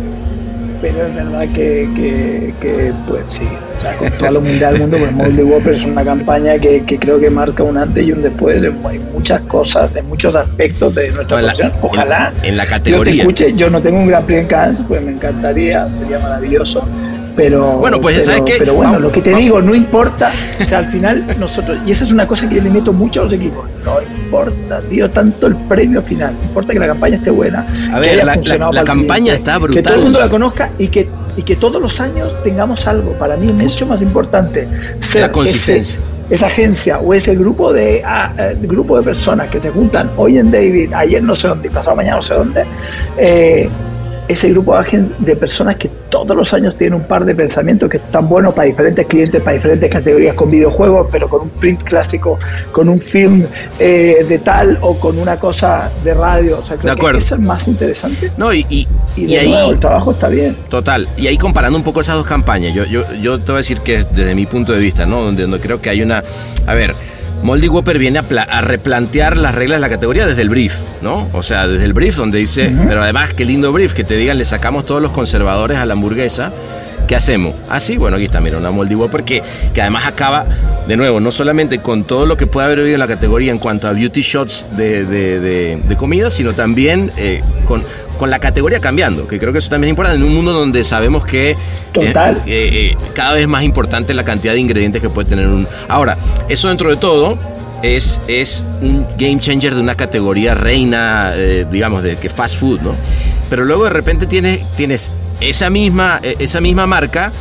pero 0.84 1.08
es 1.08 1.16
verdad 1.16 1.42
que, 1.56 1.88
que, 1.96 2.54
que, 2.60 2.92
pues 3.08 3.22
sí, 3.26 3.44
o 3.80 3.82
sea, 3.82 3.98
con 3.98 4.10
toda 4.18 4.32
la 4.32 4.40
humildad 4.40 4.72
del 4.72 4.82
mundo, 4.82 4.98
pues 5.00 5.12
Moldy 5.14 5.42
Whopper 5.44 5.74
es 5.76 5.86
una 5.86 6.04
campaña 6.04 6.60
que, 6.60 6.84
que 6.84 7.00
creo 7.00 7.20
que 7.22 7.30
marca 7.30 7.64
un 7.64 7.78
antes 7.78 8.06
y 8.06 8.12
un 8.12 8.22
después 8.22 8.62
de 8.62 8.70
mu- 8.70 8.90
muchas 9.14 9.42
cosas, 9.44 9.94
de 9.94 10.02
muchos 10.02 10.36
aspectos 10.36 10.94
de 10.94 11.10
nuestra 11.12 11.38
No, 11.38 11.44
profesión. 11.48 11.72
Ojalá 11.82 12.34
en- 12.44 12.50
en 12.50 12.58
la 12.58 12.64
Dios 12.66 12.74
te 12.74 12.80
categoría. 12.92 13.22
escuche, 13.22 13.54
yo 13.56 13.70
no 13.70 13.82
tengo 13.82 13.98
un 14.00 14.08
Gran 14.08 14.26
Prix 14.26 14.42
en 14.42 14.48
Cannes, 14.48 14.84
pues 14.86 15.02
me 15.02 15.12
encantaría, 15.14 15.92
sería 15.94 16.20
maravilloso. 16.20 16.84
Pero, 17.36 17.78
Bueno, 17.78 18.00
pues, 18.00 18.16
pero, 18.18 18.26
¿sabes 18.26 18.42
qué? 18.46 18.56
pero 18.60 18.74
bueno, 18.76 18.92
Vamos- 18.92 19.02
lo 19.08 19.12
que 19.12 19.22
te 19.22 19.32
vamos- 19.32 19.44
digo, 19.44 19.62
no 19.62 19.74
importa. 19.74 20.32
O 20.64 20.68
sea, 20.68 20.78
al 20.80 20.86
final 20.88 21.26
nosotros, 21.40 21.80
y 21.86 21.92
esa 21.92 22.04
es 22.04 22.12
una 22.12 22.28
cosa 22.28 22.48
que 22.48 22.56
yo 22.56 22.62
le 22.64 22.70
meto 22.70 22.94
mucho 22.94 23.22
a 23.22 23.24
los 23.26 23.34
equipos, 23.34 23.66
no 23.84 24.02
importa, 24.02 24.80
tío, 24.88 25.10
tanto 25.10 25.48
el 25.48 25.56
premio 25.56 26.02
final, 26.04 26.34
importa 26.44 26.74
que 26.74 26.80
la 26.80 26.88
campaña 26.88 27.18
esté 27.18 27.32
buena. 27.32 27.66
A 27.92 27.96
que 27.96 28.00
ver, 28.02 28.10
haya 28.12 28.26
la- 28.26 28.34
funcionado 28.36 28.72
la- 28.74 28.84
campaña 28.84 29.34
cliente, 29.34 29.34
está 29.38 29.54
Que 29.54 29.60
todo 29.60 29.68
brutal. 29.68 29.94
el 29.96 30.04
mundo 30.04 30.20
la 30.20 30.30
conozca 30.30 30.70
y 30.78 30.88
que, 30.90 31.08
y 31.36 31.42
que 31.42 31.56
todos 31.56 31.82
los 31.82 32.00
años 32.00 32.36
tengamos 32.44 32.86
algo. 32.88 33.14
Para 33.14 33.36
mí 33.36 33.48
es 33.48 33.54
mucho 33.54 33.88
más 33.88 34.02
importante 34.04 34.68
ser 35.00 35.22
La 35.22 35.32
consistencia. 35.32 35.96
ese- 36.00 36.14
esa 36.30 36.48
agencia 36.48 37.00
o 37.00 37.14
ese 37.14 37.36
grupo 37.36 37.74
de, 37.74 38.02
ah, 38.06 38.32
eh, 38.38 38.56
grupo 38.62 38.98
de 38.98 39.04
personas 39.04 39.50
que 39.50 39.60
se 39.60 39.70
juntan 39.72 40.10
hoy 40.18 40.38
en 40.38 40.50
David, 40.52 40.94
ayer 40.94 41.22
no 41.22 41.36
sé 41.36 41.48
dónde 41.50 41.70
pasado 41.70 41.96
mañana 41.98 42.16
no 42.18 42.22
sé 42.22 42.34
dónde, 42.34 42.64
eh, 43.18 43.70
ese 44.28 44.50
grupo 44.50 44.78
de, 45.20 45.36
personas 45.36 45.76
que 45.78 45.90
todos 46.10 46.36
los 46.36 46.54
años 46.54 46.78
tienen 46.78 46.96
un 47.00 47.08
par 47.08 47.26
de 47.26 47.36
pensamientos 47.36 47.90
que 47.90 47.98
están 47.98 48.28
buenos 48.30 48.54
para 48.54 48.68
diferentes 48.68 49.06
clientes, 49.08 49.42
para 49.42 49.56
diferentes 49.56 49.92
categorías, 49.92 50.36
con 50.36 50.50
videojuegos, 50.50 51.08
pero 51.12 51.28
con 51.28 51.42
un 51.42 51.50
print 51.50 51.84
clásico, 51.84 52.40
con 52.72 52.90
un 52.90 53.00
film 53.02 53.44
eh, 53.80 54.26
de 54.28 54.40
tal 54.40 54.78
o 54.82 54.98
con 55.00 55.18
una 55.20 55.38
cosa 55.38 55.92
de 56.04 56.14
radio. 56.14 56.60
O 56.60 56.66
sea, 56.66 56.78
creo 56.78 56.94
De 56.94 57.00
acuerdo. 57.00 57.20
que 57.20 57.26
eso 57.26 57.36
es 57.36 57.42
más 57.42 57.68
interesante. 57.68 58.32
No, 58.38 58.54
y, 58.54 58.66
y, 58.70 58.88
Y 59.16 59.24
y 59.24 59.26
de 59.28 59.40
ahí. 59.40 59.50
nuevo, 59.50 59.72
el 59.72 59.80
trabajo 59.80 60.12
está 60.12 60.30
bien. 60.30 60.56
Total, 60.70 61.08
y 61.18 61.28
ahí 61.28 61.38
comparando 61.38 61.78
un 61.78 61.84
poco 61.84 62.02
esas 62.02 62.16
dos 62.16 62.26
campañas, 62.26 62.74
yo, 62.74 62.86
yo, 62.86 63.04
yo 63.22 63.40
te 63.40 63.46
voy 63.52 63.56
a 63.56 63.58
decir 63.58 63.80
que 63.80 64.06
desde 64.16 64.36
mi 64.36 64.46
punto 64.46 64.72
de 64.74 64.80
vista, 64.80 65.06
¿no? 65.06 65.24
Donde, 65.24 65.44
donde 65.44 65.60
creo 65.60 65.82
que 65.82 65.90
hay 65.90 66.02
una... 66.02 66.24
A 66.66 66.74
ver, 66.74 66.96
Moldy 67.44 67.68
Whopper 67.68 67.98
viene 68.00 68.20
a, 68.20 68.24
pla- 68.24 68.44
a 68.44 68.62
replantear 68.62 69.36
las 69.38 69.54
reglas 69.54 69.78
de 69.78 69.82
la 69.82 69.90
categoría 69.90 70.26
desde 70.26 70.42
el 70.42 70.50
brief, 70.50 70.76
¿no? 71.02 71.30
O 71.34 71.44
sea, 71.44 71.68
desde 71.68 71.84
el 71.86 71.94
brief 71.94 72.16
donde 72.16 72.38
dice, 72.40 72.74
pero 72.88 73.04
además 73.04 73.34
qué 73.34 73.44
lindo 73.46 73.72
brief, 73.74 73.94
que 73.94 74.04
te 74.06 74.16
digan, 74.16 74.38
le 74.38 74.46
sacamos 74.46 74.86
todos 74.86 75.02
los 75.02 75.12
conservadores 75.12 75.78
a 75.78 75.86
la 75.86 75.94
hamburguesa, 75.94 76.52
¿qué 77.08 77.16
hacemos? 77.16 77.54
Ah, 77.70 77.80
sí, 77.80 77.98
bueno, 77.98 78.18
aquí 78.18 78.26
está, 78.26 78.40
mira, 78.42 78.58
una 78.58 78.72
Moldy 78.72 78.96
Whopper 78.96 79.24
que, 79.24 79.42
además 79.80 80.06
acaba, 80.08 80.46
de 80.88 80.98
nuevo, 80.98 81.20
no 81.20 81.32
solamente 81.32 81.80
con 81.80 82.04
todo 82.04 82.26
lo 82.26 82.38
que 82.38 82.48
puede 82.48 82.66
haber 82.66 82.80
habido 82.80 82.96
en 82.96 83.00
la 83.00 83.08
categoría 83.08 83.52
en 83.52 83.60
cuanto 83.60 83.88
a 83.88 83.94
beauty 83.94 84.22
shots 84.22 84.66
de, 84.78 85.06
de, 85.06 85.40
de- 85.40 85.78
de 85.84 85.96
comida, 85.98 86.30
sino 86.30 86.54
también 86.54 87.12
eh, 87.18 87.42
con, 87.66 87.84
con 88.18 88.30
la 88.30 88.40
categoría 88.40 88.80
cambiando, 88.80 89.28
que 89.28 89.40
creo 89.40 89.52
que 89.54 89.60
eso 89.60 89.70
también 89.70 89.90
es 89.90 89.92
importante 89.92 90.18
en 90.18 90.24
un 90.28 90.34
mundo 90.36 90.54
donde 90.54 90.84
sabemos 90.84 91.26
que 91.26 91.56
Total. 91.94 92.36
eh, 92.48 92.94
eh, 92.94 92.98
cada 93.14 93.34
vez 93.34 93.42
es 93.44 93.48
más 93.48 93.64
importante 93.64 94.14
la 94.14 94.24
cantidad 94.24 94.54
de 94.54 94.60
ingredientes 94.60 95.02
que 95.02 95.10
puede 95.10 95.30
tener 95.30 95.48
un... 95.48 95.68
Ahora, 95.88 96.18
eso 96.50 96.68
dentro 96.70 96.90
de 96.90 96.98
todo 96.98 97.38
es, 97.84 98.20
es 98.28 98.64
un 98.82 99.06
game 99.18 99.40
changer 99.40 99.76
de 99.76 99.82
una 99.82 99.96
categoría 99.96 100.56
reina, 100.56 101.34
eh, 101.36 101.66
digamos, 101.70 102.02
de 102.02 102.16
que 102.18 102.30
fast 102.30 102.56
food, 102.58 102.80
¿no? 102.82 102.96
Pero 103.54 103.66
luego 103.66 103.84
de 103.84 103.92
repente 103.92 104.26
tienes, 104.26 104.66
tienes 104.76 105.12
esa, 105.40 105.70
misma, 105.70 106.20
eh, 106.24 106.38
esa 106.40 106.60
misma 106.60 106.88
marca 106.88 107.32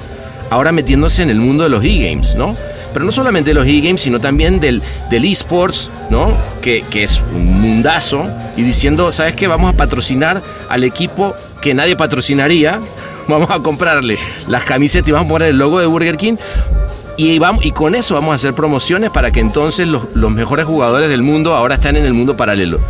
ahora 0.51 0.71
metiéndose 0.71 1.23
en 1.23 1.31
el 1.31 1.39
mundo 1.39 1.65
de 1.65 1.71
los 1.71 1.83
e-games, 1.83 2.35
¿no? 2.35 2.55
Pero 2.93 3.07
no 3.07 3.13
solamente 3.13 3.49
de 3.49 3.55
los 3.55 3.67
e-games, 3.67 4.03
sino 4.03 4.21
también 4.21 4.61
del, 4.61 4.83
del 5.09 5.25
esports, 5.25 5.89
¿no? 6.11 6.37
Que, 6.61 6.85
que 6.91 7.05
es 7.05 7.23
un 7.33 7.63
mundazo. 7.63 8.29
Y 8.59 8.63
diciendo, 8.63 9.11
¿sabes 9.11 9.33
qué? 9.33 9.47
Vamos 9.47 9.73
a 9.73 9.77
patrocinar 9.79 10.43
al 10.69 10.85
equipo 10.85 11.35
que 11.63 11.73
nadie 11.73 11.97
patrocinaría. 11.97 12.79
Vamos 13.27 13.51
a 13.51 13.61
comprarle 13.61 14.19
las 14.49 14.65
camisetas 14.65 15.09
y 15.09 15.13
vamos 15.13 15.31
a 15.31 15.33
poner 15.33 15.49
el 15.49 15.57
logo 15.57 15.81
de 15.81 15.87
Burger 15.87 16.19
King. 16.19 16.35
Y, 17.17 17.41
y 17.63 17.73
con 17.73 17.95
eso 17.95 18.17
vamos 18.17 18.33
a 18.33 18.37
hacer 18.37 18.53
promociones 18.53 19.09
para 19.09 19.31
que 19.31 19.41
entonces 19.41 19.89
los, 19.89 20.15
los 20.15 20.31
mejores 20.31 20.67
jugadores 20.67 21.09
del 21.09 21.23
mundo 21.23 21.55
ahora 21.55 21.77
están 21.77 21.97
en 21.97 22.05
el 22.05 22.13
mundo 22.13 22.37
paralelo. 22.37 22.81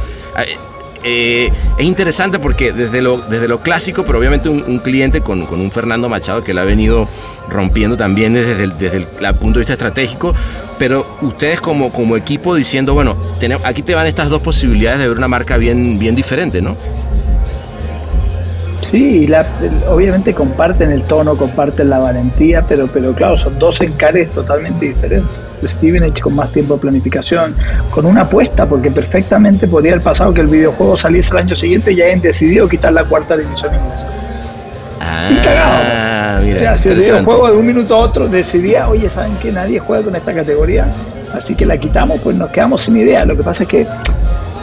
Eh, 1.05 1.51
es 1.79 1.85
interesante 1.85 2.39
porque 2.39 2.73
desde 2.73 3.03
lo, 3.03 3.19
desde 3.19 3.49
lo 3.49 3.61
clásico, 3.61 4.05
pero 4.05 4.19
obviamente 4.19 4.49
un, 4.49 4.79
cliente 4.79 5.21
con, 5.21 5.47
con 5.47 5.61
un 5.61 5.71
Fernando 5.71 6.09
Machado 6.09 6.45
que 6.45 6.55
la 6.55 6.63
ha 6.63 6.65
venido 6.65 7.09
rompiendo 7.49 7.97
también 7.97 8.35
desde 8.35 8.63
el, 8.63 8.79
desde 8.79 8.97
el, 8.99 9.35
punto 9.35 9.59
de 9.59 9.61
vista 9.61 9.73
estratégico, 9.73 10.35
pero 10.79 11.05
ustedes 11.23 11.61
como, 11.61 11.93
como 11.93 12.17
equipo 12.17 12.55
diciendo, 12.55 12.95
bueno, 12.95 13.17
tenemos, 13.41 13.65
aquí 13.65 13.83
te 13.83 13.95
van 13.95 14.07
estas 14.07 14.29
dos 14.29 14.43
posibilidades 14.43 15.01
de 15.01 15.09
ver 15.09 15.19
una 15.19 15.29
marca 15.29 15.57
bien, 15.57 15.99
bien 15.99 16.15
diferente, 16.15 16.63
¿no? 16.63 16.77
Sí, 18.83 19.27
obviamente 19.89 20.35
comparten 20.35 20.91
el 20.93 21.03
tono, 21.03 21.35
comparten 21.37 21.89
la 21.89 21.99
valentía, 21.99 22.63
pero, 22.67 22.87
pero 22.89 23.15
claro, 23.15 23.39
son 23.39 23.59
dos 23.59 23.81
encares 23.81 24.31
totalmente 24.31 24.87
diferentes. 24.87 25.33
Stevenage 25.69 26.21
con 26.21 26.35
más 26.37 26.53
tiempo 26.53 26.75
de 26.75 26.81
planificación, 26.81 27.55
con 27.91 28.07
una 28.07 28.23
apuesta, 28.23 28.67
porque 28.67 28.91
perfectamente 28.91 29.67
podría 29.69 29.93
haber 29.93 30.05
pasado 30.05 30.33
que 30.35 30.41
el 30.41 30.49
videojuego 30.49 30.97
saliese 30.97 31.33
el 31.33 31.39
año 31.39 31.57
siguiente 31.57 31.93
y 31.93 31.97
ya 31.97 32.05
hayan 32.07 32.21
decidido 32.21 32.69
quitar 32.69 32.93
la 32.93 33.05
cuarta 33.05 33.37
división 33.37 33.75
inglesa. 33.75 34.09
Y 35.31 35.37
cagado. 35.37 35.73
Ah, 35.75 36.37
O 36.41 36.45
mira, 36.45 36.61
sea, 36.61 36.77
si 36.77 36.89
el 36.91 36.99
videojuego 36.99 37.51
de 37.51 37.57
un 37.57 37.67
minuto 37.67 37.95
a 37.95 37.99
otro 37.99 38.29
decidía, 38.29 38.89
oye, 38.89 39.09
¿saben 39.09 39.35
que 39.43 39.51
nadie 39.53 39.79
juega 39.81 40.05
con 40.05 40.15
esta 40.17 40.33
categoría? 40.33 40.87
Así 41.35 41.55
que 41.55 41.67
la 41.67 41.77
quitamos, 41.77 42.21
pues 42.23 42.37
nos 42.37 42.51
quedamos 42.51 42.83
sin 42.83 42.97
idea. 42.97 43.25
Lo 43.25 43.37
que 43.37 43.43
pasa 43.43 43.65
es 43.65 43.69
que 43.69 43.87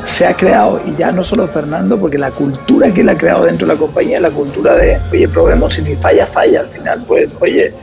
se 0.05 0.25
ha 0.25 0.35
creado, 0.35 0.81
y 0.85 0.95
ya 0.95 1.11
no 1.11 1.23
solo 1.23 1.47
Fernando, 1.47 1.97
porque 1.97 2.17
la 2.17 2.31
cultura 2.31 2.89
que 2.91 3.01
él 3.01 3.09
ha 3.09 3.15
creado 3.15 3.45
dentro 3.45 3.67
de 3.67 3.73
la 3.73 3.79
compañía 3.79 4.19
la 4.19 4.31
cultura 4.31 4.75
de, 4.75 4.97
oye, 5.11 5.27
probemos 5.27 5.77
y 5.77 5.85
si 5.85 5.95
falla, 5.95 6.25
falla. 6.25 6.61
Al 6.61 6.67
final, 6.67 7.03
pues, 7.07 7.29
oye, 7.39 7.73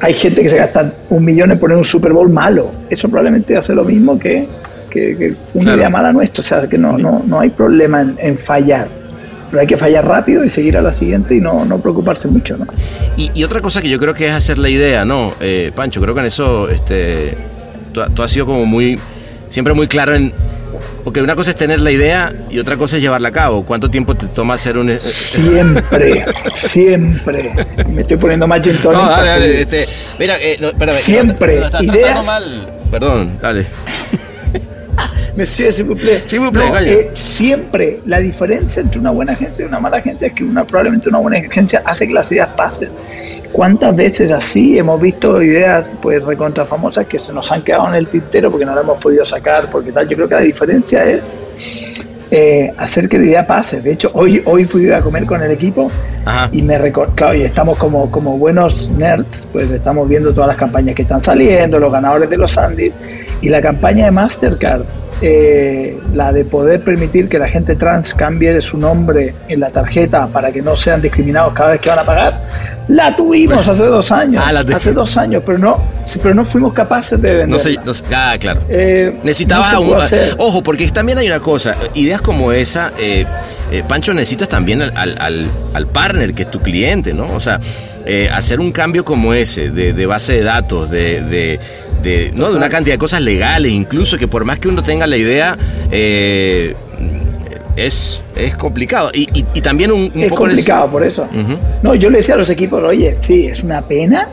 hay 0.00 0.14
gente 0.14 0.42
que 0.42 0.48
se 0.48 0.56
gasta 0.56 0.92
un 1.10 1.24
millón 1.24 1.50
en 1.52 1.58
poner 1.58 1.76
un 1.76 1.84
Super 1.84 2.12
Bowl 2.12 2.28
malo. 2.30 2.70
Eso 2.90 3.08
probablemente 3.08 3.56
hace 3.56 3.74
lo 3.74 3.84
mismo 3.84 4.18
que, 4.18 4.46
que- 4.90 5.16
que 5.16 5.34
una 5.54 5.64
Claro. 5.64 5.78
idea 5.78 5.90
mala 5.90 6.12
nuestra. 6.12 6.40
O 6.40 6.44
sea, 6.44 6.68
que 6.68 6.78
no, 6.78 6.96
no, 6.98 7.22
no 7.26 7.40
hay 7.40 7.50
problema 7.50 8.00
en, 8.02 8.16
en 8.18 8.38
fallar. 8.38 8.88
pero 9.50 9.62
hay 9.62 9.66
que 9.66 9.76
fallar 9.78 10.06
rápido 10.06 10.44
y 10.44 10.50
seguir 10.50 10.76
a 10.76 10.82
la 10.82 10.92
siguiente 10.92 11.34
y 11.34 11.40
no, 11.40 11.64
no 11.64 11.78
preocuparse 11.80 12.28
mucho, 12.28 12.58
¿no? 12.58 12.66
Y, 13.16 13.42
otra 13.44 13.60
cosa 13.62 13.80
que 13.80 13.88
yo 13.88 13.98
creo 13.98 14.12
que 14.12 14.26
es 14.26 14.32
hacer 14.32 14.58
la 14.58 14.68
idea, 14.68 15.04
¿no? 15.06 15.32
Eh, 15.40 15.72
Pancho, 15.74 16.00
creo 16.02 16.12
que 16.14 16.20
en 16.20 16.26
eso 16.26 16.68
este, 16.68 17.34
tú, 17.92 18.22
has 18.22 18.30
sido 18.30 18.44
como 18.44 18.66
muy, 18.66 18.98
siempre 19.48 19.72
muy 19.72 19.88
claro 19.88 20.14
en, 20.14 20.32
porque 21.04 21.22
una 21.22 21.34
cosa 21.36 21.50
es 21.50 21.56
tener 21.56 21.80
la 21.80 21.90
idea 21.90 22.32
y 22.50 22.58
otra 22.58 22.76
cosa 22.76 22.96
es 22.96 23.02
llevarla 23.02 23.28
a 23.28 23.32
cabo. 23.32 23.64
¿Cuánto 23.64 23.90
tiempo 23.90 24.14
te 24.14 24.26
toma 24.26 24.54
hacer 24.54 24.76
un... 24.78 24.90
Eh, 24.90 25.00
siempre, 25.00 26.24
siempre. 26.54 27.52
Me 27.88 28.02
estoy 28.02 28.16
poniendo 28.16 28.46
más 28.46 28.60
No, 28.66 28.92
dale, 28.92 29.28
dale, 29.28 29.60
este, 29.62 29.88
mira, 30.18 30.36
eh, 30.40 30.56
no, 30.60 30.68
espérame. 30.68 30.96
Siempre. 30.96 31.60
No, 31.60 31.82
ideas... 31.82 32.26
mal. 32.26 32.72
Perdón, 32.90 33.38
dale. 33.40 33.66
Monsieur, 35.36 35.70
s'il 35.70 35.84
vous 35.84 35.94
plaît. 35.94 36.22
Eh, 36.86 37.10
siempre 37.14 38.00
la 38.06 38.18
diferencia 38.18 38.80
entre 38.82 39.00
una 39.00 39.10
buena 39.10 39.32
agencia 39.32 39.64
y 39.64 39.68
una 39.68 39.80
mala 39.80 39.98
agencia 39.98 40.28
es 40.28 40.34
que 40.34 40.44
una 40.44 40.64
probablemente 40.64 41.08
una 41.08 41.18
buena 41.18 41.38
agencia 41.38 41.82
hace 41.84 42.06
que 42.06 42.14
las 42.14 42.30
ideas 42.32 42.48
pasen. 42.56 42.90
¿Cuántas 43.52 43.96
veces 43.96 44.30
así 44.30 44.78
hemos 44.78 45.00
visto 45.00 45.42
ideas 45.42 45.86
pues 46.02 46.22
recontra 46.24 46.66
famosas 46.66 47.06
que 47.06 47.18
se 47.18 47.32
nos 47.32 47.50
han 47.50 47.62
quedado 47.62 47.88
en 47.88 47.94
el 47.94 48.08
tintero 48.08 48.50
porque 48.50 48.66
no 48.66 48.74
las 48.74 48.84
hemos 48.84 48.98
podido 48.98 49.24
sacar? 49.24 49.70
Porque 49.70 49.90
tal, 49.90 50.08
yo 50.08 50.16
creo 50.16 50.28
que 50.28 50.34
la 50.34 50.40
diferencia 50.42 51.04
es 51.04 51.38
eh, 52.30 52.72
hacer 52.76 53.08
que 53.08 53.18
la 53.18 53.24
idea 53.24 53.46
pase. 53.46 53.80
De 53.80 53.92
hecho, 53.92 54.10
hoy, 54.14 54.42
hoy 54.44 54.64
fui 54.64 54.90
a 54.90 55.00
comer 55.00 55.24
con 55.24 55.42
el 55.42 55.50
equipo 55.50 55.90
y 56.52 56.62
me 56.62 56.78
claro, 57.14 57.34
y 57.34 57.42
estamos 57.42 57.78
como, 57.78 58.10
como 58.10 58.36
buenos 58.36 58.90
nerds, 58.90 59.48
pues 59.52 59.70
estamos 59.70 60.08
viendo 60.08 60.32
todas 60.32 60.48
las 60.48 60.56
campañas 60.56 60.94
que 60.94 61.02
están 61.02 61.22
saliendo, 61.22 61.78
los 61.78 61.92
ganadores 61.92 62.28
de 62.28 62.36
los 62.36 62.56
Andes 62.58 62.92
y 63.40 63.48
la 63.48 63.60
campaña 63.60 64.06
de 64.06 64.10
Mastercard 64.10 64.82
eh, 65.20 65.98
la 66.14 66.32
de 66.32 66.44
poder 66.44 66.80
permitir 66.82 67.28
que 67.28 67.40
la 67.40 67.48
gente 67.48 67.74
trans 67.74 68.14
cambie 68.14 68.60
su 68.60 68.78
nombre 68.78 69.34
en 69.48 69.58
la 69.58 69.70
tarjeta 69.70 70.28
para 70.28 70.52
que 70.52 70.62
no 70.62 70.76
sean 70.76 71.02
discriminados 71.02 71.52
cada 71.54 71.72
vez 71.72 71.80
que 71.80 71.88
van 71.88 71.98
a 71.98 72.04
pagar, 72.04 72.40
la 72.86 73.16
tuvimos 73.16 73.66
hace 73.66 73.84
dos 73.86 74.12
años. 74.12 74.42
Ah, 74.46 74.62
hace 74.74 74.92
dos 74.92 75.16
años, 75.16 75.42
pero 75.44 75.58
no, 75.58 75.82
pero 76.22 76.34
no 76.34 76.44
fuimos 76.44 76.72
capaces 76.72 77.20
de 77.20 77.34
venderla. 77.34 77.82
No 77.84 77.94
sé, 77.94 78.04
ah, 78.14 78.36
claro. 78.38 78.60
Eh, 78.68 79.18
necesitabas 79.24 79.74
un, 79.78 79.98
Ojo, 80.38 80.62
porque 80.62 80.86
también 80.88 81.18
hay 81.18 81.26
una 81.26 81.40
cosa, 81.40 81.74
ideas 81.94 82.20
como 82.20 82.52
esa, 82.52 82.92
eh, 82.96 83.26
Pancho, 83.88 84.14
necesitas 84.14 84.48
también 84.48 84.82
al, 84.82 85.86
partner, 85.92 86.32
que 86.32 86.42
es 86.42 86.50
tu 86.50 86.60
cliente, 86.60 87.12
¿no? 87.12 87.26
O 87.34 87.40
sea, 87.40 87.60
hacer 88.32 88.60
un 88.60 88.70
cambio 88.70 89.04
como 89.04 89.34
ese, 89.34 89.70
de, 89.70 90.06
base 90.06 90.34
de 90.34 90.42
datos, 90.42 90.90
de 90.90 91.20
de, 91.22 91.60
¿no? 92.34 92.50
de 92.50 92.56
una 92.56 92.68
cantidad 92.68 92.94
de 92.94 92.98
cosas 92.98 93.22
legales, 93.22 93.72
incluso 93.72 94.18
que 94.18 94.28
por 94.28 94.44
más 94.44 94.58
que 94.58 94.68
uno 94.68 94.82
tenga 94.82 95.06
la 95.06 95.16
idea, 95.16 95.56
eh, 95.90 96.74
es, 97.76 98.22
es 98.36 98.56
complicado. 98.56 99.10
Y, 99.14 99.44
y, 99.54 99.60
también 99.60 99.92
un, 99.92 100.10
es 100.14 100.32
complicado 100.32 100.90
por 100.90 101.04
eso. 101.04 101.26
No, 101.82 101.94
yo 101.94 102.10
le 102.10 102.18
decía 102.18 102.34
a 102.34 102.38
los 102.38 102.50
equipos, 102.50 102.82
oye, 102.82 103.16
sí, 103.20 103.46
es 103.46 103.62
una 103.62 103.82
pena, 103.82 104.28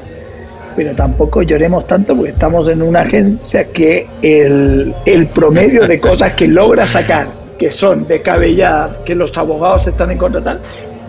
pero 0.76 0.96
tampoco 0.96 1.42
lloremos 1.44 1.88
tanto 1.88 2.16
porque 2.16 2.32
estamos 2.32 2.68
en 2.68 2.82
una 2.82 3.02
agencia 3.02 3.66
que 3.66 4.08
el, 4.22 4.94
el 5.06 5.28
promedio 5.28 5.88
de 5.88 6.00
cosas 6.02 6.34
que 6.34 6.48
logra 6.48 6.88
sacar, 6.88 7.28
que 7.58 7.72
son 7.72 8.08
de 8.08 8.22
cabellada, 8.22 9.00
que 9.06 9.16
los 9.16 9.38
abogados 9.38 9.88
están 9.88 10.12
en 10.12 10.18
contra 10.18 10.42
tal, 10.42 10.60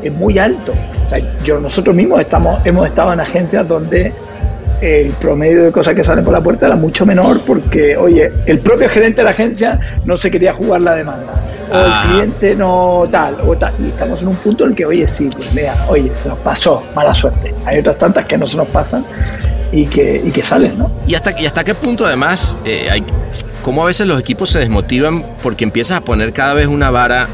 es 0.02 0.12
muy 0.12 0.38
alto. 0.38 0.72
O 1.06 1.10
sea, 1.10 1.18
yo, 1.44 1.60
nosotros 1.60 1.94
mismos 1.94 2.20
estamos, 2.20 2.64
hemos 2.64 2.86
estado 2.86 3.12
en 3.12 3.20
agencias 3.20 3.66
donde 3.66 4.12
el 4.80 5.10
promedio 5.12 5.64
de 5.64 5.72
cosas 5.72 5.94
que 5.94 6.04
salen 6.04 6.24
por 6.24 6.32
la 6.32 6.40
puerta 6.40 6.66
era 6.66 6.76
mucho 6.76 7.06
menor 7.06 7.40
porque, 7.40 7.96
oye, 7.96 8.30
el 8.46 8.58
propio 8.58 8.88
gerente 8.88 9.18
de 9.18 9.24
la 9.24 9.30
agencia 9.30 9.78
no 10.04 10.16
se 10.16 10.30
quería 10.30 10.52
jugar 10.54 10.80
la 10.80 10.94
demanda. 10.94 11.34
O 11.70 11.74
el 11.74 11.92
ah. 11.92 12.04
cliente 12.08 12.54
no 12.54 13.08
tal, 13.10 13.36
o 13.46 13.56
tal. 13.56 13.74
Y 13.80 13.88
estamos 13.88 14.22
en 14.22 14.28
un 14.28 14.36
punto 14.36 14.64
en 14.64 14.70
el 14.70 14.76
que, 14.76 14.86
oye, 14.86 15.08
sí, 15.08 15.28
pues 15.34 15.52
vea, 15.54 15.86
oye, 15.88 16.12
se 16.14 16.28
nos 16.28 16.38
pasó, 16.38 16.82
mala 16.94 17.14
suerte. 17.14 17.54
Hay 17.64 17.78
otras 17.78 17.98
tantas 17.98 18.26
que 18.26 18.38
no 18.38 18.46
se 18.46 18.56
nos 18.56 18.68
pasan 18.68 19.04
y 19.72 19.86
que, 19.86 20.22
y 20.24 20.30
que 20.30 20.44
salen, 20.44 20.78
¿no? 20.78 20.90
¿Y 21.06 21.14
hasta, 21.14 21.38
y 21.40 21.46
hasta 21.46 21.64
qué 21.64 21.74
punto 21.74 22.06
además, 22.06 22.56
eh, 22.64 22.88
hay, 22.90 23.04
cómo 23.62 23.82
a 23.82 23.86
veces 23.86 24.06
los 24.06 24.20
equipos 24.20 24.50
se 24.50 24.58
desmotivan 24.58 25.24
porque 25.42 25.64
empiezas 25.64 25.98
a 25.98 26.00
poner 26.02 26.32
cada 26.32 26.54
vez 26.54 26.68
una 26.68 26.90
vara 26.90 27.26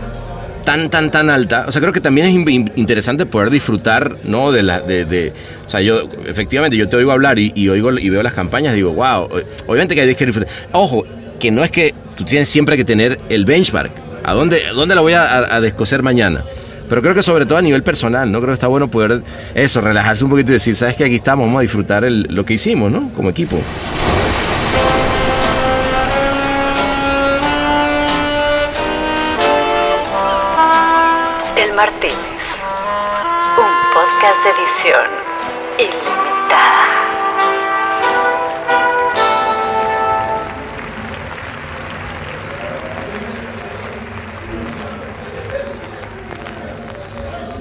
tan, 0.65 0.91
tan, 0.91 1.11
tan 1.11 1.31
alta. 1.31 1.65
O 1.67 1.73
sea, 1.73 1.81
creo 1.81 1.93
que 1.93 2.01
también 2.01 2.27
es 2.27 2.69
interesante 2.77 3.27
poder 3.27 3.51
disfrutar, 3.51 4.17
¿no? 4.25 4.53
De 4.53 4.63
la, 4.63 4.81
de, 4.81 5.33
o 5.67 5.69
sea, 5.69 5.81
yo, 5.81 6.09
efectivamente, 6.27 6.77
yo 6.77 6.89
te 6.89 6.97
oigo 6.97 7.13
hablar 7.13 7.39
y, 7.39 7.69
oigo 7.69 7.93
y 7.93 8.11
veo 8.11 8.23
las 8.23 8.33
campañas, 8.33 8.75
digo, 8.75 8.93
wow, 8.93 9.29
obviamente 9.67 9.95
que 9.95 10.03
hay 10.03 10.15
que 10.15 10.27
disfrutar. 10.27 10.53
Ojo, 10.73 11.05
que 11.39 11.51
no 11.51 11.65
es 11.65 11.71
que 11.71 11.95
tú 12.17 12.25
tienes 12.25 12.49
siempre 12.49 12.77
que 12.77 12.85
tener 12.85 13.19
el 13.29 13.45
benchmark. 13.45 13.93
¿A 14.25 14.35
dónde, 14.35 14.63
dónde 14.75 14.95
la 14.95 15.01
voy 15.01 15.15
a, 15.15 15.55
a 15.55 15.61
descoser 15.61 16.03
mañana? 16.03 16.45
Pero 16.89 17.03
creo 17.03 17.15
que 17.15 17.23
sobre 17.23 17.47
todo 17.47 17.59
a 17.59 17.63
nivel 17.63 17.83
personal, 17.83 18.31
¿no? 18.31 18.39
Creo 18.39 18.51
que 18.51 18.55
está 18.55 18.69
bueno 18.69 18.89
poder 18.89 19.23
eso, 19.55 19.81
relajarse 19.81 20.25
un 20.25 20.31
poquito 20.31 20.53
y 20.53 20.55
decir, 20.55 20.77
sabes 20.77 20.95
que 20.95 21.05
aquí 21.05 21.17
estamos, 21.17 21.47
vamos 21.47 21.61
a 21.61 21.63
disfrutar 21.63 22.05
el, 22.05 22.27
lo 22.31 22.45
que 22.45 22.55
hicimos, 22.55 22.93
¿no? 22.93 23.11
Como 23.15 23.31
equipo. 23.31 23.59
Podcast 34.23 34.45
de 34.45 34.51
edición 34.51 35.01
ilimitada. 35.79 36.87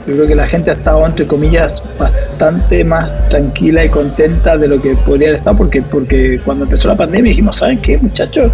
Yo 0.05 0.15
creo 0.15 0.27
que 0.27 0.35
la 0.35 0.47
gente 0.47 0.69
ha 0.69 0.73
estado, 0.73 1.05
entre 1.05 1.25
comillas, 1.25 1.83
bastante 1.97 2.83
más 2.83 3.29
tranquila 3.29 3.83
y 3.83 3.89
contenta 3.89 4.57
de 4.57 4.67
lo 4.67 4.79
que 4.79 4.95
podría 4.97 5.29
haber 5.29 5.39
estado, 5.39 5.57
porque, 5.57 5.81
porque 5.81 6.39
cuando 6.45 6.65
empezó 6.65 6.89
la 6.89 6.95
pandemia 6.95 7.29
dijimos, 7.29 7.57
¿saben 7.57 7.81
qué, 7.81 7.97
muchachos? 7.97 8.51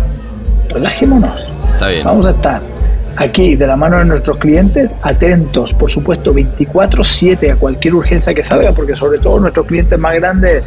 Relajémonos. 0.70 1.45
Está 1.74 1.89
bien. 1.89 2.05
Vamos 2.05 2.26
a 2.26 2.30
estar 2.32 2.76
aquí 3.18 3.55
de 3.55 3.68
la 3.68 3.76
mano 3.76 3.97
de 3.97 4.05
nuestros 4.05 4.38
clientes, 4.38 4.89
atentos, 5.01 5.74
por 5.74 5.89
supuesto, 5.89 6.34
24/7 6.34 7.51
a 7.51 7.55
cualquier 7.55 7.95
urgencia 7.95 8.34
que 8.34 8.43
salga, 8.43 8.72
porque 8.72 8.95
sobre 8.95 9.20
todo 9.20 9.39
nuestros 9.39 9.65
clientes 9.65 9.97
más 9.99 10.15
grandes, 10.15 10.63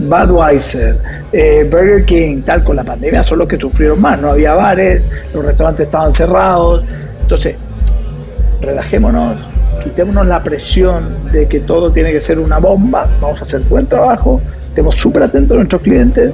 Budweiser, 0.00 0.98
eh, 1.32 1.66
Burger 1.70 2.04
King, 2.04 2.42
tal, 2.42 2.62
con 2.64 2.76
la 2.76 2.84
pandemia 2.84 3.22
son 3.22 3.38
los 3.38 3.48
que 3.48 3.56
sufrieron 3.56 4.00
más, 4.00 4.20
no 4.20 4.32
había 4.32 4.54
bares, 4.54 5.02
los 5.32 5.44
restaurantes 5.44 5.86
estaban 5.86 6.12
cerrados, 6.12 6.84
entonces, 7.22 7.56
relajémonos, 8.60 9.38
quitémonos 9.82 10.26
la 10.26 10.42
presión 10.42 11.30
de 11.32 11.46
que 11.46 11.60
todo 11.60 11.90
tiene 11.92 12.12
que 12.12 12.20
ser 12.20 12.38
una 12.38 12.58
bomba, 12.58 13.08
vamos 13.20 13.40
a 13.40 13.44
hacer 13.44 13.60
buen 13.62 13.86
trabajo, 13.86 14.40
estemos 14.68 14.96
súper 14.96 15.22
atentos 15.22 15.54
a 15.54 15.58
nuestros 15.58 15.82
clientes 15.82 16.32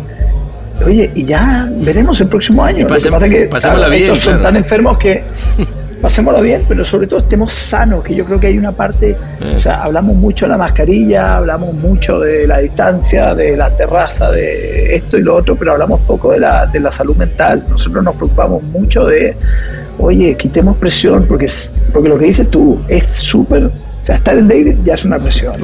Oye, 0.84 1.10
y 1.14 1.24
ya 1.24 1.68
veremos 1.70 2.20
el 2.20 2.28
próximo 2.28 2.64
año. 2.64 2.86
Lo 2.88 2.96
que 2.96 3.10
pasa 3.10 3.28
que 3.28 3.90
bien, 3.90 4.16
son 4.16 4.42
tan 4.42 4.56
enfermos 4.56 4.98
que 4.98 5.22
pasémoslo 6.02 6.42
bien, 6.42 6.64
pero 6.68 6.84
sobre 6.84 7.06
todo 7.06 7.20
estemos 7.20 7.52
sanos, 7.52 8.02
que 8.02 8.14
yo 8.14 8.24
creo 8.24 8.40
que 8.40 8.48
hay 8.48 8.58
una 8.58 8.72
parte, 8.72 9.10
eh. 9.10 9.54
o 9.56 9.60
sea, 9.60 9.84
hablamos 9.84 10.16
mucho 10.16 10.46
de 10.46 10.50
la 10.50 10.58
mascarilla, 10.58 11.36
hablamos 11.36 11.74
mucho 11.74 12.18
de 12.18 12.46
la 12.46 12.58
distancia, 12.58 13.34
de 13.36 13.56
la 13.56 13.70
terraza, 13.70 14.30
de 14.32 14.96
esto 14.96 15.16
y 15.16 15.22
lo 15.22 15.36
otro, 15.36 15.54
pero 15.54 15.72
hablamos 15.72 16.00
poco 16.00 16.32
de 16.32 16.40
la, 16.40 16.66
de 16.66 16.80
la 16.80 16.90
salud 16.90 17.16
mental. 17.16 17.64
Nosotros 17.70 18.02
nos 18.02 18.16
preocupamos 18.16 18.64
mucho 18.64 19.06
de, 19.06 19.36
oye, 19.98 20.36
quitemos 20.36 20.76
presión, 20.76 21.24
porque, 21.28 21.46
porque 21.92 22.08
lo 22.08 22.18
que 22.18 22.26
dices 22.26 22.50
tú 22.50 22.80
es 22.88 23.08
súper 23.08 23.70
o 24.03 24.05
sea, 24.05 24.16
estar 24.16 24.36
en 24.36 24.48
David 24.48 24.78
ya 24.82 24.94
es 24.94 25.05
una 25.05 25.16
presión. 25.18 25.55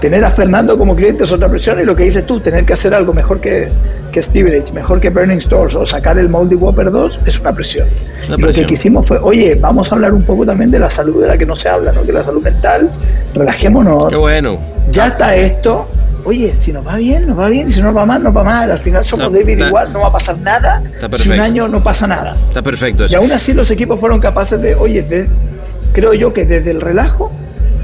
Tener 0.00 0.24
a 0.24 0.30
Fernando 0.30 0.78
como 0.78 0.94
cliente 0.94 1.24
es 1.24 1.32
otra 1.32 1.48
presión 1.48 1.80
y 1.80 1.84
lo 1.84 1.96
que 1.96 2.04
dices 2.04 2.24
tú, 2.24 2.38
tener 2.38 2.64
que 2.64 2.74
hacer 2.74 2.94
algo 2.94 3.12
mejor 3.12 3.40
que, 3.40 3.68
que 4.12 4.22
Stevenage, 4.22 4.72
mejor 4.72 5.00
que 5.00 5.10
Burning 5.10 5.40
Stores 5.40 5.74
o 5.74 5.84
sacar 5.84 6.16
el 6.16 6.28
Moldy 6.28 6.54
Whopper 6.54 6.92
2 6.92 7.20
es 7.26 7.40
una 7.40 7.52
presión. 7.52 7.88
y 8.36 8.40
lo 8.40 8.52
que 8.52 8.66
quisimos 8.66 9.04
fue, 9.04 9.18
oye, 9.18 9.56
vamos 9.56 9.90
a 9.90 9.96
hablar 9.96 10.14
un 10.14 10.22
poco 10.22 10.46
también 10.46 10.70
de 10.70 10.78
la 10.78 10.90
salud 10.90 11.22
de 11.22 11.26
la 11.26 11.36
que 11.36 11.44
no 11.44 11.56
se 11.56 11.68
habla, 11.68 11.90
¿no? 11.90 12.02
Que 12.02 12.12
la 12.12 12.22
salud 12.22 12.40
mental, 12.40 12.88
relajémonos. 13.34 14.06
Qué 14.08 14.16
bueno. 14.16 14.58
Ya 14.92 15.08
está 15.08 15.34
esto. 15.34 15.88
Oye, 16.24 16.54
si 16.54 16.72
nos 16.72 16.86
va 16.86 16.94
bien, 16.96 17.26
nos 17.26 17.36
va 17.36 17.48
bien, 17.48 17.68
y 17.68 17.72
si 17.72 17.82
nos 17.82 17.96
va 17.96 18.06
mal, 18.06 18.22
nos 18.22 18.36
va 18.36 18.44
mal. 18.44 18.70
Al 18.70 18.78
final 18.78 19.04
somos 19.04 19.32
David 19.32 19.58
igual, 19.66 19.92
no 19.92 20.02
va 20.02 20.06
a 20.06 20.12
pasar 20.12 20.38
nada. 20.38 20.80
Si 21.18 21.28
un 21.28 21.40
año 21.40 21.66
no 21.66 21.82
pasa 21.82 22.06
nada. 22.06 22.36
Está 22.48 22.62
perfecto. 22.62 23.06
Y 23.08 23.14
aún 23.16 23.32
así 23.32 23.52
los 23.52 23.72
equipos 23.72 23.98
fueron 23.98 24.20
capaces 24.20 24.62
de, 24.62 24.76
oye, 24.76 25.04
creo 25.92 26.14
yo 26.14 26.32
que 26.32 26.44
desde 26.44 26.70
el 26.70 26.80
relajo 26.80 27.32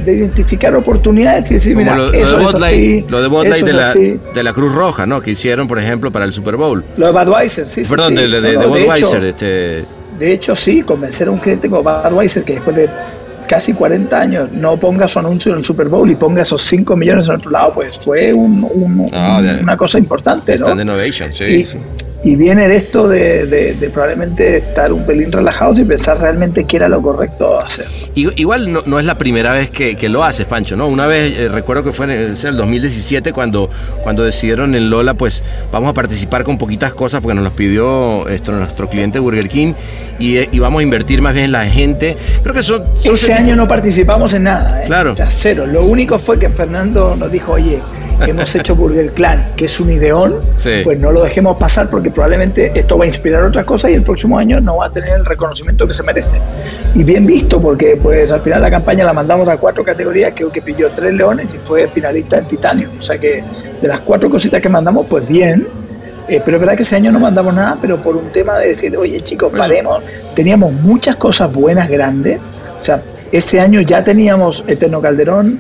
de 0.09 0.17
identificar 0.17 0.75
oportunidades 0.75 1.51
y 1.51 1.55
decir, 1.55 1.77
mira, 1.77 1.95
lo, 1.95 2.13
eso 2.13 2.39
de 2.39 2.45
Botlight, 2.45 3.11
lo 3.11 3.21
de 3.21 3.29
Botlight 3.29 3.65
de 3.65 3.73
la, 3.73 3.93
de 3.93 4.43
la, 4.43 4.53
Cruz 4.53 4.75
Roja, 4.75 5.07
¿no? 5.07 5.21
Que 5.21 5.33
hicieron, 5.33 5.69
por 5.69 5.79
ejemplo, 5.79 6.11
para 6.11 6.25
el 6.25 6.33
Super 6.33 6.57
Bowl. 6.57 6.83
Lo 6.97 7.07
de 7.07 7.13
Budweiser, 7.13 7.69
sí. 7.69 7.83
Perdón, 7.89 8.15
de, 8.15 8.29
de, 8.29 8.57
Budweiser. 8.57 9.23
este... 9.25 9.85
de 10.19 10.33
hecho, 10.33 10.57
sí, 10.57 10.83
convencer 10.83 11.29
a 11.29 11.31
un 11.31 11.39
cliente 11.39 11.69
como 11.69 11.83
Budweiser 11.83 12.43
que 12.43 12.55
después 12.55 12.75
de 12.75 12.89
casi 13.47 13.73
40 13.73 14.19
años 14.19 14.53
no 14.53 14.77
ponga 14.77 15.09
su 15.09 15.19
anuncio 15.19 15.53
en 15.53 15.59
el 15.59 15.65
Super 15.65 15.89
Bowl 15.89 16.11
y 16.11 16.15
ponga 16.15 16.43
esos 16.43 16.63
5 16.63 16.97
millones 16.97 17.29
en 17.29 17.35
otro 17.35 17.51
lado, 17.51 17.73
pues 17.75 17.99
fue 17.99 18.33
un, 18.33 18.65
un, 18.65 19.11
ah, 19.13 19.43
una 19.61 19.77
cosa 19.77 19.99
importante. 19.99 20.55
Stand 20.55 20.81
Innovation, 20.81 21.33
sí. 21.33 21.45
y 21.45 21.67
viene 22.25 22.69
de 22.69 22.77
esto 22.77 23.09
de, 23.09 23.91
probablemente 23.93 24.59
estar 24.59 24.93
un 24.93 25.05
pelín 25.07 25.31
relajados 25.31 25.79
y 25.79 25.85
pensar 25.85 26.19
realmente 26.21 26.65
qué 26.65 26.77
era 26.77 26.89
lo 26.89 27.01
correcto 27.01 27.59
hacer. 27.59 27.87
Igual 28.15 28.73
no, 28.85 28.99
es 28.99 29.07
la 29.07 29.17
primera 29.17 29.53
vez 29.53 29.71
que, 29.71 30.09
lo 30.09 30.25
haces, 30.25 30.47
Pancho, 30.47 30.77
¿no? 30.77 30.89
Una 30.89 31.07
vez, 31.07 31.37
eh, 31.37 31.49
recuerdo 31.49 31.85
que 31.85 31.93
fue 31.93 32.07
en 32.07 32.35
el, 32.35 32.57
2017 32.57 33.33
cuando, 33.33 33.71
cuando 34.03 34.25
decidieron 34.25 34.75
en 34.75 34.91
Lola, 34.91 35.15
pues 35.15 35.43
vamos 35.71 35.91
a 35.91 35.95
participar 35.95 36.45
con 36.45 36.59
poquitas 36.59 36.93
cosas 36.93 37.21
porque 37.21 37.35
nos 37.35 37.45
los 37.45 37.53
pidió 37.53 38.27
esto, 38.29 38.53
nuestro 38.53 38.89
cliente 38.89 39.19
Burger 39.19 39.49
King 39.49 39.75
y, 40.19 40.39
y 40.39 40.59
vamos 40.59 40.81
a 40.81 40.83
invertir 40.83 41.23
más 41.23 41.35
bien 41.35 41.47
en 41.47 41.53
la 41.53 41.67
gente. 41.67 42.17
Creo 42.43 42.55
que 42.55 42.63
son... 42.63 42.85
Ese 43.05 43.33
año 43.33 43.55
no 43.55 43.69
participamos 43.69 44.33
en 44.35 44.45
nada, 44.45 44.83
¿eh? 44.83 44.85
Claro. 44.87 45.13
O 45.13 45.17
sea, 45.17 45.31
cero. 45.31 45.67
Lo 45.67 45.85
único 45.85 46.19
fue 46.19 46.39
que 46.39 46.49
Fernando 46.49 47.15
nos 47.17 47.31
dijo, 47.31 47.53
oye, 47.53 47.81
hemos 48.27 48.55
hecho 48.55 48.75
Burger 48.75 49.11
Clan, 49.13 49.53
que 49.57 49.67
es 49.67 49.81
un 49.81 49.93
ideón, 49.93 50.37
pues 50.85 50.99
no 50.99 51.13
lo 51.13 51.23
dejemos 51.23 51.57
pasar 51.57 51.89
porque 51.89 52.11
probablemente 52.11 52.73
esto 52.75 52.99
va 52.99 53.05
a 53.05 53.09
inspirar 53.09 53.45
otras 53.45 53.65
cosas 53.65 53.91
y 53.91 53.95
el 53.95 54.03
próximo 54.03 54.39
año 54.39 54.61
no 54.61 54.77
va 54.77 54.87
a 54.87 54.91
tener 54.91 55.11
el 55.11 55.25
reconocimiento 55.25 55.87
que 55.87 55.95
se 55.95 56.03
merece. 56.03 56.39
Y 56.95 57.05
bien 57.05 57.27
visto, 57.27 57.61
porque 57.61 57.99
pues 58.01 58.31
al 58.33 58.41
final 58.41 58.63
la 58.63 58.71
campaña 58.71 59.05
la 59.05 59.13
mandamos 59.13 59.49
a 59.49 59.57
cuatro 59.57 59.85
categorías, 59.85 60.33
creo 60.35 60.51
que 60.51 60.63
pilló 60.63 60.91
tres 60.91 61.15
leones 61.15 61.55
y 61.55 61.59
fue 61.59 61.89
finalista 61.89 62.39
en 62.39 62.45
titanio. 62.47 62.91
O 62.99 63.03
sea 63.03 63.19
que 63.19 63.43
de 63.81 63.89
las 63.89 64.01
cuatro 64.01 64.31
cositas 64.31 64.61
que 64.61 64.69
mandamos, 64.69 65.07
pues 65.07 65.27
bien. 65.27 65.67
Eh, 66.29 66.43
pero 66.45 66.59
es 66.59 66.61
verdad 66.61 66.77
que 66.77 66.83
ese 66.83 66.95
año 66.95 67.11
no 67.11 67.21
mandamos 67.21 67.55
nada, 67.55 67.79
pero 67.81 67.97
por 67.97 68.15
un 68.15 68.29
tema 68.31 68.59
de 68.59 68.69
decir, 68.69 68.95
oye 68.97 69.21
chicos, 69.23 69.51
paremos. 69.57 70.03
Teníamos 70.35 70.73
muchas 70.73 71.17
cosas 71.17 71.51
buenas, 71.53 71.89
grandes. 71.89 72.39
O 72.81 72.85
sea, 72.85 73.01
ese 73.33 73.61
año 73.61 73.81
ya 73.81 74.05
teníamos 74.05 74.63
Eterno 74.67 75.01
Calderón 75.01 75.59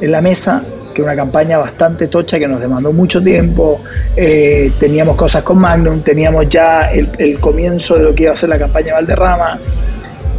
en 0.00 0.12
la 0.12 0.20
mesa, 0.20 0.62
una 1.02 1.16
campaña 1.16 1.58
bastante 1.58 2.08
tocha 2.08 2.38
que 2.38 2.48
nos 2.48 2.60
demandó 2.60 2.92
mucho 2.92 3.20
tiempo. 3.20 3.80
Eh, 4.16 4.72
teníamos 4.78 5.16
cosas 5.16 5.42
con 5.42 5.58
Magnum, 5.58 6.00
teníamos 6.00 6.48
ya 6.48 6.90
el, 6.90 7.38
comienzo 7.40 7.96
de 7.96 8.02
lo 8.04 8.14
que 8.14 8.24
iba 8.24 8.32
a 8.32 8.36
ser 8.36 8.48
la 8.48 8.58
campaña 8.58 8.94
Valderrama. 8.94 9.58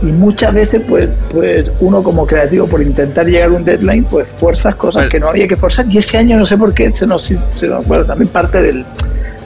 Y 0.02 0.06
muchas 0.06 0.54
veces, 0.54 0.82
pues, 0.88 1.10
pues 1.32 1.70
uno 1.82 2.02
como 2.02 2.26
creativo, 2.26 2.68
por 2.68 2.82
intentar 2.82 3.26
llegar 3.26 3.50
a 3.50 3.54
un 3.54 3.66
deadline, 3.66 4.06
pues 4.06 4.28
fuerzas 4.28 4.76
cosas 4.76 5.10
que 5.10 5.20
no 5.20 5.28
había 5.28 5.48
que 5.48 5.58
forzar. 5.58 5.86
Y 5.88 5.98
ese 5.98 6.18
año 6.18 6.38
no 6.38 6.46
sé 6.46 6.58
por 6.58 6.74
qué 6.74 6.92
se 6.96 7.06
nos, 7.06 7.24
se 7.24 7.68
bueno, 7.86 8.06
también 8.06 8.30
parte 8.30 8.62
del 8.62 8.86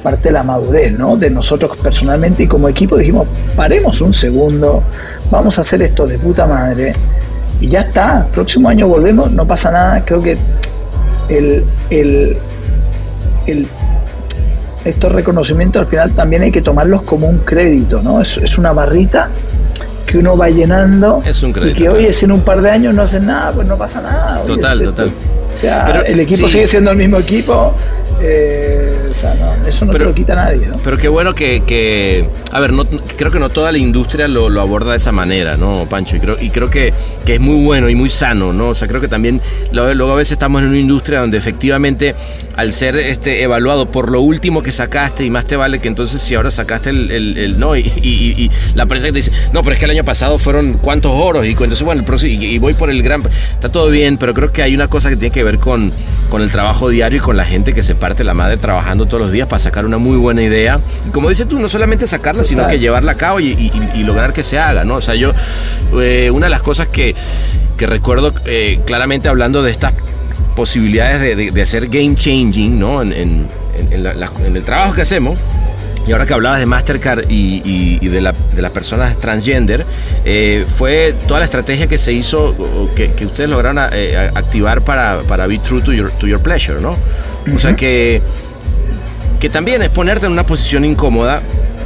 parte 0.04 0.28
de 0.28 0.34
la 0.34 0.44
madurez, 0.44 1.00
¿no? 1.00 1.16
De 1.16 1.30
nosotros 1.30 1.78
personalmente 1.82 2.44
y 2.44 2.48
como 2.48 2.68
equipo 2.68 2.98
dijimos, 2.98 3.26
paremos 3.56 4.02
un 4.02 4.14
segundo, 4.14 4.84
vamos 5.32 5.58
a 5.58 5.62
hacer 5.62 5.82
esto 5.82 6.06
de 6.06 6.20
puta 6.20 6.46
madre 6.46 6.94
y 7.64 7.70
ya 7.70 7.82
está. 7.82 8.28
Próximo 8.32 8.70
año 8.70 8.88
volvemos, 8.88 9.32
no 9.32 9.48
pasa 9.48 9.72
nada. 9.72 10.04
Creo 10.06 10.22
que 10.22 10.38
el, 11.30 11.66
el, 11.90 12.38
estos 14.86 15.12
reconocimientos 15.12 15.82
al 15.82 15.88
final 15.88 16.12
también 16.14 16.44
hay 16.44 16.52
que 16.52 16.62
tomarlos 16.62 17.04
como 17.04 17.28
un 17.28 17.40
crédito, 17.40 18.02
¿no? 18.02 18.22
Es, 18.22 18.38
es 18.38 18.58
una 18.58 18.74
barrita 18.74 19.30
que 20.06 20.18
uno 20.18 20.38
va 20.38 20.50
llenando 20.50 21.24
es 21.26 21.42
un 21.44 21.54
crédito, 21.54 21.80
y 21.80 21.82
que 21.82 21.90
hoy 21.90 22.14
si 22.14 22.26
en 22.26 22.34
un 22.34 22.42
par 22.42 22.62
de 22.62 22.70
años 22.70 22.94
no 22.94 23.04
hacen 23.04 23.26
nada, 23.26 23.52
pues 23.52 23.68
no 23.68 23.78
pasa 23.78 24.02
nada. 24.02 24.42
Total, 24.46 24.84
total. 24.84 25.12
O 25.56 25.60
sea, 25.60 26.04
el 26.06 26.20
equipo 26.20 26.48
sigue 26.50 26.68
siendo 26.68 26.92
el 26.92 26.98
mismo 26.98 27.18
equipo. 27.20 27.74
Eh, 28.22 29.03
o 29.16 29.20
sea, 29.20 29.36
no, 29.36 29.68
eso 29.68 29.86
no 29.86 29.92
te 29.92 30.00
lo 30.00 30.14
quita 30.14 30.36
nadie. 30.36 30.68
¿no? 30.68 30.78
Pero 30.84 30.98
qué 30.98 31.08
bueno 31.08 31.36
que, 31.36 32.28
a 32.52 32.60
ver, 32.60 32.74
no, 32.74 32.86
creo 32.86 33.32
que 33.32 33.40
no 33.40 33.50
toda 33.50 33.72
la 33.72 33.78
industria 33.78 34.28
lo, 34.28 34.48
aborda 34.60 34.92
de 34.92 34.98
esa 34.98 35.12
manera, 35.12 35.58
¿no, 35.58 35.86
Pancho? 35.90 36.16
Y 36.16 36.20
creo, 36.20 36.38
y 36.40 36.50
creo 36.50 36.70
que, 36.70 36.94
que, 37.26 37.36
es 37.36 37.40
muy 37.40 37.64
bueno 37.64 37.90
y 37.90 37.96
muy 37.96 38.10
sano, 38.10 38.54
¿no? 38.54 38.70
O 38.70 38.76
sea, 38.76 38.88
creo 38.88 39.02
que 39.02 39.08
también 39.08 39.42
luego 39.72 40.12
a 40.12 40.16
veces 40.16 40.34
estamos 40.34 40.62
en 40.62 40.70
una 40.70 40.80
industria 40.80 41.20
donde 41.20 41.38
efectivamente 41.38 42.16
al 42.56 42.72
ser 42.72 42.96
este, 42.98 43.42
evaluado 43.42 43.88
por 43.88 44.12
lo 44.12 44.22
último 44.22 44.62
que 44.62 44.72
sacaste 44.72 45.24
y 45.24 45.30
más 45.30 45.46
te 45.46 45.56
vale 45.56 45.80
que 45.80 45.88
entonces 45.88 46.22
si 46.22 46.36
ahora 46.36 46.52
sacaste 46.52 46.92
el, 46.92 47.12
el, 47.12 47.60
no 47.60 47.76
y, 47.76 47.82
y, 47.82 48.52
la 48.76 48.86
prensa 48.86 49.08
te 49.08 49.14
dice, 49.14 49.32
no, 49.52 49.64
pero 49.64 49.74
es 49.74 49.80
que 49.80 49.86
el 49.86 49.92
año 49.92 50.04
pasado 50.04 50.38
fueron 50.38 50.74
cuántos 50.74 51.12
oros 51.14 51.46
y 51.46 51.52
entonces 51.52 51.82
bueno, 51.82 52.04
el 52.08 52.26
y, 52.26 52.58
voy 52.60 52.74
por 52.74 52.90
el 52.90 53.02
gran... 53.02 53.24
Está 53.54 53.70
todo 53.70 53.90
bien, 53.90 54.18
pero 54.18 54.34
creo 54.34 54.52
que 54.52 54.62
hay 54.62 54.76
una 54.76 54.88
cosa 54.88 55.10
que 55.10 55.16
tiene 55.16 55.34
que 55.34 55.44
ver 55.44 55.60
con, 55.60 55.92
con 56.30 56.42
el 56.42 56.52
trabajo 56.52 56.90
diario 56.90 57.18
y 57.18 57.22
con 57.22 57.38
la 57.38 57.46
gente 57.46 57.74
que 57.74 57.82
se 57.82 57.96
parte 57.96 58.24
la 58.24 58.34
madre 58.34 58.58
trabajando 58.58 59.03
todos 59.06 59.22
los 59.22 59.32
días 59.32 59.48
para 59.48 59.60
sacar 59.60 59.86
una 59.86 59.98
muy 59.98 60.18
buena 60.18 60.42
idea. 60.42 60.80
Y 61.08 61.12
como 61.12 61.30
dices 61.30 61.48
tú, 61.48 61.60
no 61.60 61.70
solamente 61.70 62.08
sacarla, 62.08 62.44
sino 62.44 62.68
que 62.68 62.80
llevarla 62.80 63.14
a 63.14 63.18
cabo 63.18 63.40
y, 63.40 63.72
lograr 64.04 64.34
que 64.34 64.44
se 64.44 64.60
haga, 64.60 64.84
¿no? 64.84 64.96
O 64.96 65.02
sea, 65.02 65.16
yo, 65.16 65.32
eh, 66.00 66.30
una 66.32 66.48
de 66.48 66.50
las 66.50 66.62
cosas 66.62 66.88
que, 66.88 67.16
que 67.78 67.88
recuerdo 67.88 68.34
eh, 68.46 68.80
claramente 68.86 69.30
hablando 69.30 69.64
de 69.64 69.72
estas 69.72 69.94
posibilidades 70.56 71.54
de, 71.54 71.62
hacer 71.62 71.88
game 71.88 72.16
changing, 72.16 72.78
¿no? 72.78 73.02
En, 73.02 73.14
en 73.14 74.56
el 74.56 74.64
trabajo 74.64 74.94
que 74.94 75.02
hacemos, 75.02 75.38
y 76.08 76.12
ahora 76.12 76.26
que 76.26 76.34
hablabas 76.34 76.60
de 76.60 76.66
Mastercard 76.66 77.26
y, 77.30 78.00
de, 78.08 78.22
las 78.22 78.72
personas 78.72 79.18
transgender, 79.18 79.86
eh, 80.26 80.66
fue 80.68 81.16
toda 81.28 81.40
la 81.40 81.46
estrategia 81.46 81.88
que 81.88 81.98
se 81.98 82.12
hizo, 82.12 82.56
que, 82.96 83.26
ustedes 83.26 83.50
lograron 83.50 83.80
eh, 83.94 84.32
activar 84.36 84.82
para, 84.82 85.20
para 85.28 85.48
Be 85.48 85.60
True 85.60 85.82
to 85.82 85.94
Your, 85.94 86.12
to 86.12 86.28
your 86.28 86.42
Pleasure, 86.42 86.82
¿no? 86.82 86.98
O 87.54 87.60
sea 87.60 87.76
que, 87.76 88.22
que 89.44 89.50
también 89.50 89.82
es 89.82 89.90
ponerte 89.90 90.26
en 90.26 90.32
una 90.32 90.46
posición 90.46 90.86
incómoda. 90.86 91.42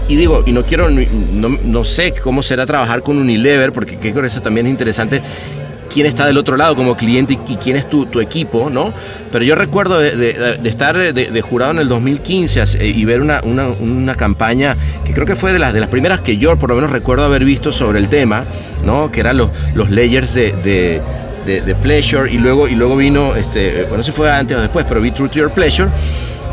Y 0.08 0.16
digo, 0.16 0.44
y 0.46 0.52
no 0.52 0.62
quiero, 0.62 0.92
no, 0.92 1.58
no 1.64 1.84
sé 1.84 2.14
cómo 2.14 2.44
será 2.44 2.68
trabajar 2.68 3.02
con 3.02 3.18
Unilever, 3.18 3.72
porque 3.72 3.98
creo 3.98 4.22
que 4.22 4.28
eso 4.28 4.44
también 4.44 4.68
es 4.68 4.70
interesante 4.70 5.24
quién 5.92 6.06
está 6.06 6.28
del 6.28 6.38
otro 6.38 6.56
lado 6.56 6.76
como 6.76 6.96
cliente 6.96 7.34
y, 7.48 7.56
quién 7.56 7.76
es 7.76 7.90
tu, 7.90 8.06
tu, 8.06 8.22
equipo, 8.22 8.70
¿no? 8.70 8.94
Pero 9.32 9.44
yo 9.44 9.56
recuerdo 9.56 10.00
de, 10.00 10.60
estar 10.66 10.96
de, 11.16 11.42
jurado 11.42 11.72
en 11.72 11.80
el 11.80 11.88
2015 11.88 12.62
eh, 12.62 12.88
y 12.90 13.06
ver 13.06 13.22
una, 13.22 13.42
una, 13.42 14.14
campaña 14.14 14.78
que 15.04 15.12
creo 15.12 15.26
que 15.26 15.36
fue 15.36 15.52
de 15.52 15.58
las, 15.58 15.74
de 15.74 15.80
las 15.80 15.90
primeras 15.90 16.20
que 16.20 16.38
yo 16.38 16.56
por 16.60 16.70
lo 16.70 16.76
menos 16.76 16.92
recuerdo 16.92 17.26
haber 17.26 17.44
visto 17.44 17.72
sobre 17.72 17.98
el 17.98 18.08
tema, 18.08 18.44
¿no? 18.86 19.12
Que 19.12 19.22
eran 19.22 19.36
los, 19.36 19.50
los 19.74 19.90
layers 19.90 20.36
de, 20.36 21.02
Pleasure 21.82 22.32
y 22.32 22.38
luego, 22.38 22.68
y 22.68 22.76
luego 22.76 22.96
vino, 22.98 23.34
este, 23.36 23.86
bueno, 23.86 24.04
si 24.04 24.12
fue 24.12 24.30
antes 24.30 24.56
o 24.58 24.62
después, 24.62 24.86
pero 24.88 25.02
vi 25.02 25.10
True 25.10 25.30
to 25.30 25.40
Your 25.40 25.52
Pleasure. 25.52 25.90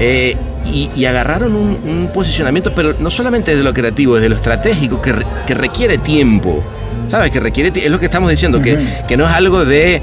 Eh, 0.01 0.37
y, 0.73 1.05
agarraron 1.05 1.55
un, 1.55 2.11
posicionamiento, 2.13 2.75
pero 2.75 2.95
no 2.99 3.11
solamente 3.11 3.55
de 3.55 3.63
lo 3.63 3.73
creativo, 3.73 4.15
desde 4.17 4.29
lo 4.29 4.35
estratégico, 4.35 5.01
que, 5.01 5.15
que 5.47 5.55
requiere 5.55 5.99
tiempo. 5.99 6.63
¿Sabes? 7.09 7.31
Que 7.31 7.39
requiere, 7.39 7.71
es 7.75 7.91
lo 7.91 8.01
que 8.01 8.07
estamos 8.07 8.31
diciendo, 8.31 8.63
que, 8.63 8.79
que 9.07 9.17
no 9.17 9.27
es 9.27 9.31
algo 9.31 9.65
de, 9.65 10.01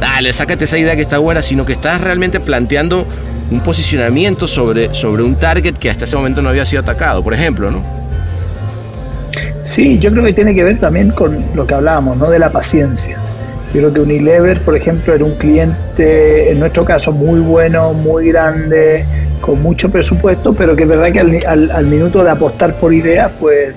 dale, 0.00 0.32
sácate 0.32 0.64
esa 0.64 0.78
idea 0.78 0.94
que 0.94 1.02
está 1.02 1.18
buena, 1.18 1.42
sino 1.42 1.66
que 1.66 1.72
estás 1.72 2.00
realmente 2.00 2.40
planteando 2.40 3.06
un 3.50 3.60
posicionamiento 3.60 4.46
sobre, 4.46 4.94
sobre 4.94 5.22
un 5.22 5.36
target 5.36 5.74
que 5.74 5.90
hasta 5.90 6.04
ese 6.04 6.16
momento 6.16 6.42
no 6.42 6.48
había 6.48 6.64
sido 6.64 6.82
atacado, 6.82 7.22
por 7.22 7.34
ejemplo, 7.34 7.70
¿no? 7.70 7.82
Sí, 9.64 9.98
yo 9.98 10.10
creo 10.10 10.24
que 10.24 10.32
tiene 10.32 10.54
que 10.54 10.62
ver 10.62 10.78
también 10.78 11.10
con 11.10 11.44
lo 11.54 11.66
que 11.66 11.74
hablábamos, 11.74 12.16
¿no? 12.16 12.30
De 12.30 12.38
la 12.38 12.50
paciencia. 12.50 13.16
Yo 13.72 13.80
creo 13.80 13.92
que 13.92 14.00
Unilever, 14.00 14.60
por 14.60 14.76
ejemplo, 14.76 15.14
era 15.14 15.24
un 15.24 15.34
cliente, 15.34 16.52
en 16.52 16.60
nuestro 16.60 16.84
caso, 16.84 17.12
muy 17.12 17.40
bueno, 17.40 17.92
muy 17.92 18.28
grande, 18.28 19.04
con 19.40 19.62
mucho 19.62 19.90
presupuesto, 19.90 20.54
pero 20.54 20.74
que 20.74 20.84
es 20.84 20.88
verdad 20.88 21.12
que 21.12 21.46
al, 21.46 21.70
al, 21.70 21.86
minuto 21.86 22.24
de 22.24 22.30
apostar 22.30 22.74
por 22.74 22.92
ideas, 22.94 23.30
pues 23.40 23.74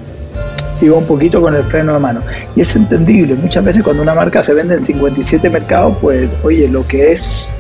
iba 0.81 0.97
un 0.97 1.05
poquito 1.05 1.41
con 1.41 1.55
el 1.55 1.63
freno 1.63 1.93
de 1.93 1.99
mano. 1.99 2.21
Y 2.55 2.61
es 2.61 2.75
entendible, 2.75 3.35
muchas 3.35 3.63
veces 3.63 3.83
cuando 3.83 4.03
una 4.03 4.13
marca 4.13 4.43
se 4.43 4.53
vende 4.53 4.75
en 4.75 4.85
57 4.85 5.49
mercados, 5.49 5.97
pues 6.01 6.29
oye, 6.43 6.67
lo 6.67 6.87
que 6.87 7.11
es 7.13 7.55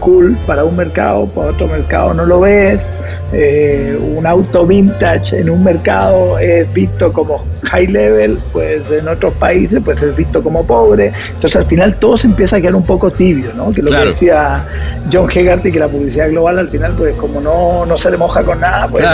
cool 0.00 0.36
para 0.46 0.64
un 0.64 0.76
mercado, 0.76 1.26
para 1.26 1.50
otro 1.50 1.68
mercado 1.68 2.14
no 2.14 2.24
lo 2.24 2.40
ves. 2.40 2.98
Eh, 3.32 3.96
un 4.16 4.26
auto 4.26 4.66
vintage 4.66 5.38
en 5.38 5.50
un 5.50 5.62
mercado 5.62 6.38
es 6.38 6.72
visto 6.72 7.12
como 7.12 7.44
high 7.62 7.86
level, 7.86 8.38
pues 8.52 8.90
en 8.90 9.06
otros 9.06 9.34
países 9.34 9.80
pues 9.84 10.02
es 10.02 10.16
visto 10.16 10.42
como 10.42 10.66
pobre. 10.66 11.12
Entonces 11.28 11.56
al 11.56 11.66
final 11.66 11.94
todo 11.96 12.18
se 12.18 12.26
empieza 12.26 12.56
a 12.56 12.60
quedar 12.60 12.74
un 12.74 12.82
poco 12.82 13.10
tibio, 13.10 13.52
¿no? 13.56 13.70
Que 13.70 13.82
lo 13.82 13.90
que 13.90 14.06
decía 14.06 14.64
John 15.12 15.30
Hegarty, 15.30 15.70
que 15.70 15.78
la 15.78 15.88
publicidad 15.88 16.28
global 16.30 16.58
al 16.58 16.68
final 16.68 16.94
pues 16.96 17.14
como 17.16 17.40
no, 17.40 17.86
no 17.86 17.96
se 17.96 18.10
le 18.10 18.16
moja 18.16 18.42
con 18.42 18.60
nada, 18.60 18.88
pues 18.88 19.04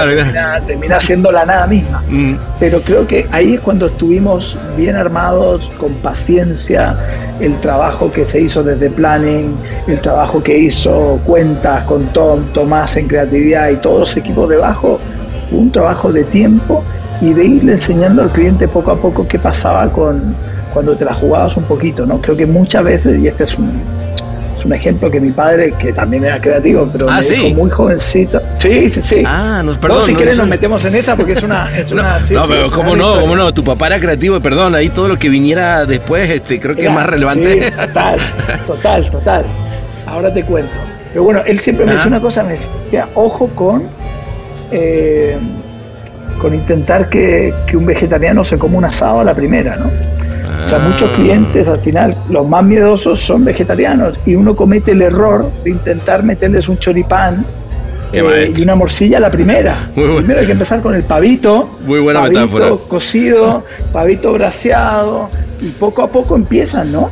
termina, 0.66 1.01
siendo 1.01 1.30
la 1.30 1.45
nada 1.45 1.66
misma. 1.66 2.03
Mm. 2.09 2.37
Pero 2.59 2.80
creo 2.80 3.07
que 3.07 3.26
ahí 3.32 3.55
es 3.55 3.61
cuando 3.61 3.87
estuvimos 3.87 4.57
bien 4.76 4.97
armados, 4.97 5.68
con 5.78 5.93
paciencia, 5.95 6.97
el 7.41 7.61
trabajo 7.61 8.11
que 8.11 8.24
se 8.24 8.41
hizo 8.41 8.62
desde 8.62 8.91
planning, 8.91 9.55
el 9.87 10.01
trabajo 10.01 10.43
que 10.43 10.57
hizo 10.59 11.20
cuentas 11.24 11.84
con 11.84 12.07
Tom, 12.12 12.45
Tomás 12.53 12.97
en 12.97 13.09
creatividad 13.09 13.70
y 13.70 13.76
todos 13.76 14.01
los 14.01 14.16
equipos 14.16 14.49
debajo, 14.49 14.99
un 15.51 15.70
trabajo 15.70 16.12
de 16.12 16.24
tiempo 16.24 16.82
y 17.20 17.32
de 17.32 17.45
irle 17.47 17.72
enseñando 17.72 18.22
al 18.22 18.30
cliente 18.30 18.68
poco 18.68 18.91
a 18.91 18.97
poco 18.97 19.26
qué 19.26 19.39
pasaba 19.39 19.89
con 19.91 20.34
cuando 20.72 20.95
te 20.95 21.07
la 21.07 21.14
jugabas 21.14 21.57
un 21.57 21.64
poquito, 21.64 22.05
¿no? 22.05 22.20
Creo 22.20 22.37
que 22.37 22.45
muchas 22.45 22.84
veces, 22.84 23.18
y 23.18 23.28
este 23.28 23.45
es 23.45 23.59
un, 23.59 23.70
un 24.67 24.73
ejemplo 24.73 25.11
que 25.11 25.21
mi 25.21 25.31
padre, 25.31 25.73
que 25.79 25.93
también 25.93 26.25
era 26.25 26.41
creativo, 26.41 26.89
pero 26.93 27.09
ah, 27.09 27.21
muy 27.55 27.71
jovencito. 27.71 28.41
Sí, 28.59 28.91
sí, 28.91 29.01
sí. 29.01 29.23
Ah, 29.25 29.62
no, 29.64 29.73
perdón. 29.75 30.05
si 30.05 30.14
quieres 30.14 30.37
nos 30.39 30.49
metemos 30.49 30.85
en 30.85 30.97
esa 30.97 31.17
porque 31.17 31.33
es 31.33 31.43
una... 31.43 31.67
Es 31.77 31.93
una 31.93 32.19
no, 32.19 32.47
pero 32.49 32.71
cómo 32.71 32.97
no, 32.97 33.21
cómo 33.21 33.37
no, 33.37 33.55
tu 33.55 33.62
papá 33.62 33.87
era 33.87 34.01
creativo, 34.01 34.41
perdón, 34.41 34.75
ahí 34.75 34.89
todo 34.89 35.09
lo 35.09 35.19
que 35.19 35.29
viniera 35.29 35.87
después, 35.87 36.29
este, 36.29 36.59
creo 36.61 36.75
que 36.75 36.87
es 36.87 36.93
más 36.93 37.07
relevante. 37.07 37.71
total, 37.71 38.19
total, 38.67 39.11
total. 39.11 39.45
Ahora 40.07 40.35
te 40.35 40.43
cuento. 40.43 40.75
Pero 41.12 41.23
bueno, 41.23 41.43
él 41.47 41.61
siempre 41.61 41.87
me 41.87 41.93
decía 41.93 42.09
una 42.09 42.21
cosa, 42.21 42.43
me 42.43 42.51
decía, 42.51 43.09
ojo 43.14 43.49
con... 43.55 43.85
Eh, 44.73 45.39
con 46.41 46.53
intentar 46.55 47.09
que, 47.09 47.55
que 47.67 47.79
un 47.79 47.87
vegetariano 47.87 48.45
se 48.45 48.59
coma 48.59 48.77
un 48.77 48.85
asado 48.85 49.21
a 49.21 49.25
la 49.25 49.35
primera, 49.35 49.77
¿no? 49.77 49.91
O 50.67 50.69
sea, 50.69 50.79
muchos 50.81 51.09
Ah. 51.12 51.17
clientes 51.17 51.69
al 51.69 51.79
final, 51.79 52.17
los 52.29 52.47
más 52.49 52.64
miedosos 52.64 53.21
son 53.21 53.45
vegetarianos 53.45 54.19
y 54.27 54.35
uno 54.35 54.55
comete 54.57 54.91
el 54.93 55.03
error 55.03 55.51
de 55.64 55.71
intentar 55.71 56.23
meterles 56.25 56.69
un 56.69 56.77
choripán 56.79 57.45
eh, 58.12 58.53
y 58.57 58.62
una 58.62 58.75
morcilla 58.75 59.19
a 59.19 59.21
la 59.21 59.31
primera. 59.31 59.89
Muy 59.95 60.05
bueno. 60.05 60.19
Primero 60.19 60.41
hay 60.41 60.47
que 60.47 60.53
empezar 60.53 60.81
con 60.81 60.95
el 60.95 61.03
pavito. 61.05 61.69
Muy 61.87 62.01
buena 62.01 62.21
pavito 62.21 62.41
metáfora. 62.41 62.71
cocido, 62.89 63.64
pavito 63.93 64.33
braseado 64.33 65.29
y 65.61 65.69
poco 65.71 66.03
a 66.03 66.09
poco 66.09 66.35
empiezan, 66.37 66.91
¿no? 66.93 67.11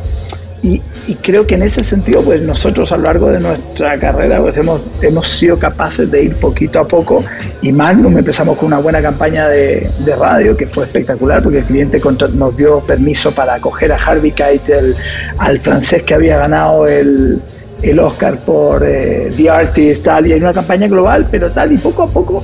Y, 0.65 0.81
creo 1.21 1.47
que 1.47 1.57
en 1.57 1.63
ese 1.63 1.85
sentido, 1.85 2.23
pues 2.23 2.41
nosotros 2.41 2.91
a 2.91 2.97
lo 2.97 3.03
largo 3.03 3.31
de 3.31 3.39
nuestra 3.39 3.99
carrera 3.99 4.41
pues 4.41 4.57
hemos, 4.57 4.81
hemos 5.03 5.29
sido 5.29 5.59
capaces 5.59 6.11
de 6.11 6.25
ir 6.25 6.37
poquito 6.37 6.81
a 6.81 6.89
poco. 6.89 7.23
Y 7.61 7.71
Magnum 7.71 8.17
empezamos 8.17 8.57
con 8.57 8.69
una 8.69 8.79
buena 8.79 9.03
campaña 9.03 9.47
de, 9.49 9.87
radio 10.19 10.57
que 10.57 10.67
fue 10.67 10.85
espectacular 10.85 11.43
porque 11.43 11.59
el 11.59 11.65
cliente 11.65 12.01
nos 12.35 12.57
dio 12.57 12.81
permiso 12.81 13.31
para 13.33 13.57
acoger 13.57 13.93
a 13.93 13.97
Harvey 13.97 14.33
Keitel, 14.33 14.97
al 15.37 15.59
francés 15.61 16.03
que 16.03 16.15
había 16.15 16.39
ganado 16.39 16.87
el, 16.87 17.43
el 17.83 17.99
Oscar 17.99 18.39
por 18.39 18.83
eh, 18.87 19.31
The 19.37 19.51
Artist, 19.51 20.05
tal, 20.05 20.27
y 20.27 20.33
hay 20.33 20.41
una 20.41 20.55
campaña 20.55 20.89
global, 20.89 21.27
pero 21.31 21.51
tal, 21.51 21.73
y 21.73 21.77
poco 21.77 22.05
a 22.05 22.09
poco 22.09 22.43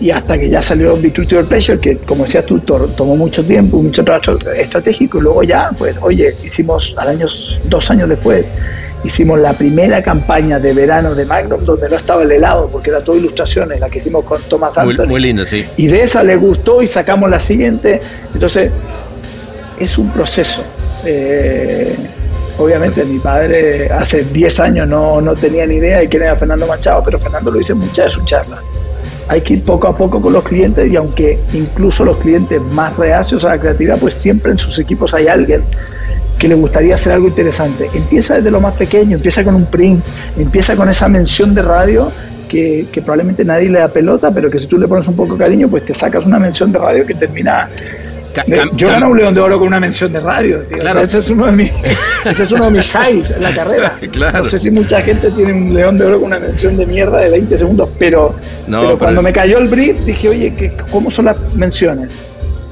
y 0.00 0.10
hasta 0.10 0.38
que 0.38 0.48
ya 0.48 0.62
salió 0.62 0.96
Between 0.96 1.28
Your 1.28 1.44
Pleasure, 1.46 1.78
que 1.78 1.96
como 1.98 2.24
decías 2.24 2.46
tú, 2.46 2.58
to- 2.60 2.88
tomó 2.96 3.16
mucho 3.16 3.44
tiempo, 3.44 3.82
mucho 3.82 4.02
trabajo 4.02 4.36
estratégico, 4.56 5.18
y 5.18 5.20
luego 5.22 5.42
ya, 5.42 5.70
pues, 5.76 5.94
oye, 6.00 6.34
hicimos 6.44 6.94
al 6.96 7.08
año, 7.08 7.26
dos 7.64 7.90
años 7.90 8.08
después, 8.08 8.44
hicimos 9.04 9.38
la 9.38 9.52
primera 9.52 10.02
campaña 10.02 10.58
de 10.58 10.72
verano 10.74 11.14
de 11.14 11.24
Magnum, 11.24 11.64
donde 11.64 11.88
no 11.88 11.96
estaba 11.96 12.22
el 12.22 12.32
helado, 12.32 12.68
porque 12.72 12.90
era 12.90 13.00
todo 13.00 13.16
ilustraciones, 13.16 13.80
la 13.80 13.88
que 13.88 13.98
hicimos 13.98 14.24
con 14.24 14.40
Thomas 14.42 14.72
Muy, 14.76 14.90
Anthony. 14.92 15.06
muy 15.06 15.20
lindo, 15.20 15.44
sí. 15.46 15.64
Y 15.76 15.86
de 15.86 16.02
esa 16.02 16.22
le 16.22 16.36
gustó 16.36 16.82
y 16.82 16.86
sacamos 16.86 17.28
la 17.30 17.40
siguiente. 17.40 18.00
Entonces, 18.34 18.70
es 19.78 19.96
un 19.98 20.10
proceso. 20.10 20.62
Eh, 21.06 21.94
obviamente, 22.58 23.04
mi 23.04 23.18
padre 23.18 23.90
hace 23.90 24.22
10 24.24 24.60
años 24.60 24.86
no, 24.88 25.20
no 25.22 25.34
tenía 25.34 25.64
ni 25.66 25.76
idea 25.76 26.00
de 26.00 26.08
quién 26.08 26.22
era 26.24 26.36
Fernando 26.36 26.66
Machado, 26.66 27.02
pero 27.04 27.18
Fernando 27.18 27.50
lo 27.50 27.58
dice 27.58 27.72
en 27.72 27.78
muchas 27.78 28.06
de 28.06 28.10
sus 28.10 28.24
charlas. 28.26 28.60
Hay 29.30 29.42
que 29.42 29.54
ir 29.54 29.62
poco 29.62 29.86
a 29.86 29.96
poco 29.96 30.20
con 30.20 30.32
los 30.32 30.42
clientes 30.42 30.90
y 30.90 30.96
aunque 30.96 31.38
incluso 31.52 32.04
los 32.04 32.16
clientes 32.16 32.60
más 32.72 32.96
reacios 32.96 33.44
a 33.44 33.50
la 33.50 33.58
creatividad, 33.60 33.96
pues 33.96 34.14
siempre 34.14 34.50
en 34.50 34.58
sus 34.58 34.76
equipos 34.80 35.14
hay 35.14 35.28
alguien 35.28 35.62
que 36.36 36.48
le 36.48 36.56
gustaría 36.56 36.96
hacer 36.96 37.12
algo 37.12 37.28
interesante. 37.28 37.88
Empieza 37.94 38.34
desde 38.34 38.50
lo 38.50 38.60
más 38.60 38.74
pequeño, 38.74 39.16
empieza 39.16 39.44
con 39.44 39.54
un 39.54 39.66
print, 39.66 40.04
empieza 40.36 40.74
con 40.74 40.88
esa 40.88 41.08
mención 41.08 41.54
de 41.54 41.62
radio 41.62 42.10
que, 42.48 42.88
probablemente 43.04 43.44
nadie 43.44 43.70
le 43.70 43.78
da 43.78 43.86
pelota, 43.88 44.32
pero 44.32 44.50
que 44.50 44.58
si 44.58 44.66
tú 44.66 44.76
le 44.76 44.88
pones 44.88 45.06
un 45.06 45.14
poco 45.14 45.38
cariño, 45.38 45.68
pues 45.68 45.84
te 45.84 45.94
sacas 45.94 46.26
una 46.26 46.40
mención 46.40 46.72
de 46.72 46.78
radio 46.80 47.06
que 47.06 47.14
termina... 47.14 47.70
Cam- 48.46 48.76
yo 48.76 48.88
gané 48.88 49.06
un 49.06 49.16
león 49.18 49.34
de 49.34 49.40
oro 49.40 49.58
con 49.58 49.68
una 49.68 49.80
mención 49.80 50.12
de 50.12 50.20
radio. 50.20 50.58
tío. 50.60 50.76
O 50.78 50.80
sea, 50.80 50.90
Claro. 50.92 51.00
ese, 51.06 51.18
es 51.18 51.30
uno 51.30 51.46
de 51.46 51.52
mis, 51.52 51.72
ese 52.24 52.42
es 52.42 52.52
uno 52.52 52.64
de 52.66 52.70
mis 52.72 52.86
highs 52.94 53.30
en 53.32 53.42
la 53.42 53.54
carrera. 53.54 53.92
Claro. 54.12 54.38
No 54.38 54.44
sé 54.44 54.58
si 54.58 54.70
mucha 54.70 55.00
gente 55.02 55.30
tiene 55.30 55.52
un 55.52 55.74
león 55.74 55.96
de 55.98 56.04
oro 56.06 56.18
con 56.18 56.26
una 56.28 56.38
mención 56.38 56.76
de 56.76 56.86
mierda 56.86 57.18
de 57.18 57.30
20 57.30 57.58
segundos, 57.58 57.88
pero, 57.98 58.34
No, 58.66 58.78
pero 58.78 58.82
pero 58.88 58.98
cuando 58.98 59.20
es- 59.20 59.24
me 59.26 59.32
cayó 59.32 59.58
el 59.58 59.68
brief 59.68 59.98
dije, 60.04 60.28
oye, 60.28 60.54
¿qué- 60.54 60.72
¿cómo 60.90 61.10
son 61.10 61.26
las 61.26 61.36
menciones? 61.54 62.10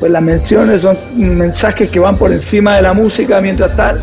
Pues 0.00 0.12
las 0.12 0.22
menciones 0.22 0.82
son 0.82 0.96
mensajes 1.16 1.90
que 1.90 1.98
van 1.98 2.16
por 2.16 2.32
encima 2.32 2.76
de 2.76 2.82
la 2.82 2.92
música 2.92 3.40
mientras 3.40 3.74
tal. 3.76 4.00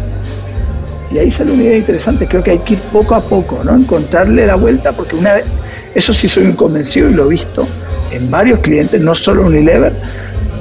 Y 1.12 1.18
ahí 1.20 1.32
sale 1.32 1.52
una 1.52 1.64
idea 1.64 1.78
interesante. 1.78 2.26
Creo 2.28 2.44
que 2.44 2.52
hay 2.52 2.60
que 2.60 2.74
ir 2.74 2.80
poco 2.92 3.16
a 3.16 3.22
poco, 3.22 3.62
¿no? 3.64 3.76
Encontrarle 3.76 4.46
la 4.46 4.56
vuelta, 4.56 4.92
porque 4.92 5.16
una 5.16 5.36
vez, 5.36 5.46
eso 5.94 6.12
sí 6.12 6.28
soy 6.28 6.44
un 6.46 6.54
convencido 6.54 7.10
y 7.10 7.14
lo 7.14 7.26
he 7.26 7.30
visto 7.30 7.66
en 8.12 8.30
varios 8.30 8.60
clientes, 8.60 9.00
no 9.00 9.16
solo 9.16 9.42
en 9.42 9.48
Unilever, 9.48 9.94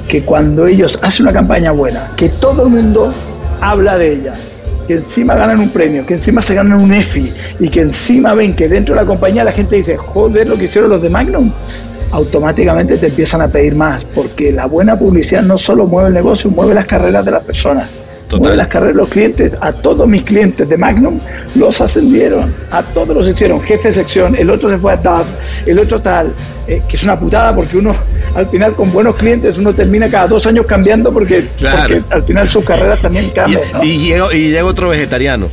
que 0.07 0.21
cuando 0.23 0.67
ellos 0.67 0.99
hacen 1.01 1.25
una 1.25 1.33
campaña 1.33 1.71
buena, 1.71 2.11
que 2.15 2.29
todo 2.29 2.63
el 2.63 2.69
mundo 2.69 3.11
habla 3.61 3.97
de 3.97 4.13
ella, 4.13 4.33
que 4.87 4.93
encima 4.93 5.35
ganan 5.35 5.59
un 5.59 5.69
premio, 5.69 6.05
que 6.05 6.15
encima 6.15 6.41
se 6.41 6.53
ganan 6.53 6.79
un 6.79 6.93
EFI 6.93 7.33
y 7.59 7.69
que 7.69 7.81
encima 7.81 8.33
ven 8.33 8.55
que 8.55 8.67
dentro 8.67 8.93
de 8.95 9.01
la 9.01 9.07
compañía 9.07 9.43
la 9.43 9.51
gente 9.51 9.77
dice, 9.77 9.97
joder, 9.97 10.47
lo 10.47 10.57
que 10.57 10.65
hicieron 10.65 10.89
los 10.89 11.01
de 11.01 11.09
Magnum, 11.09 11.51
automáticamente 12.11 12.97
te 12.97 13.07
empiezan 13.07 13.41
a 13.41 13.47
pedir 13.47 13.75
más, 13.75 14.05
porque 14.05 14.51
la 14.51 14.67
buena 14.67 14.97
publicidad 14.97 15.41
no 15.41 15.57
solo 15.57 15.85
mueve 15.85 16.09
el 16.09 16.13
negocio, 16.13 16.49
mueve 16.51 16.73
las 16.73 16.85
carreras 16.85 17.25
de 17.25 17.31
las 17.31 17.43
personas. 17.43 17.87
Total. 18.27 18.39
Mueve 18.39 18.57
las 18.57 18.67
carreras 18.67 18.95
de 18.95 19.01
los 19.01 19.09
clientes. 19.09 19.53
A 19.61 19.71
todos 19.71 20.07
mis 20.07 20.23
clientes 20.23 20.67
de 20.67 20.77
Magnum 20.77 21.19
los 21.55 21.79
ascendieron. 21.79 22.51
A 22.71 22.81
todos 22.81 23.15
los 23.15 23.27
hicieron 23.27 23.61
jefe 23.61 23.89
de 23.89 23.93
sección. 23.93 24.35
El 24.35 24.49
otro 24.49 24.69
se 24.69 24.77
fue 24.77 24.93
a 24.93 24.97
TAP. 24.97 25.25
El 25.67 25.77
otro 25.77 26.01
tal. 26.01 26.33
eh, 26.67 26.81
que 26.87 26.95
es 26.95 27.03
una 27.03 27.19
putada 27.19 27.55
porque 27.55 27.77
uno, 27.77 27.93
al 28.35 28.47
final, 28.47 28.73
con 28.73 28.91
buenos 28.91 29.15
clientes, 29.15 29.57
uno 29.57 29.73
termina 29.73 30.09
cada 30.09 30.27
dos 30.27 30.45
años 30.45 30.65
cambiando 30.65 31.11
porque, 31.13 31.47
Claro. 31.57 31.95
porque 31.99 32.13
al 32.13 32.23
final 32.23 32.49
sus 32.49 32.63
carreras 32.63 32.99
también 33.01 33.25
Y. 33.47 33.51
¿no? 33.73 33.83
y 33.83 33.97
llega, 33.99 34.33
y 34.35 34.51
llega 34.51 34.65
otro 34.65 34.89
vegetariano. 34.89 35.47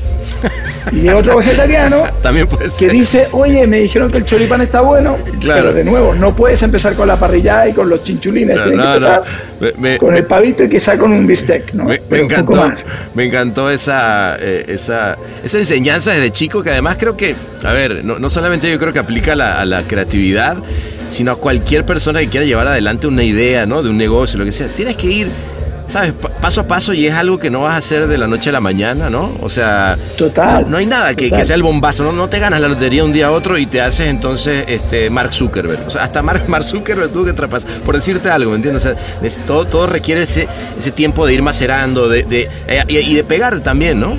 Y 0.90 1.08
otro 1.08 1.36
vegetariano 1.38 2.02
También 2.22 2.48
puede 2.48 2.68
que 2.76 2.88
dice, 2.88 3.28
oye, 3.30 3.64
me 3.68 3.78
dijeron 3.78 4.10
que 4.10 4.18
el 4.18 4.24
choripán 4.24 4.60
está 4.62 4.80
bueno, 4.80 5.16
Claro. 5.40 5.62
pero 5.62 5.74
de 5.74 5.84
nuevo, 5.84 6.14
no 6.14 6.34
puedes 6.34 6.60
empezar 6.64 6.94
con 6.94 7.06
la 7.06 7.16
parrillada 7.16 7.68
y 7.68 7.72
con 7.72 7.88
los 7.88 8.02
chinchulines, 8.02 8.56
No, 8.56 8.62
tienes 8.64 8.78
no, 8.78 8.84
que 8.90 8.96
empezar 8.96 9.22
no. 9.60 9.66
Me- 9.78 9.90
me- 9.92 9.98
con 9.98 10.16
el 10.16 10.24
pavito 10.24 10.64
y 10.64 10.68
quizá 10.68 10.98
con 10.98 11.12
un 11.12 11.24
bistec, 11.26 11.72
¿no? 11.74 11.84
Me, 11.84 12.00
me 12.10 12.20
encantó, 12.20 12.72
me 13.14 13.24
encantó 13.26 13.70
esa, 13.70 14.36
eh, 14.40 14.64
esa, 14.68 15.16
esa 15.44 15.58
enseñanza 15.58 16.10
desde 16.10 16.32
chico 16.32 16.62
que 16.64 16.70
además 16.70 16.96
creo 16.98 17.16
que, 17.16 17.36
a 17.62 17.72
ver, 17.72 18.04
no, 18.04 18.18
no 18.18 18.28
solamente 18.28 18.68
yo 18.70 18.78
creo 18.80 18.92
que 18.92 18.98
aplica 18.98 19.36
la, 19.36 19.60
a 19.60 19.64
la 19.64 19.82
creatividad, 19.84 20.56
sino 21.12 21.30
a 21.32 21.36
cualquier 21.36 21.84
persona 21.84 22.20
que 22.20 22.28
quiera 22.28 22.46
llevar 22.46 22.66
adelante 22.66 23.06
una 23.06 23.22
idea, 23.22 23.66
¿no? 23.66 23.82
De 23.82 23.90
un 23.90 23.96
negocio, 23.98 24.38
lo 24.38 24.44
que 24.44 24.52
sea. 24.52 24.68
Tienes 24.68 24.96
que 24.96 25.06
ir, 25.08 25.28
¿sabes? 25.88 26.12
Pa- 26.12 26.28
paso 26.30 26.62
a 26.62 26.64
paso 26.66 26.92
y 26.94 27.06
es 27.06 27.12
algo 27.14 27.38
que 27.38 27.50
no 27.50 27.60
vas 27.62 27.74
a 27.74 27.76
hacer 27.76 28.06
de 28.08 28.16
la 28.18 28.26
noche 28.26 28.48
a 28.48 28.52
la 28.52 28.60
mañana, 28.60 29.10
¿no? 29.10 29.30
O 29.42 29.48
sea, 29.48 29.96
Total, 30.16 30.62
no, 30.64 30.70
no 30.70 30.76
hay 30.78 30.86
nada 30.86 31.14
que, 31.14 31.44
sea 31.44 31.54
el 31.54 31.62
bombazo, 31.62 32.02
¿no? 32.04 32.12
No 32.12 32.28
te 32.28 32.38
ganas 32.38 32.60
la 32.60 32.68
lotería 32.68 33.04
un 33.04 33.12
día 33.12 33.26
a 33.26 33.30
otro 33.30 33.58
y 33.58 33.66
te 33.66 33.80
haces 33.82 34.08
entonces 34.08 34.64
este 34.68 35.10
Mark 35.10 35.32
Zuckerberg. 35.34 35.86
O 35.86 35.90
sea, 35.90 36.02
hasta 36.04 36.22
Mark, 36.22 36.44
Mark 36.48 36.64
Zuckerberg 36.64 37.10
tuvo 37.12 37.26
que 37.26 37.32
traspasar, 37.34 37.70
por 37.84 37.94
decirte 37.94 38.30
algo, 38.30 38.50
¿me 38.50 38.56
entiendes? 38.56 38.84
O 38.86 38.88
sea, 38.88 38.96
es- 39.22 39.40
todo, 39.46 39.66
todo 39.66 39.86
requiere 39.86 40.22
ese, 40.22 40.48
ese 40.78 40.90
tiempo 40.92 41.26
de 41.26 41.34
ir 41.34 41.42
macerando, 41.42 42.08
de, 42.08 42.22
de- 42.24 42.48
eh, 42.66 42.82
y, 42.88 42.96
y 42.98 43.14
de 43.14 43.22
pegar 43.24 43.60
también, 43.60 44.00
¿no? 44.00 44.16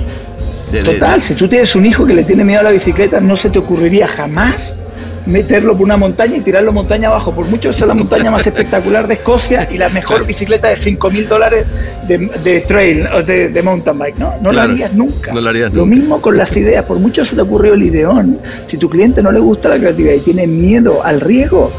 De- 0.72 0.82
de- 0.82 0.92
Total, 0.94 1.22
si 1.22 1.34
tú 1.34 1.46
tienes 1.48 1.74
un 1.76 1.84
hijo 1.86 2.06
que 2.06 2.14
le 2.14 2.24
tiene 2.24 2.44
miedo 2.44 2.60
a 2.60 2.64
la 2.64 2.70
bicicleta, 2.70 3.20
no 3.20 3.36
se 3.36 3.50
te 3.50 3.58
ocurriría 3.58 4.06
jamás 4.08 4.78
meterlo 5.26 5.72
por 5.72 5.82
una 5.84 5.96
montaña 5.96 6.36
y 6.36 6.40
tirarlo 6.40 6.72
montaña 6.72 7.08
abajo, 7.08 7.32
por 7.32 7.46
mucho 7.46 7.70
que 7.70 7.74
sea 7.76 7.86
la 7.86 7.94
montaña 7.94 8.30
más 8.30 8.46
espectacular 8.46 9.06
de 9.06 9.14
Escocia 9.14 9.66
y 9.70 9.78
la 9.78 9.88
mejor 9.88 10.26
bicicleta 10.26 10.68
de 10.68 10.76
5 10.76 11.10
mil 11.10 11.26
dólares 11.28 11.64
de, 12.06 12.18
de 12.42 12.60
trail 12.60 13.06
o 13.06 13.22
de, 13.22 13.48
de 13.48 13.62
mountain 13.62 13.98
bike, 13.98 14.18
¿no? 14.18 14.34
No 14.42 14.50
Claro, 14.50 14.68
lo 14.68 14.74
harías 14.74 14.92
nunca. 14.92 15.32
no 15.32 15.40
lo 15.40 15.48
harías 15.48 15.72
Lo 15.72 15.86
nunca. 15.86 15.96
mismo 15.96 16.20
con 16.20 16.36
las 16.36 16.54
ideas, 16.56 16.84
por 16.84 16.98
mucho 16.98 17.24
se 17.24 17.36
te 17.36 17.42
ocurrió 17.42 17.74
el 17.74 17.82
ideón, 17.82 18.38
si 18.66 18.76
tu 18.76 18.90
cliente 18.90 19.22
no 19.22 19.32
le 19.32 19.40
gusta 19.40 19.68
la 19.70 19.78
creatividad 19.78 20.14
y 20.14 20.20
tiene 20.20 20.46
miedo 20.46 21.02
al 21.04 21.20
riesgo, 21.20 21.70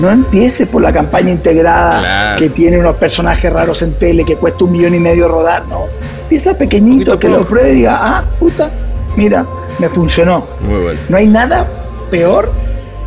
no 0.00 0.10
empieces 0.10 0.68
por 0.68 0.80
la 0.82 0.92
campaña 0.92 1.30
integrada 1.30 1.98
Claro. 1.98 2.38
que 2.38 2.48
tiene 2.50 2.78
unos 2.78 2.96
personajes 2.96 3.52
raros 3.52 3.82
en 3.82 3.92
tele 3.94 4.24
que 4.24 4.36
cuesta 4.36 4.64
un 4.64 4.72
millón 4.72 4.94
y 4.94 5.00
medio 5.00 5.26
rodar, 5.28 5.66
¿no? 5.66 5.86
Empieza 6.22 6.54
pequeñito, 6.54 7.18
que 7.18 7.28
lo 7.28 7.40
pruebe 7.40 7.72
y 7.72 7.76
diga, 7.76 7.98
ah, 8.00 8.24
puta, 8.38 8.70
mira, 9.16 9.44
me 9.78 9.88
funcionó. 9.90 10.46
Muy 10.66 10.80
bueno. 10.82 11.00
No 11.10 11.16
hay 11.18 11.26
nada 11.26 11.66
peor 12.10 12.50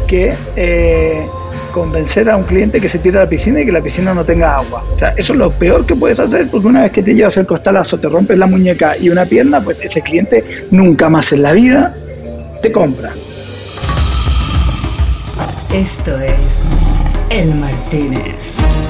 que 0.05 0.33
eh, 0.55 1.25
convencer 1.71 2.29
a 2.29 2.37
un 2.37 2.43
cliente 2.43 2.79
que 2.79 2.87
se 2.87 2.99
tire 2.99 3.17
a 3.17 3.23
la 3.23 3.29
piscina 3.29 3.61
y 3.61 3.65
que 3.65 3.71
la 3.71 3.81
piscina 3.81 4.13
no 4.13 4.23
tenga 4.23 4.55
agua. 4.55 4.83
O 4.95 4.97
sea, 4.97 5.09
eso 5.17 5.33
es 5.33 5.39
lo 5.39 5.51
peor 5.51 5.85
que 5.85 5.95
puedes 5.95 6.19
hacer 6.19 6.47
porque 6.49 6.67
una 6.67 6.83
vez 6.83 6.91
que 6.91 7.03
te 7.03 7.13
llevas 7.13 7.35
el 7.37 7.45
costalazo, 7.45 7.97
te 7.97 8.07
rompes 8.07 8.37
la 8.37 8.47
muñeca 8.47 8.97
y 8.97 9.09
una 9.09 9.25
pierna, 9.25 9.61
pues 9.61 9.77
ese 9.81 10.01
cliente 10.01 10.43
nunca 10.71 11.09
más 11.09 11.33
en 11.33 11.41
la 11.41 11.53
vida 11.53 11.93
te 12.61 12.71
compra. 12.71 13.11
Esto 15.73 16.11
es 16.21 16.65
El 17.29 17.53
Martínez. 17.55 18.84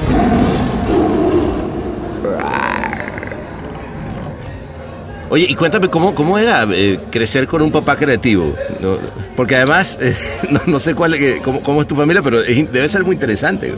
Oye, 5.28 5.46
y 5.48 5.54
cuéntame 5.54 5.88
cómo, 5.88 6.14
cómo 6.14 6.38
era 6.38 6.66
eh, 6.72 7.00
crecer 7.10 7.46
con 7.46 7.62
un 7.62 7.72
papá 7.72 7.96
creativo. 7.96 8.54
¿no? 8.80 8.96
Porque 9.34 9.56
además, 9.56 9.98
eh, 10.00 10.14
no, 10.50 10.60
no 10.66 10.78
sé 10.78 10.94
cuál, 10.94 11.14
eh, 11.14 11.40
cómo, 11.42 11.60
cómo 11.60 11.80
es 11.82 11.88
tu 11.88 11.96
familia, 11.96 12.22
pero 12.22 12.40
es 12.40 12.72
debe 12.72 12.88
ser 12.88 13.04
muy 13.04 13.14
interesante. 13.14 13.72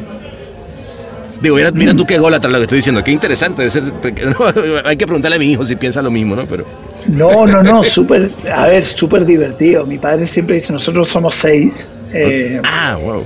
Digo, 1.41 1.55
mira, 1.55 1.71
mira 1.71 1.95
tú 1.95 2.05
qué 2.05 2.19
gola 2.19 2.41
tras 2.41 2.53
lo 2.53 2.59
que 2.59 2.65
estoy 2.65 2.79
diciendo, 2.79 3.03
qué 3.05 3.13
interesante 3.13 3.63
debe 3.63 3.71
ser. 3.71 3.85
no, 4.27 4.37
hay 4.85 4.97
que 4.97 5.07
preguntarle 5.07 5.37
a 5.37 5.39
mi 5.39 5.53
hijo 5.53 5.65
si 5.65 5.77
piensa 5.77 6.03
lo 6.03 6.11
mismo, 6.11 6.35
¿no? 6.35 6.47
Pero 6.47 6.65
No, 7.07 7.47
no, 7.47 7.63
no, 7.63 7.85
súper, 7.85 8.31
a 8.53 8.67
ver, 8.67 8.87
súper 8.87 9.25
divertido. 9.25 9.87
Mi 9.87 9.99
padre 9.99 10.27
siempre 10.27 10.57
dice, 10.57 10.73
nosotros 10.73 11.09
somos 11.09 11.35
seis. 11.37 11.91
eh, 12.13 12.61
ah, 12.65 12.99
wow. 13.01 13.25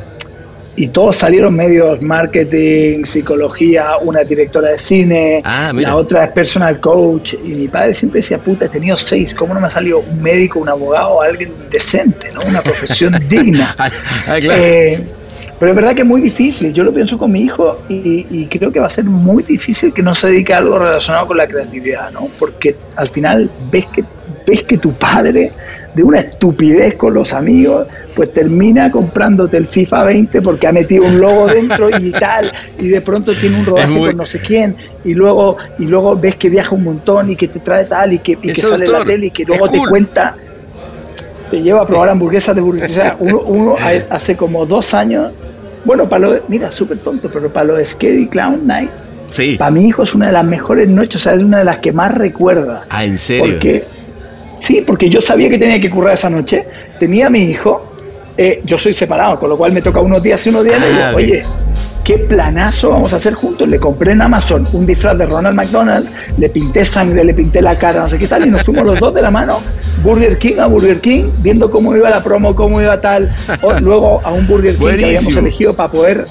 Y 0.74 0.88
todos 0.88 1.16
salieron 1.16 1.54
medios 1.54 2.00
marketing, 2.00 3.04
psicología, 3.04 3.98
una 4.00 4.24
directora 4.24 4.70
de 4.70 4.78
cine, 4.78 5.42
Ah, 5.44 5.70
la 5.74 5.96
otra 5.96 6.24
es 6.24 6.32
personal 6.32 6.80
coach. 6.80 7.34
Y 7.34 7.48
mi 7.48 7.68
padre 7.68 7.92
siempre 7.92 8.18
decía, 8.18 8.38
puta, 8.38 8.64
he 8.64 8.68
tenido 8.68 8.96
seis, 8.96 9.34
¿cómo 9.34 9.52
no 9.52 9.60
me 9.60 9.66
ha 9.66 9.70
salido 9.70 10.00
un 10.00 10.22
médico, 10.22 10.60
un 10.60 10.68
abogado, 10.68 11.20
alguien 11.20 11.52
decente, 11.70 12.30
¿no? 12.32 12.40
Una 12.48 12.62
profesión 12.62 13.14
digna? 13.28 13.74
Ah, 13.78 13.90
ah, 14.26 14.36
claro. 14.40 14.62
Eh, 14.62 15.06
Pero 15.58 15.72
es 15.72 15.76
verdad 15.76 15.94
que 15.94 16.02
es 16.02 16.08
muy 16.08 16.22
difícil. 16.22 16.72
Yo 16.72 16.84
lo 16.84 16.92
pienso 16.92 17.18
con 17.18 17.30
mi 17.30 17.42
hijo 17.42 17.82
y, 17.88 18.26
y, 18.30 18.46
creo 18.46 18.72
que 18.72 18.80
va 18.80 18.86
a 18.86 18.90
ser 18.90 19.04
muy 19.04 19.42
difícil 19.42 19.92
que 19.92 20.02
no 20.02 20.14
se 20.14 20.28
dedique 20.28 20.54
a 20.54 20.58
algo 20.58 20.78
relacionado 20.78 21.26
con 21.26 21.36
la 21.36 21.46
creatividad, 21.46 22.10
¿no? 22.12 22.28
Porque 22.38 22.74
al 22.96 23.10
final 23.10 23.50
ves 23.70 23.84
que, 23.92 24.04
ves 24.46 24.62
que 24.62 24.78
tu 24.78 24.92
padre 24.92 25.52
de 25.94 26.02
una 26.02 26.20
estupidez 26.20 26.94
con 26.94 27.14
los 27.14 27.32
amigos, 27.32 27.86
pues 28.14 28.30
termina 28.30 28.90
comprándote 28.90 29.58
el 29.58 29.66
FIFA 29.66 30.04
20 30.04 30.42
porque 30.42 30.66
ha 30.66 30.72
metido 30.72 31.04
un 31.04 31.20
logo 31.20 31.46
dentro 31.46 31.90
y 31.98 32.10
tal, 32.12 32.50
y 32.78 32.88
de 32.88 33.00
pronto 33.00 33.34
tiene 33.34 33.58
un 33.58 33.66
rodaje 33.66 33.98
con 33.98 34.16
no 34.16 34.26
sé 34.26 34.40
quién, 34.40 34.74
y 35.04 35.12
luego, 35.14 35.56
y 35.78 35.84
luego 35.84 36.16
ves 36.16 36.36
que 36.36 36.48
viaja 36.48 36.74
un 36.74 36.84
montón 36.84 37.30
y 37.30 37.36
que 37.36 37.48
te 37.48 37.60
trae 37.60 37.84
tal, 37.84 38.14
y 38.14 38.18
que, 38.20 38.32
y 38.32 38.36
que 38.36 38.54
sale 38.54 38.86
la 38.86 39.04
tele 39.04 39.26
y 39.26 39.30
que 39.30 39.44
luego 39.44 39.68
te 39.68 39.78
cuenta, 39.86 40.34
te 41.50 41.60
lleva 41.60 41.82
a 41.82 41.86
probar 41.86 42.08
hamburguesas 42.08 42.54
de 42.54 42.62
burguesía. 42.62 43.16
Uno, 43.18 43.40
uno 43.40 43.76
hace 44.10 44.34
como 44.36 44.64
dos 44.64 44.94
años, 44.94 45.30
bueno, 45.84 46.08
para 46.08 46.26
lo, 46.26 46.40
mira, 46.48 46.70
súper 46.70 46.98
tonto, 46.98 47.28
pero 47.30 47.52
para 47.52 47.66
lo 47.66 47.74
de 47.74 47.84
Scary 47.84 48.28
Clown 48.28 48.66
Night, 48.66 48.90
Sí. 49.28 49.56
Para 49.58 49.70
mi 49.70 49.86
hijo 49.86 50.02
es 50.02 50.14
una 50.14 50.26
de 50.26 50.32
las 50.32 50.44
mejores 50.44 50.90
noches, 50.90 51.16
o 51.16 51.18
sea, 51.18 51.32
es 51.32 51.42
una 51.42 51.60
de 51.60 51.64
las 51.64 51.78
que 51.78 51.90
más 51.90 52.14
recuerda. 52.14 52.82
Ah, 52.90 53.06
¿en 53.06 53.16
serio? 53.16 53.54
Porque 53.54 53.82
Sí, 54.62 54.80
porque 54.86 55.10
yo 55.10 55.20
sabía 55.20 55.50
que 55.50 55.58
tenía 55.58 55.80
que 55.80 55.90
currar 55.90 56.14
esa 56.14 56.30
noche. 56.30 56.64
Tenía 57.00 57.26
a 57.26 57.30
mi 57.30 57.40
hijo, 57.40 57.96
eh, 58.36 58.62
yo 58.64 58.78
soy 58.78 58.92
separado, 58.92 59.36
con 59.40 59.50
lo 59.50 59.56
cual 59.56 59.72
me 59.72 59.82
toca 59.82 59.98
unos 59.98 60.22
días 60.22 60.46
y 60.46 60.50
unos 60.50 60.62
días. 60.62 60.80
y 60.80 60.88
digo, 60.88 61.02
Ah, 61.04 61.12
oye, 61.16 61.42
qué 62.04 62.18
planazo 62.18 62.90
vamos 62.90 63.12
a 63.12 63.16
hacer 63.16 63.34
juntos. 63.34 63.68
Le 63.68 63.80
compré 63.80 64.12
en 64.12 64.22
Amazon 64.22 64.64
un 64.72 64.86
disfraz 64.86 65.18
de 65.18 65.26
Ronald 65.26 65.56
McDonald, 65.56 66.08
le 66.38 66.48
pinté 66.48 66.84
sangre, 66.84 67.24
le 67.24 67.34
pinté 67.34 67.60
la 67.60 67.74
cara, 67.74 68.04
no 68.04 68.08
sé 68.08 68.18
qué 68.20 68.28
tal, 68.28 68.46
y 68.46 68.50
nos 68.50 68.62
fuimos 68.62 68.86
los 68.86 69.00
dos 69.00 69.12
de 69.12 69.22
la 69.22 69.32
mano, 69.32 69.58
Burger 70.04 70.38
King 70.38 70.60
a 70.60 70.66
Burger 70.68 71.00
King, 71.00 71.24
viendo 71.38 71.68
cómo 71.68 71.96
iba 71.96 72.08
la 72.08 72.22
promo, 72.22 72.54
cómo 72.54 72.80
iba 72.80 73.00
tal. 73.00 73.34
O 73.62 73.72
luego 73.80 74.20
a 74.22 74.30
un 74.30 74.46
Burger 74.46 74.76
King 74.76 74.86
que 74.96 75.04
habíamos 75.06 75.36
elegido 75.36 75.74
para 75.74 75.90
poder 75.90 76.24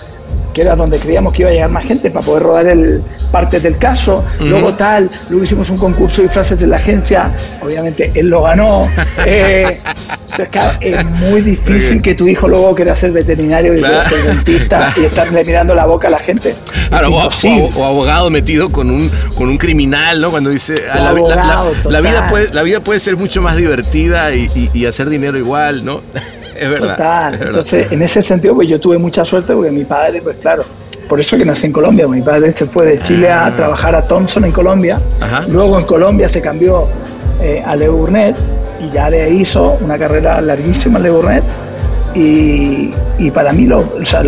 que 0.54 0.62
era 0.62 0.76
donde 0.76 0.99
creíamos 0.99 1.34
que 1.34 1.41
iba 1.43 1.49
a 1.49 1.54
llegar 1.54 1.70
más 1.70 1.86
gente 1.86 2.10
para 2.12 2.26
poder 2.26 2.43
rodar 2.43 2.68
el 2.68 3.02
parte 3.32 3.60
del 3.60 3.78
caso, 3.78 4.24
luego 4.39 4.74
tal, 4.74 5.10
luego 5.30 5.43
hicimos 5.45 5.70
un 5.70 5.78
concurso 5.78 6.18
de 6.18 6.24
disfraces 6.28 6.60
de 6.60 6.68
la 6.68 6.78
agencia, 6.78 7.32
obviamente 7.62 8.12
él 8.16 8.28
lo 8.30 8.43
ganó. 8.43 8.88
Eh, 9.26 9.80
entonces, 10.32 10.49
claro, 10.49 10.78
es 10.80 11.06
muy 11.06 11.41
difícil 11.41 12.02
que 12.02 12.16
tu 12.16 12.26
hijo 12.28 12.47
luego 12.47 12.74
quiera 12.74 12.95
ser 12.95 13.12
veterinario 13.12 13.76
y 13.76 13.80
Claro. 13.80 14.08
ser 14.08 14.24
dentista 14.36 14.93
y 14.95 15.04
estarle 15.06 15.43
mirando 15.43 15.76
la 15.76 15.86
boca 15.86 16.08
a 16.08 16.12
la 16.12 16.20
gente. 16.20 16.56
Claro, 16.88 17.10
o, 17.10 17.28
o- 17.28 17.70
o 17.76 17.86
abogado 17.86 18.30
metido 18.30 18.72
con 18.72 18.89
un, 18.89 19.12
con 19.36 19.49
un 19.49 19.58
criminal, 19.58 20.22
¿no? 20.22 20.32
Cuando 20.32 20.49
dice, 20.49 20.84
ah, 20.91 20.99
la, 20.99 21.14
vi- 21.14 21.22
la- 21.22 21.36
la- 21.36 21.41
abogado, 21.54 21.89
la 21.91 21.99
vida 22.02 22.28
puede, 22.30 22.54
la 22.54 22.64
vida 22.64 22.80
puede 22.80 22.99
ser 23.02 23.18
mucho 23.18 23.41
más 23.41 23.58
divertida 23.58 24.34
y, 24.34 24.49
y- 24.56 24.70
y 24.74 24.86
hacer 24.86 25.10
dinero 25.10 25.38
igual, 25.38 25.84
¿no? 25.84 26.02
Es 26.62 26.70
verdad. 26.70 26.95
Total. 26.95 27.34
es 27.34 27.39
verdad. 27.39 27.47
Entonces, 27.49 27.91
en 27.91 28.01
ese 28.01 28.22
sentido, 28.22 28.55
pues 28.55 28.68
yo 28.68 28.80
tuve 28.80 28.97
mucha 28.97 29.26
suerte 29.26 29.53
porque 29.53 29.72
mi 29.72 29.84
padre, 29.84 30.22
pues 30.22 30.38
claro, 30.38 30.64
por 31.09 31.20
eso 31.20 31.38
que 31.38 31.43
nací 31.43 31.66
en 31.66 31.74
Colombia. 31.74 32.07
Mi 32.07 32.22
padre 32.22 32.53
se 32.55 32.66
fue 32.68 32.86
de 32.86 33.01
Chile 33.01 33.32
a 33.32 33.51
trabajar 33.51 33.95
a 33.95 34.03
Thompson 34.03 34.45
en 34.45 34.51
Colombia. 34.51 34.99
Ah. 35.20 35.26
Ajá. 35.26 35.45
Luego 35.49 35.78
en 35.78 35.86
Colombia 35.86 36.30
se 36.30 36.41
cambió 36.41 36.88
eh, 37.41 37.64
a 37.66 37.76
Le 37.76 37.89
Burnett 37.89 38.36
y 38.80 38.89
ya 38.93 39.09
de 39.09 39.24
ahí 39.24 39.41
hizo 39.41 39.78
una 39.82 39.97
carrera 39.97 40.39
larguísima 40.39 40.99
en 40.99 41.03
Le 41.03 41.09
Burnett. 41.09 41.43
Y, 42.14 42.93
y 43.20 43.32
para 43.32 43.53
mí 43.53 43.66
lo, 43.66 43.80
o 43.80 44.05
sea, 44.05 44.24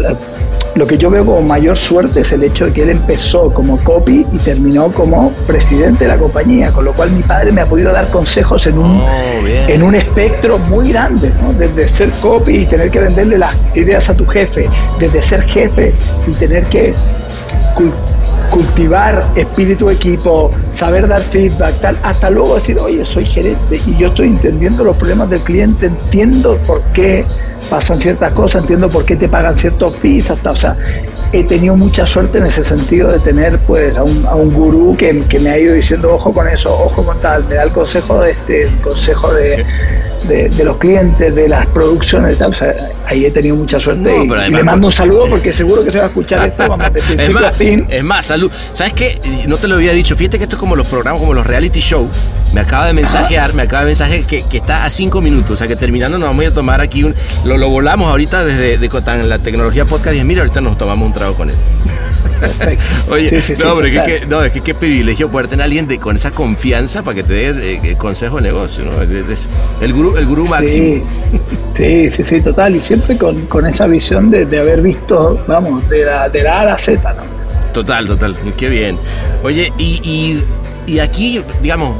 lo- 0.75 0.87
que 0.87 0.97
yo 0.97 1.09
veo 1.09 1.25
como 1.25 1.41
mayor 1.41 1.77
suerte 1.77 2.21
es 2.21 2.31
el 2.33 2.43
hecho 2.43 2.65
de 2.65 2.73
que 2.73 2.83
él 2.83 2.89
empezó 2.89 3.49
como 3.53 3.77
copy 3.77 4.25
y 4.31 4.37
terminó 4.39 4.91
como 4.91 5.31
presidente 5.47 6.05
de 6.05 6.09
la 6.09 6.17
compañía, 6.17 6.71
con 6.71 6.85
lo 6.85 6.93
cual 6.93 7.11
mi 7.11 7.21
padre 7.23 7.51
me 7.51 7.61
ha 7.61 7.65
podido 7.65 7.91
dar 7.91 8.09
consejos 8.09 8.67
en 8.67 8.77
un, 8.79 8.99
Oh, 9.01 9.47
en 9.67 9.83
un 9.83 9.95
espectro 9.95 10.57
muy 10.57 10.91
grande, 10.91 11.31
¿no? 11.41 11.53
desde 11.53 11.87
ser 11.87 12.09
copy 12.21 12.57
y 12.57 12.65
tener 12.65 12.89
que 12.91 12.99
venderle 12.99 13.37
las 13.37 13.55
ideas 13.75 14.09
a 14.09 14.13
tu 14.13 14.25
jefe, 14.25 14.67
desde 14.99 15.21
ser 15.21 15.43
jefe 15.43 15.93
y 16.27 16.31
tener 16.31 16.63
que 16.65 16.93
cultivar 18.53 19.23
espíritu 19.35 19.89
equipo, 19.89 20.51
saber 20.75 21.07
dar 21.07 21.21
feedback, 21.21 21.73
tal, 21.81 21.97
hasta 22.03 22.29
luego 22.29 22.55
decir, 22.55 22.77
oye, 22.79 23.03
soy 23.03 23.25
gerente 23.25 23.81
y 23.87 23.97
yo 23.97 24.09
estoy 24.09 24.27
entendiendo 24.27 24.83
los 24.83 24.95
problemas 24.95 25.31
del 25.31 25.39
cliente, 25.39 25.87
entiendo 25.87 26.57
por 26.67 26.79
qué 26.93 27.25
pasan 27.67 27.97
ciertas 27.97 28.31
cosas, 28.33 28.61
entiendo 28.61 28.89
por 28.89 29.05
qué 29.05 29.15
te 29.15 29.27
pagan 29.27 29.57
ciertos 29.57 29.95
fees, 29.95 30.29
hasta, 30.29 30.51
o 30.51 30.55
sea, 30.55 30.77
he 31.31 31.43
tenido 31.43 31.75
mucha 31.75 32.05
suerte 32.05 32.37
en 32.37 32.45
ese 32.45 32.63
sentido 32.63 33.11
de 33.11 33.17
tener 33.19 33.57
pues 33.59 33.97
a 33.97 34.03
un, 34.03 34.23
a 34.27 34.35
un 34.35 34.53
gurú 34.53 34.95
que, 34.95 35.23
que 35.27 35.39
me 35.39 35.49
ha 35.49 35.57
ido 35.57 35.73
diciendo, 35.73 36.13
ojo 36.13 36.31
con 36.31 36.47
eso, 36.47 36.71
ojo 36.71 37.03
con 37.03 37.19
tal, 37.21 37.43
me 37.45 37.55
da 37.55 37.63
el 37.63 37.71
consejo 37.71 38.21
de 38.21 38.31
este, 38.31 38.63
el 38.67 38.75
consejo 38.81 39.33
de, 39.33 39.65
de, 40.27 40.49
de 40.49 40.63
los 40.63 40.77
clientes, 40.77 41.33
de 41.33 41.47
las 41.47 41.65
producciones 41.67 42.35
y 42.35 42.39
tal, 42.39 42.51
o 42.51 42.53
sea, 42.53 42.75
ahí 43.05 43.25
he 43.25 43.31
tenido 43.31 43.55
mucha 43.55 43.79
suerte 43.79 44.01
No, 44.01 44.23
y, 44.23 44.51
le 44.51 44.63
mando 44.63 44.87
un 44.87 44.93
saludo 44.93 45.27
porque 45.29 45.51
seguro 45.51 45.83
que 45.83 45.91
se 45.91 45.99
va 45.99 46.05
a 46.05 46.07
escuchar 46.07 46.47
esto, 46.47 46.67
vamos, 46.67 46.87
Es 47.17 47.29
más, 47.31 47.53
es 47.59 48.03
más, 48.03 48.25
salud. 48.25 48.51
¿Sabes 48.73 48.93
qué? 48.93 49.19
No 49.47 49.57
te 49.57 49.67
lo 49.67 49.75
había 49.75 49.93
dicho. 49.93 50.15
Fíjate 50.15 50.37
que 50.37 50.43
esto 50.43 50.55
es 50.55 50.59
como 50.59 50.75
los 50.75 50.87
programas, 50.87 51.19
como 51.19 51.33
los 51.33 51.45
reality 51.45 51.79
show. 51.79 52.09
Me 52.53 52.61
acaba 52.61 52.85
de 52.87 52.93
mensajear, 52.93 53.53
me 53.55 53.63
acaba 53.63 53.81
de 53.81 53.87
mensajear 53.87 54.21
que, 54.25 54.43
que 54.43 54.57
está 54.57 54.85
a 54.85 54.89
cinco 54.91 55.21
minutos. 55.21 55.51
O 55.51 55.57
sea 55.57 55.67
que 55.67 55.75
terminando 55.75 56.17
nos 56.19 56.27
vamos 56.29 56.41
a 56.41 56.45
ir 56.45 56.51
a 56.51 56.53
tomar 56.53 56.81
aquí 56.81 57.03
un. 57.03 57.15
Lo, 57.45 57.57
lo 57.57 57.69
volamos 57.69 58.07
ahorita 58.09 58.45
desde 58.45 58.77
de 58.77 58.89
Cotan, 58.89 59.27
la 59.27 59.39
tecnología 59.39 59.85
podcast. 59.85 60.15
Y 60.17 60.23
mira, 60.23 60.41
ahorita 60.41 60.61
nos 60.61 60.77
tomamos 60.77 61.07
un 61.07 61.13
trago 61.13 61.33
con 61.33 61.49
él. 61.49 61.55
Oye, 63.09 63.29
Sí, 63.29 63.41
sí, 63.41 63.55
sí, 63.55 63.63
no, 63.63 63.71
hombre, 63.73 63.89
que, 63.91 63.97
total. 63.99 64.19
que- 64.19 64.25
no, 64.27 64.43
es 64.43 64.51
que 64.51 64.61
qué 64.61 64.73
privilegio 64.75 65.29
poder 65.29 65.47
tener 65.47 65.61
a 65.61 65.65
alguien 65.65 65.87
de, 65.87 65.97
con 65.97 66.15
esa 66.15 66.31
confianza 66.31 67.01
para 67.01 67.15
que 67.15 67.23
te 67.23 67.33
dé 67.33 67.73
eh, 67.91 67.95
consejo 67.97 68.35
de 68.37 68.43
negocio, 68.43 68.83
¿no? 68.85 69.01
Es- 69.01 69.29
es 69.29 69.49
el 69.81 69.93
gurú, 69.93 70.17
el 70.17 70.25
gurú 70.25 70.45
máximo. 70.47 70.85
Sí, 70.85 71.03
sí, 71.75 72.09
sí, 72.09 72.23
sí, 72.23 72.41
total. 72.41 72.75
Y 72.75 72.81
siempre 72.81 73.17
con, 73.17 73.45
con 73.47 73.65
esa 73.65 73.87
visión 73.87 74.29
de, 74.29 74.45
de 74.45 74.59
haber 74.59 74.81
visto, 74.81 75.43
vamos, 75.47 75.87
de 75.89 76.05
la, 76.05 76.29
de 76.29 76.43
la 76.43 76.57
A 76.59 76.61
a 76.61 76.65
la 76.65 76.77
Z, 76.77 77.13
¿no? 77.13 77.23
Total, 77.73 78.05
total, 78.05 78.35
qué 78.57 78.69
bien. 78.69 78.97
Oye, 79.43 79.71
y, 79.77 79.99
y, 80.03 80.43
y 80.91 80.99
aquí, 80.99 81.41
digamos, 81.61 81.95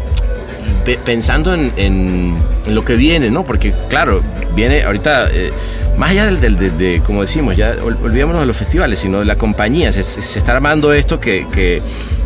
pe- 0.85 0.99
pensando 1.03 1.53
en, 1.53 1.71
en- 1.77 2.35
lo 2.73 2.83
que 2.85 2.95
viene, 2.95 3.29
¿no? 3.29 3.43
Porque, 3.43 3.73
claro, 3.89 4.21
viene 4.55 4.83
ahorita, 4.83 5.27
eh, 5.31 5.51
más 5.97 6.11
allá 6.11 6.25
del, 6.27 6.39
del- 6.39 6.77
de, 6.77 7.01
como 7.05 7.21
decimos, 7.21 7.55
ya 7.57 7.75
ol- 7.83 7.97
olvidémonos 8.03 8.41
de 8.41 8.47
los 8.47 8.55
festivales, 8.57 8.99
sino 8.99 9.19
de 9.19 9.25
la 9.25 9.35
compañía, 9.35 9.91
se, 9.91 9.99
está 10.01 10.53
armando 10.53 10.93
esto 10.93 11.19
que, 11.19 11.45
que, 11.53 11.81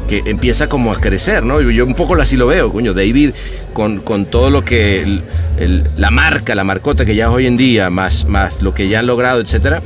que 0.08 0.24
empieza 0.28 0.68
como 0.70 0.92
a 0.94 1.00
crecer, 1.02 1.44
¿no? 1.44 1.60
Yo, 1.62 1.86
un 1.86 1.96
poco 1.96 2.16
así 2.16 2.38
lo 2.38 2.48
veo, 2.48 2.72
coño, 2.72 2.94
David, 2.94 3.32
con, 3.74 4.00
con 4.00 4.26
todo 4.26 4.50
lo 4.50 4.64
que, 4.64 5.02
el- 5.04 5.22
el- 5.60 5.90
la 5.98 6.12
marca, 6.12 6.54
la 6.56 6.64
marcota 6.64 7.04
que 7.06 7.16
ya 7.16 7.26
es 7.26 7.32
hoy 7.32 7.46
en 7.48 7.58
día, 7.58 7.90
más, 7.90 8.26
más 8.26 8.62
lo 8.62 8.74
que 8.74 8.88
ya 8.88 9.00
han 9.00 9.08
logrado, 9.08 9.42
etcétera, 9.42 9.82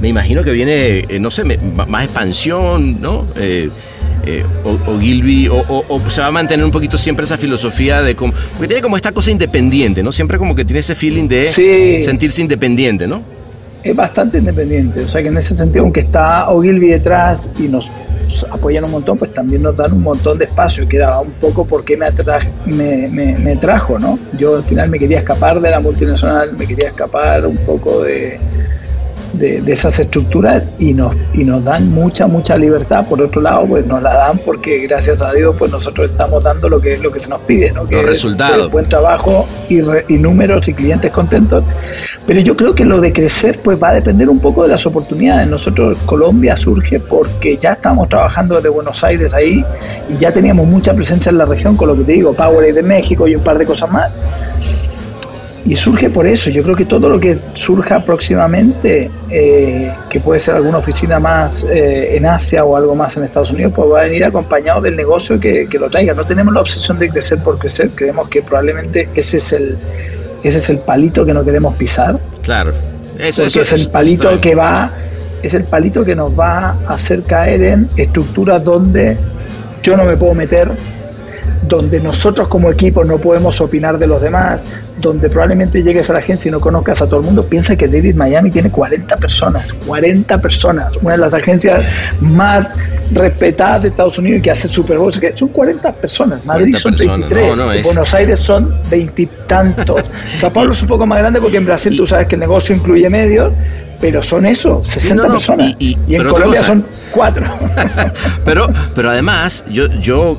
me 0.00 0.08
imagino 0.08 0.42
que 0.42 0.50
viene, 0.52 1.06
eh, 1.08 1.18
no 1.20 1.30
sé, 1.30 1.44
más 1.44 2.04
expansión, 2.04 3.00
¿no? 3.00 3.26
Eh, 3.36 3.70
eh, 4.24 4.44
o, 4.64 4.78
o 4.92 4.98
Gilby, 5.00 5.48
o, 5.48 5.56
o- 5.68 5.84
o 5.88 6.10
se 6.10 6.20
va 6.20 6.28
a 6.28 6.30
mantener 6.30 6.64
un 6.64 6.70
poquito 6.70 6.96
siempre 6.98 7.24
esa 7.24 7.36
filosofía 7.38 8.02
de 8.02 8.14
como. 8.14 8.32
Porque 8.52 8.68
tiene 8.68 8.82
como 8.82 8.96
esta 8.96 9.12
cosa 9.12 9.30
independiente, 9.30 10.02
¿no? 10.02 10.12
Siempre 10.12 10.38
como 10.38 10.54
que 10.54 10.64
tiene 10.64 10.80
ese 10.80 10.94
feeling 10.94 11.28
de 11.28 11.44
Sí. 11.44 11.98
sentirse 11.98 12.40
independiente, 12.42 13.06
¿no? 13.06 13.22
Es 13.82 13.96
bastante 13.96 14.38
independiente. 14.38 15.00
O 15.00 15.08
sea 15.08 15.22
que 15.22 15.28
en 15.28 15.36
ese 15.38 15.56
sentido, 15.56 15.82
aunque 15.82 16.00
está 16.00 16.48
Ogilvy 16.50 16.86
detrás 16.88 17.50
y 17.58 17.64
nos 17.64 17.90
apoyan 18.48 18.84
un 18.84 18.92
montón, 18.92 19.18
pues 19.18 19.34
también 19.34 19.62
nos 19.62 19.76
dan 19.76 19.92
un 19.92 20.02
montón 20.02 20.38
de 20.38 20.44
espacio, 20.44 20.86
que 20.88 20.98
era 20.98 21.18
un 21.18 21.32
poco 21.32 21.66
por 21.66 21.84
qué 21.84 21.96
me, 22.66 23.08
me- 23.08 23.36
me 23.38 23.56
trajo, 23.56 23.98
¿no? 23.98 24.18
Yo 24.38 24.56
al 24.56 24.62
final 24.62 24.88
me 24.88 24.98
quería 25.00 25.18
escapar 25.18 25.60
de 25.60 25.68
la 25.70 25.80
multinacional, 25.80 26.52
me 26.56 26.64
quería 26.66 26.90
escapar 26.90 27.44
un 27.44 27.56
poco 27.56 28.02
de, 28.04 28.38
de, 29.32 29.60
de 29.62 29.72
esas 29.72 29.98
estructuras 29.98 30.62
y 30.78 30.92
nos, 30.92 31.14
y 31.34 31.44
nos 31.44 31.64
dan 31.64 31.90
mucha, 31.90 32.26
mucha 32.26 32.56
libertad. 32.56 33.06
Por 33.08 33.20
otro 33.22 33.40
lado, 33.40 33.66
pues 33.66 33.86
nos 33.86 34.02
la 34.02 34.14
dan 34.14 34.38
porque 34.38 34.78
gracias 34.86 35.22
a 35.22 35.32
Dios, 35.32 35.54
pues 35.58 35.70
nosotros 35.70 36.10
estamos 36.10 36.42
dando 36.42 36.68
lo 36.68 36.80
que, 36.80 36.98
lo 36.98 37.10
que 37.12 37.20
se 37.20 37.28
nos 37.28 37.40
pide, 37.42 37.72
¿no? 37.72 37.86
Que 37.86 37.94
Los 37.96 38.04
es, 38.04 38.08
resultados. 38.10 38.70
buen 38.70 38.88
trabajo 38.88 39.46
y, 39.68 39.80
re- 39.80 40.04
y 40.08 40.14
números 40.14 40.66
y 40.68 40.74
clientes 40.74 41.10
contentos. 41.10 41.64
Pero 42.26 42.40
yo 42.40 42.56
creo 42.56 42.74
que 42.74 42.84
lo 42.84 43.00
de 43.00 43.12
crecer 43.12 43.58
pues 43.62 43.82
va 43.82 43.88
a 43.90 43.94
depender 43.94 44.28
un 44.28 44.38
poco 44.40 44.62
de 44.62 44.68
las 44.68 44.86
oportunidades. 44.86 45.48
Nosotros 45.48 45.98
Colombia 46.06 46.56
surge 46.56 47.00
porque 47.00 47.56
ya 47.56 47.72
estamos 47.72 48.08
trabajando 48.08 48.56
desde 48.56 48.68
Buenos 48.68 49.02
Aires 49.02 49.34
ahí 49.34 49.64
y 50.08 50.18
ya 50.18 50.30
teníamos 50.32 50.66
mucha 50.66 50.94
presencia 50.94 51.30
en 51.30 51.38
la 51.38 51.44
región 51.44 51.76
con 51.76 51.88
lo 51.88 51.96
que 51.96 52.04
te 52.04 52.12
digo, 52.12 52.32
Powerade 52.32 52.74
de 52.74 52.82
México 52.82 53.26
y 53.26 53.34
un 53.34 53.42
par 53.42 53.58
de 53.58 53.66
cosas 53.66 53.90
más. 53.90 54.10
Y 55.64 55.76
surge 55.76 56.10
por 56.10 56.26
eso. 56.26 56.50
Yo 56.50 56.62
creo 56.64 56.74
que 56.74 56.84
todo 56.84 57.08
lo 57.08 57.20
que 57.20 57.38
surja 57.54 58.04
próximamente, 58.04 59.10
eh, 59.30 59.92
que 60.10 60.18
puede 60.18 60.40
ser 60.40 60.56
alguna 60.56 60.78
oficina 60.78 61.20
más 61.20 61.64
eh, 61.64 62.16
en 62.16 62.26
Asia 62.26 62.64
o 62.64 62.76
algo 62.76 62.96
más 62.96 63.16
en 63.16 63.24
Estados 63.24 63.52
Unidos, 63.52 63.72
pues 63.74 63.88
va 63.88 64.00
a 64.00 64.04
venir 64.04 64.24
acompañado 64.24 64.80
del 64.80 64.96
negocio 64.96 65.38
que, 65.38 65.68
que 65.68 65.78
lo 65.78 65.88
traiga. 65.88 66.14
No 66.14 66.24
tenemos 66.24 66.52
la 66.52 66.60
obsesión 66.60 66.98
de 66.98 67.08
crecer 67.10 67.38
por 67.38 67.58
crecer. 67.58 67.90
Creemos 67.94 68.28
que 68.28 68.42
probablemente 68.42 69.08
ese 69.14 69.38
es 69.38 69.52
el, 69.52 69.76
ese 70.42 70.58
es 70.58 70.70
el 70.70 70.78
palito 70.78 71.24
que 71.24 71.32
no 71.32 71.44
queremos 71.44 71.76
pisar. 71.76 72.18
Claro. 72.42 72.72
Eso, 73.18 73.44
eso 73.44 73.60
es 73.60 73.72
el 73.72 73.80
eso 73.82 73.92
palito 73.92 74.28
bien. 74.28 74.40
que 74.40 74.54
va, 74.56 74.90
es 75.42 75.54
el 75.54 75.64
palito 75.64 76.04
que 76.04 76.16
nos 76.16 76.38
va 76.38 76.76
a 76.88 76.94
hacer 76.94 77.22
caer 77.22 77.62
en 77.62 77.88
estructuras 77.96 78.64
donde 78.64 79.16
yo 79.82 79.96
no 79.96 80.04
me 80.04 80.16
puedo 80.16 80.34
meter, 80.34 80.70
donde 81.62 82.00
nosotros 82.00 82.48
como 82.48 82.70
equipo 82.70 83.04
no 83.04 83.18
podemos 83.18 83.60
opinar 83.60 83.98
de 83.98 84.06
los 84.06 84.20
demás, 84.20 84.60
donde 84.98 85.28
probablemente 85.28 85.82
llegues 85.82 86.10
a 86.10 86.14
la 86.14 86.18
agencia 86.20 86.48
y 86.48 86.52
no 86.52 86.60
conozcas 86.60 87.02
a 87.02 87.06
todo 87.06 87.20
el 87.20 87.26
mundo, 87.26 87.44
piensa 87.44 87.76
que 87.76 87.86
David 87.86 88.14
Miami 88.14 88.50
tiene 88.50 88.70
40 88.70 89.16
personas, 89.16 89.72
40 89.86 90.40
personas, 90.40 90.92
una 91.00 91.12
de 91.12 91.18
las 91.18 91.34
agencias 91.34 91.84
más 92.20 92.68
respetadas 93.12 93.82
de 93.82 93.88
Estados 93.88 94.18
Unidos 94.18 94.38
y 94.38 94.42
que 94.42 94.50
hace 94.50 94.68
Super 94.68 94.98
Bowl, 94.98 95.12
que 95.18 95.36
son 95.36 95.48
40 95.48 95.92
personas, 95.94 96.44
Madrid 96.44 96.76
son 96.76 96.94
23, 96.96 97.84
Buenos 97.84 98.14
Aires 98.14 98.40
son 98.40 98.74
veintitantos, 98.90 100.02
Sao 100.36 100.50
Paulo 100.50 100.72
es 100.72 100.82
un 100.82 100.88
poco 100.88 101.06
más 101.06 101.18
grande 101.18 101.40
porque 101.40 101.56
en 101.56 101.66
Brasil 101.66 101.96
tú 101.96 102.06
sabes 102.06 102.26
que 102.26 102.36
el 102.36 102.40
negocio 102.40 102.74
incluye 102.74 103.08
medios, 103.08 103.52
pero 104.00 104.20
son 104.20 104.46
eso, 104.46 104.82
60 104.84 105.28
personas. 105.28 105.76
Y, 105.78 105.96
en 106.08 106.26
Colombia 106.26 106.62
son 106.64 106.84
cuatro. 107.12 107.44
pero, 108.44 108.68
pero 108.96 109.10
además, 109.10 109.64
yo, 109.70 109.86
yo 110.00 110.38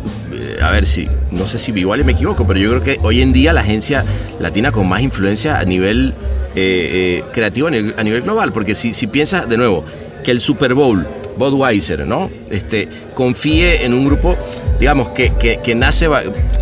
a 0.64 0.72
ver 0.72 0.86
si, 0.86 1.08
no 1.32 1.48
sé 1.48 1.60
si 1.60 1.72
igual 1.72 2.04
me 2.06 2.14
equivoco, 2.14 2.48
pero 2.48 2.60
yo 2.60 2.70
creo 2.70 2.84
que 2.84 2.98
hoy 3.02 3.22
en 3.22 3.34
día 3.34 3.54
la 3.54 3.62
agencia 3.62 4.06
latina 4.40 4.72
con 4.72 4.88
más 4.88 5.02
influencia 5.02 5.60
a 5.60 5.66
nivel 5.66 6.14
eh, 6.56 7.20
eh, 7.20 7.24
creativo, 7.34 7.68
a 7.68 7.72
nivel, 7.72 8.22
global, 8.22 8.52
porque 8.54 8.76
si, 8.76 8.94
si 8.94 9.08
piensas 9.08 9.50
de 9.50 9.58
nuevo 9.58 9.84
que 10.24 10.32
el 10.32 10.40
Super 10.40 10.74
Bowl, 10.74 11.06
Budweiser, 11.38 12.08
¿no? 12.08 12.30
Este, 12.50 12.88
confíe 13.14 13.84
en 13.86 13.94
un 13.94 14.06
grupo, 14.06 14.38
digamos, 14.80 15.10
que, 15.10 15.32
que, 15.32 15.76
nace, 15.76 16.08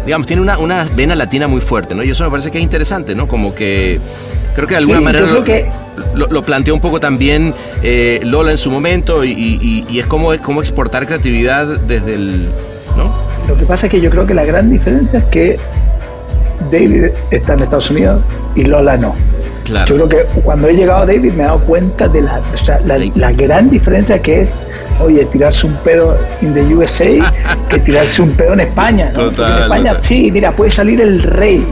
digamos, 0.06 0.26
tiene 0.26 0.42
una, 0.42 0.58
una 0.58 0.86
vena 0.96 1.14
latina 1.14 1.48
muy 1.48 1.62
fuerte, 1.62 1.94
¿no? 1.94 2.04
Y 2.04 2.10
eso 2.10 2.24
me 2.24 2.32
parece 2.32 2.52
que 2.52 2.58
es 2.58 2.64
interesante, 2.64 3.14
¿no? 3.14 3.28
Como 3.28 3.54
que 3.54 4.00
creo 4.56 4.68
que 4.68 4.74
de 4.74 4.80
alguna 4.80 5.02
manera 5.02 5.28
lo, 6.16 6.42
planteó 6.44 6.74
un 6.74 6.82
poco 6.82 7.00
también 7.00 7.54
eh, 7.84 8.20
Lola 8.24 8.52
en 8.52 8.58
su 8.58 8.72
momento 8.72 9.24
y, 9.24 9.86
y, 9.90 10.00
es 10.00 10.06
como, 10.06 10.36
como 10.40 10.62
exportar 10.62 11.06
creatividad 11.06 11.68
desde 11.68 12.16
el. 12.16 12.48
Lo 13.52 13.58
que 13.58 13.66
pasa 13.66 13.88
es 13.88 13.92
que 13.92 14.00
yo 14.00 14.10
creo 14.10 14.26
que 14.26 14.34
la 14.34 14.46
gran 14.46 14.70
diferencia 14.70 15.20
es 15.20 15.26
que 15.26 15.58
David 16.72 17.08
está 17.32 17.54
en 17.54 17.64
Estados 17.64 17.92
Unidos 17.92 18.22
y 18.56 18.64
Lola 18.64 18.96
no. 18.96 19.14
Yo 19.66 19.96
creo 19.96 20.08
que 20.08 20.18
cuando 20.42 20.70
he 20.70 20.74
llegado 20.74 21.02
a 21.02 21.06
David 21.06 21.34
me 21.34 21.44
he 21.44 21.46
dado 21.46 21.60
cuenta 21.60 22.08
de 22.08 22.22
la, 22.22 22.42
la, 23.16 23.32
gran 23.34 23.70
diferencia 23.70 24.22
que 24.22 24.40
es, 24.40 24.64
oye, 25.02 25.26
tirarse 25.26 25.68
un 25.68 25.74
pedo 25.84 26.18
en 26.42 26.54
the 26.54 26.62
USA 26.74 27.34
que 27.70 27.80
tirarse 27.80 28.22
un 28.22 28.32
pedo 28.32 28.54
en 28.54 28.62
España. 28.62 29.12
¿no? 29.14 29.28
en 29.28 29.64
España, 29.64 29.98
sí, 30.00 30.32
mira, 30.32 30.54
puede 30.54 30.72
salir 30.72 31.02
el 31.02 31.22
rey, 31.24 31.66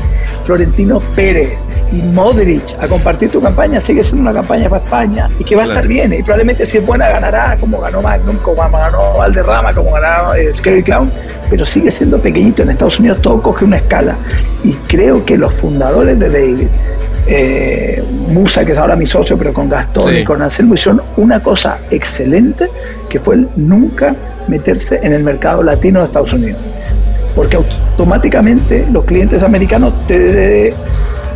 Florentino 0.46 1.00
Pérez, 1.16 1.54
y 1.92 2.02
Modric 2.02 2.76
a 2.80 2.88
compartir 2.88 3.30
tu 3.30 3.42
campaña, 3.42 3.80
sigue 3.80 4.04
siendo 4.04 4.22
una 4.22 4.34
campaña 4.34 4.70
para 4.70 4.82
España 4.84 5.30
y 5.40 5.44
que 5.44 5.56
va 5.56 5.64
a 5.64 5.66
estar 5.68 5.88
bien. 5.88 6.14
Y 6.14 6.22
probablemente 6.22 6.66
si 6.66 6.78
es 6.78 6.86
buena 6.86 7.10
ganará 7.10 7.58
como 7.60 7.80
ganó 7.80 8.02
Magnum, 8.02 8.38
como 8.38 8.62
ganó 8.62 9.14
Valderrama, 9.18 9.74
como 9.74 9.92
ganó 9.92 10.34
eh, 10.36 10.54
Scary 10.54 10.84
Clown, 10.84 11.12
pero 11.50 11.66
sigue 11.66 11.90
siendo 11.90 12.20
pequeñito. 12.20 12.64
En 12.64 12.70
Estados 12.70 13.00
Unidos 13.00 13.22
todo 13.22 13.42
coge 13.42 13.66
una 13.66 13.78
escala. 13.78 14.16
Y 14.64 14.74
creo 14.88 15.26
que 15.26 15.38
los 15.38 15.54
fundadores 15.54 16.20
de 16.20 16.30
David, 16.30 16.68
eh, 17.28 18.04
Musa, 18.28 18.64
que 18.66 18.74
es 18.74 18.78
ahora 18.78 18.96
mi 18.96 19.08
socio, 19.08 19.38
pero 19.38 19.54
con 19.54 19.70
Gastón 19.70 20.16
y 20.16 20.24
con 20.24 20.42
Anselmo, 20.42 20.76
hicieron 20.76 21.02
una 21.18 21.42
cosa 21.42 21.80
excelente 21.90 22.70
que 23.10 23.20
fue 23.20 23.36
el 23.36 23.50
nunca 23.56 24.16
meterse 24.48 25.00
en 25.02 25.14
el 25.14 25.24
mercado 25.24 25.64
latino 25.64 26.00
de 26.00 26.06
Estados 26.06 26.34
Unidos. 26.34 26.60
Porque 27.36 27.58
automáticamente 27.58 28.86
los 28.92 29.06
clientes 29.06 29.44
americanos 29.44 29.94
te 30.08 30.74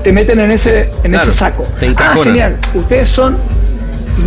te 0.03 0.11
meten 0.11 0.39
en 0.39 0.51
ese, 0.51 0.89
en 1.03 1.15
ese 1.15 1.31
saco. 1.31 1.65
ah, 1.97 2.15
genial. 2.23 2.57
Ustedes 2.73 3.09
son, 3.09 3.35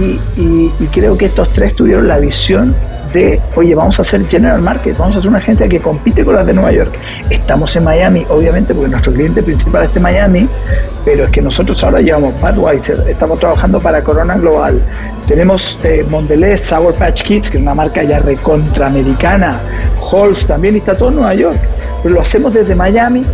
y, 0.00 0.18
y, 0.36 0.86
creo 0.92 1.16
que 1.16 1.26
estos 1.26 1.50
tres 1.50 1.74
tuvieron 1.76 2.08
la 2.08 2.18
visión 2.18 2.74
de, 3.12 3.40
oye, 3.54 3.74
vamos 3.74 3.98
a 3.98 4.02
hacer 4.02 4.26
General 4.26 4.60
Market, 4.60 4.96
vamos 4.96 5.14
a 5.14 5.18
hacer 5.18 5.28
una 5.28 5.38
agencia 5.38 5.68
que 5.68 5.78
compite 5.78 6.24
con 6.24 6.34
las 6.34 6.46
de 6.46 6.54
Nueva 6.54 6.72
York. 6.72 6.92
Estamos 7.30 7.76
en 7.76 7.84
Miami, 7.84 8.26
obviamente, 8.28 8.74
porque 8.74 8.90
nuestro 8.90 9.12
cliente 9.12 9.42
principal 9.42 9.84
está 9.84 9.98
en 9.98 10.02
Miami, 10.02 10.48
pero 11.04 11.24
es 11.24 11.30
que 11.30 11.40
nosotros 11.40 11.82
ahora 11.84 12.00
llevamos 12.00 12.34
Budweiser, 12.40 13.04
estamos 13.08 13.38
trabajando 13.38 13.78
para 13.80 14.02
Corona 14.02 14.36
Global, 14.36 14.80
tenemos 15.28 15.78
eh, 15.84 16.04
Mondelez, 16.08 16.62
Sour 16.62 16.94
Patch 16.94 17.22
Kids, 17.22 17.50
que 17.50 17.58
es 17.58 17.62
una 17.62 17.74
marca 17.74 18.02
ya 18.02 18.18
recontraamericana, 18.18 19.60
Halls 20.10 20.46
también, 20.46 20.74
y 20.74 20.78
está 20.78 20.96
todo 20.96 21.10
en 21.10 21.16
Nueva 21.16 21.34
York, 21.34 21.58
pero 22.02 22.16
lo 22.16 22.20
hacemos 22.22 22.52
desde 22.52 22.74
Miami 22.74 23.24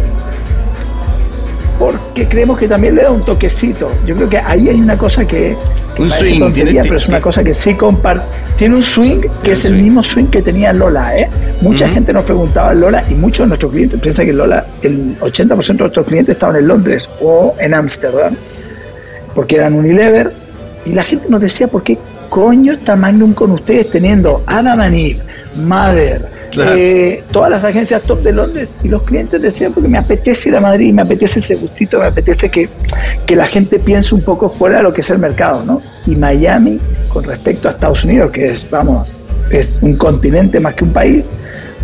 porque 1.83 2.29
creemos 2.29 2.59
que 2.59 2.69
también 2.69 2.95
le 2.95 3.03
da 3.03 3.11
un 3.11 3.25
toquecito. 3.25 3.91
Yo 4.07 4.15
creo 4.15 4.29
que 4.29 4.39
ahí 4.39 4.69
hay 4.69 4.81
una 4.81 4.97
cosa 4.97 5.27
que, 5.27 5.57
un 5.99 6.09
swing, 6.09 6.53
tiene, 6.53 6.81
pero 6.83 6.97
es 6.97 7.09
una 7.09 7.21
cosa 7.21 7.43
que 7.43 7.53
sí 7.53 7.75
comparte. 7.75 8.25
Tiene 8.57 8.77
un 8.77 8.85
swing 8.85 9.23
que 9.43 9.53
es 9.53 9.65
el 9.65 9.83
mismo 9.83 10.05
swing 10.05 10.27
que 10.27 10.43
tenía 10.43 10.73
Lola. 10.73 11.19
¿eh? 11.19 11.29
Mucha 11.61 11.89
gente 11.89 12.13
nos 12.13 12.25
preguntaba 12.25 12.73
Lola 12.73 13.03
y 13.11 13.15
muchos 13.15 13.47
de 13.47 13.49
nuestros 13.49 13.73
clientes 13.73 14.01
piensan 14.01 14.27
que 14.27 14.33
Lola, 14.33 14.65
el 14.83 15.19
80% 15.19 15.67
de 15.67 15.75
nuestros 15.75 16.07
clientes 16.07 16.35
estaban 16.35 16.55
en 16.55 16.69
Londres 16.69 17.09
o 17.21 17.57
en 17.59 17.75
Ámsterdam, 17.75 18.37
porque 19.35 19.57
eran 19.57 19.75
Unilever. 19.75 20.33
Y 20.87 20.93
la 20.93 21.03
gente 21.03 21.27
nos 21.29 21.41
decía, 21.41 21.67
¿por 21.67 21.83
qué 21.83 21.99
coño 22.29 22.75
está 22.75 22.95
Magnum 22.95 23.35
con 23.35 23.51
ustedes 23.51 23.91
teniendo 23.91 24.45
Adam 24.47 24.81
and 24.81 24.95
Eve, 24.95 25.19
Mother, 25.57 26.29
eh, 26.59 27.23
todas 27.31 27.51
las 27.51 27.65
agencias 27.65 28.03
top 28.03 28.23
de 28.23 28.33
Londres 28.33 28.69
y 28.83 28.89
los 28.89 29.03
clientes 29.03 29.41
decían 29.41 29.73
porque 29.73 29.89
me 29.89 29.99
apetece 29.99 30.51
ir 30.51 30.57
a 30.57 30.61
Madrid, 30.61 30.93
me 30.93 31.03
apetece 31.03 31.41
ese 31.41 31.55
gustito, 31.57 31.99
me 31.99 32.07
apetece 32.07 32.51
que, 32.51 32.69
que 33.27 33.37
la 33.37 33.47
gente 33.47 33.79
piense 33.79 34.15
un 34.15 34.23
poco 34.23 34.49
fuera 34.49 34.79
de 34.79 34.83
lo 34.83 34.93
que 34.93 35.01
es 35.01 35.11
el 35.11 35.19
mercado, 35.19 35.65
¿no? 35.65 35.83
Y 36.07 36.17
Miami, 36.17 36.79
con 37.09 37.25
respecto 37.25 37.69
a 37.69 37.73
Estados 37.73 38.05
Unidos, 38.05 38.31
que 38.31 38.51
es, 38.51 38.69
vamos, 38.71 39.13
es 39.51 39.81
un 39.83 39.97
continente 39.97 40.61
más 40.61 40.75
que 40.75 40.85
un 40.85 40.93
país, 40.93 41.25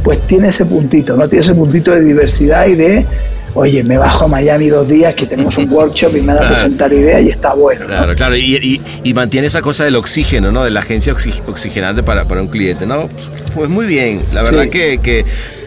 pues 0.03 0.21
tiene 0.27 0.49
ese 0.49 0.65
puntito, 0.65 1.17
¿no? 1.17 1.29
Tiene 1.29 1.45
ese 1.45 1.55
puntito 1.55 1.93
de 1.93 2.03
diversidad 2.03 2.67
y 2.67 2.75
de 2.75 3.07
oye, 3.55 3.83
me 3.83 3.99
bajo 3.99 4.25
a 4.25 4.29
Miami 4.29 4.69
dos 4.69 4.89
días 4.89 5.15
que 5.15 5.27
tenemos 5.27 5.57
un 5.59 5.71
workshop 5.71 6.17
y 6.17 6.21
me 6.21 6.35
da 6.35 6.47
a 6.47 6.49
presentar 6.53 6.93
ideas 6.93 7.23
y 7.25 7.31
está 7.31 7.55
bueno. 7.55 7.87
Claro, 7.87 8.15
claro, 8.15 8.37
y, 8.37 8.81
mantiene 9.15 9.49
esa 9.49 9.63
cosa 9.63 9.85
del 9.85 9.97
oxígeno, 9.97 10.53
¿no? 10.53 10.63
De 10.63 10.71
la 10.71 10.81
agencia 10.81 11.13
oxigenante 11.13 12.03
para, 12.03 12.25
para 12.25 12.41
un 12.41 12.49
cliente, 12.49 12.87
¿no? 12.87 13.09
Pues 13.55 13.69
muy 13.69 13.87
bien, 13.87 14.23
la 14.33 14.43
verdad 14.43 14.69
que, 14.69 15.25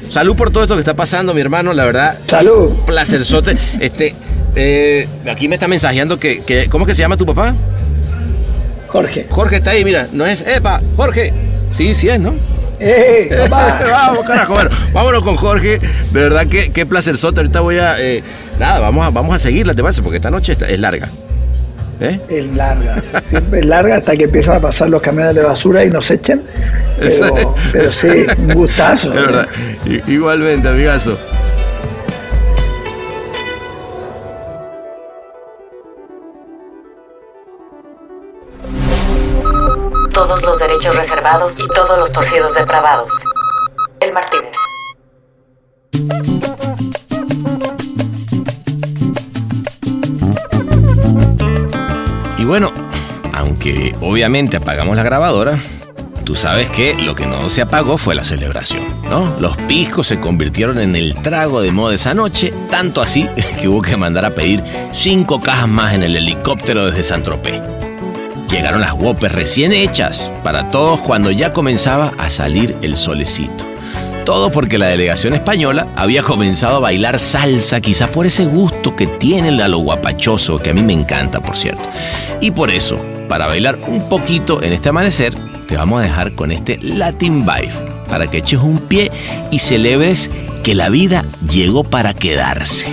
Salud 0.10 0.36
por 0.36 0.52
todo 0.52 0.64
esto 0.64 0.76
que 0.76 0.82
está 0.82 0.94
pasando, 0.94 1.34
mi 1.34 1.40
hermano, 1.40 1.72
la 1.72 1.86
verdad. 1.86 2.18
Salud. 2.28 2.72
Placerzote. 2.86 3.56
Este, 3.80 4.14
eh, 4.58 5.08
aquí 5.30 5.48
me 5.48 5.56
está 5.56 5.70
mensajeando 5.70 6.20
que, 6.20 6.44
que, 6.44 6.68
¿cómo 6.68 6.86
que 6.86 6.94
se 6.94 7.00
llama 7.00 7.16
tu 7.16 7.26
papá? 7.26 7.56
Jorge. 8.88 9.26
Jorge 9.30 9.56
está 9.56 9.72
ahí, 9.72 9.86
mira, 9.86 10.10
no 10.12 10.26
es, 10.26 10.42
epa, 10.42 10.82
Jorge. 10.98 11.32
Sí, 11.72 11.94
sí 11.94 12.10
es, 12.10 12.20
¿no? 12.20 12.34
¡Eh, 12.82 13.48
vamos, 13.50 14.26
carajo. 14.26 14.54
Bueno, 14.56 14.70
vámonos 14.92 15.24
con 15.24 15.36
Jorge. 15.36 15.80
De 16.12 16.24
verdad 16.24 16.48
que 16.48 16.72
qué 16.72 16.86
placer 16.86 17.18
soto. 17.18 17.42
Ahorita 17.42 17.62
voy 17.62 17.78
a. 17.78 18.00
Eh, 18.00 18.24
nada, 18.60 18.80
vamos 18.80 19.06
a, 19.06 19.10
vamos 19.12 19.36
a 19.36 19.40
seguirla, 19.40 19.74
¿te 19.74 19.82
parece? 19.84 20.02
Porque 20.02 20.18
esta 20.18 20.32
noche 20.32 20.58
es 20.68 20.80
larga. 20.80 21.08
¿Eh? 22.04 22.20
Es 22.30 22.56
larga, 22.56 22.96
siempre 23.28 23.60
es 23.60 23.66
larga 23.68 23.98
hasta 23.98 24.18
que 24.18 24.24
empiezan 24.24 24.56
a 24.56 24.60
pasar 24.60 24.90
los 24.90 25.04
camiones 25.04 25.36
de 25.36 25.44
basura 25.44 25.86
y 25.86 25.92
nos 25.92 26.10
echen. 26.10 26.42
Pero, 27.00 27.56
pero 27.72 27.88
sí, 27.88 28.26
un 28.40 28.54
gustazo. 28.56 29.10
Es 29.10 29.14
verdad. 29.14 29.48
Igualmente, 30.08 30.68
amigazo. 30.68 31.20
Todos 40.28 40.44
los 40.44 40.60
derechos 40.60 40.96
reservados 40.96 41.60
y 41.60 41.68
todos 41.70 41.98
los 41.98 42.12
torcidos 42.12 42.54
depravados. 42.54 43.12
El 44.00 44.14
Martínez. 44.14 44.56
Y 52.38 52.46
bueno, 52.46 52.72
aunque 53.34 53.96
obviamente 54.00 54.58
apagamos 54.58 54.96
la 54.96 55.02
grabadora, 55.02 55.58
tú 56.24 56.36
sabes 56.36 56.70
que 56.70 56.94
lo 56.94 57.16
que 57.16 57.26
no 57.26 57.50
se 57.50 57.64
apagó 57.64 57.98
fue 57.98 58.14
la 58.14 58.24
celebración, 58.24 58.84
¿no? 59.10 59.36
Los 59.40 59.58
piscos 59.58 60.06
se 60.06 60.20
convirtieron 60.20 60.78
en 60.78 60.96
el 60.96 61.16
trago 61.16 61.62
de 61.62 61.72
moda 61.72 61.96
esa 61.96 62.14
noche, 62.14 62.54
tanto 62.70 63.02
así 63.02 63.28
que 63.60 63.68
hubo 63.68 63.82
que 63.82 63.98
mandar 63.98 64.26
a 64.26 64.36
pedir 64.36 64.64
cinco 64.94 65.42
cajas 65.42 65.68
más 65.68 65.96
en 65.96 66.04
el 66.04 66.16
helicóptero 66.16 66.86
desde 66.86 67.02
San 67.02 67.24
Tropez. 67.24 67.91
Llegaron 68.52 68.82
las 68.82 68.92
whoppers 68.92 69.34
recién 69.34 69.72
hechas 69.72 70.30
para 70.44 70.70
todos 70.70 71.00
cuando 71.00 71.32
ya 71.32 71.54
comenzaba 71.54 72.12
a 72.18 72.30
salir 72.30 72.76
el 72.82 72.98
solecito. 72.98 73.66
Todo 74.26 74.52
porque 74.52 74.78
la 74.78 74.88
delegación 74.88 75.34
española 75.34 75.88
había 75.96 76.22
comenzado 76.22 76.76
a 76.76 76.80
bailar 76.82 77.18
salsa, 77.18 77.80
quizás 77.80 78.10
por 78.10 78.26
ese 78.26 78.46
gusto 78.46 78.94
que 78.94 79.08
tiene 79.08 79.64
a 79.64 79.70
lo 79.70 79.80
guapachoso, 79.80 80.60
que 80.60 80.72
a 80.72 80.74
mí 80.74 80.84
me 80.84 80.92
encanta, 80.92 81.40
por 81.40 81.56
cierto. 81.56 81.90
Y 82.42 82.52
por 82.52 82.72
eso, 82.72 83.00
para 83.30 83.48
bailar 83.48 83.80
un 83.88 84.10
poquito 84.10 84.62
en 84.62 84.74
este 84.74 84.90
amanecer, 84.90 85.34
te 85.68 85.78
vamos 85.78 86.02
a 86.02 86.04
dejar 86.04 86.34
con 86.34 86.52
este 86.52 86.78
Latin 86.82 87.46
Vibe, 87.46 87.72
para 88.10 88.28
que 88.28 88.40
eches 88.40 88.60
un 88.60 88.80
pie 88.80 89.12
y 89.50 89.60
celebres 89.60 90.30
que 90.62 90.76
la 90.76 90.90
vida 90.90 91.24
llegó 91.50 91.86
para 91.86 92.14
quedarse. 92.14 92.88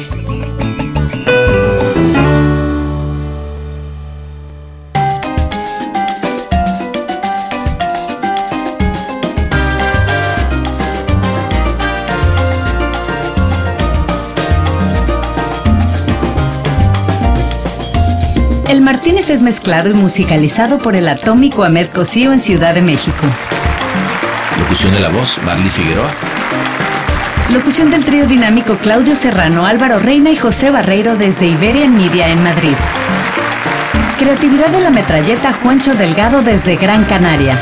El 18.69 18.83
Martínez 18.83 19.31
es 19.31 19.41
mezclado 19.41 19.89
y 19.89 19.95
musicalizado 19.95 20.77
por 20.77 20.95
el 20.95 21.09
atómico 21.09 21.65
Ahmed 21.65 21.87
Cosío 21.87 22.35
en 22.35 22.39
Ciudad 22.39 22.75
de 22.75 22.83
México. 22.83 23.25
Locución 24.59 24.93
de 24.93 25.01
la 25.01 25.09
voz, 25.09 25.39
Barley 25.43 25.71
Figueroa. 25.71 26.11
Locución 27.51 27.91
del 27.91 28.05
trío 28.05 28.27
dinámico 28.27 28.77
Claudio 28.77 29.17
Serrano, 29.17 29.65
Álvaro 29.65 29.99
Reina 29.99 30.29
y 30.29 30.37
José 30.37 30.71
Barreiro 30.71 31.17
desde 31.17 31.47
Iberian 31.47 31.97
Media 31.97 32.29
en 32.29 32.43
Madrid. 32.43 32.75
Creatividad 34.19 34.69
de 34.69 34.83
la 34.83 34.91
metralleta 34.91 35.55
Juancho 35.55 35.95
Delgado 35.95 36.43
desde 36.43 36.77
Gran 36.77 37.05
Canaria. 37.05 37.57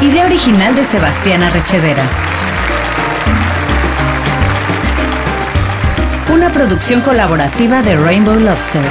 Idea 0.00 0.26
original 0.26 0.76
de 0.76 0.84
Sebastián 0.84 1.42
Arrechedera. 1.42 2.04
Una 6.36 6.52
producción 6.52 7.00
colaborativa 7.00 7.80
de 7.80 7.96
Rainbow 7.96 8.38
Lobster. 8.38 8.82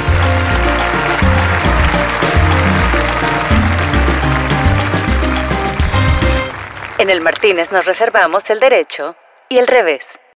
En 6.98 7.08
el 7.08 7.20
Martínez 7.20 7.70
nos 7.70 7.84
reservamos 7.84 8.50
el 8.50 8.58
derecho 8.58 9.14
y 9.48 9.58
el 9.58 9.68
revés. 9.68 10.04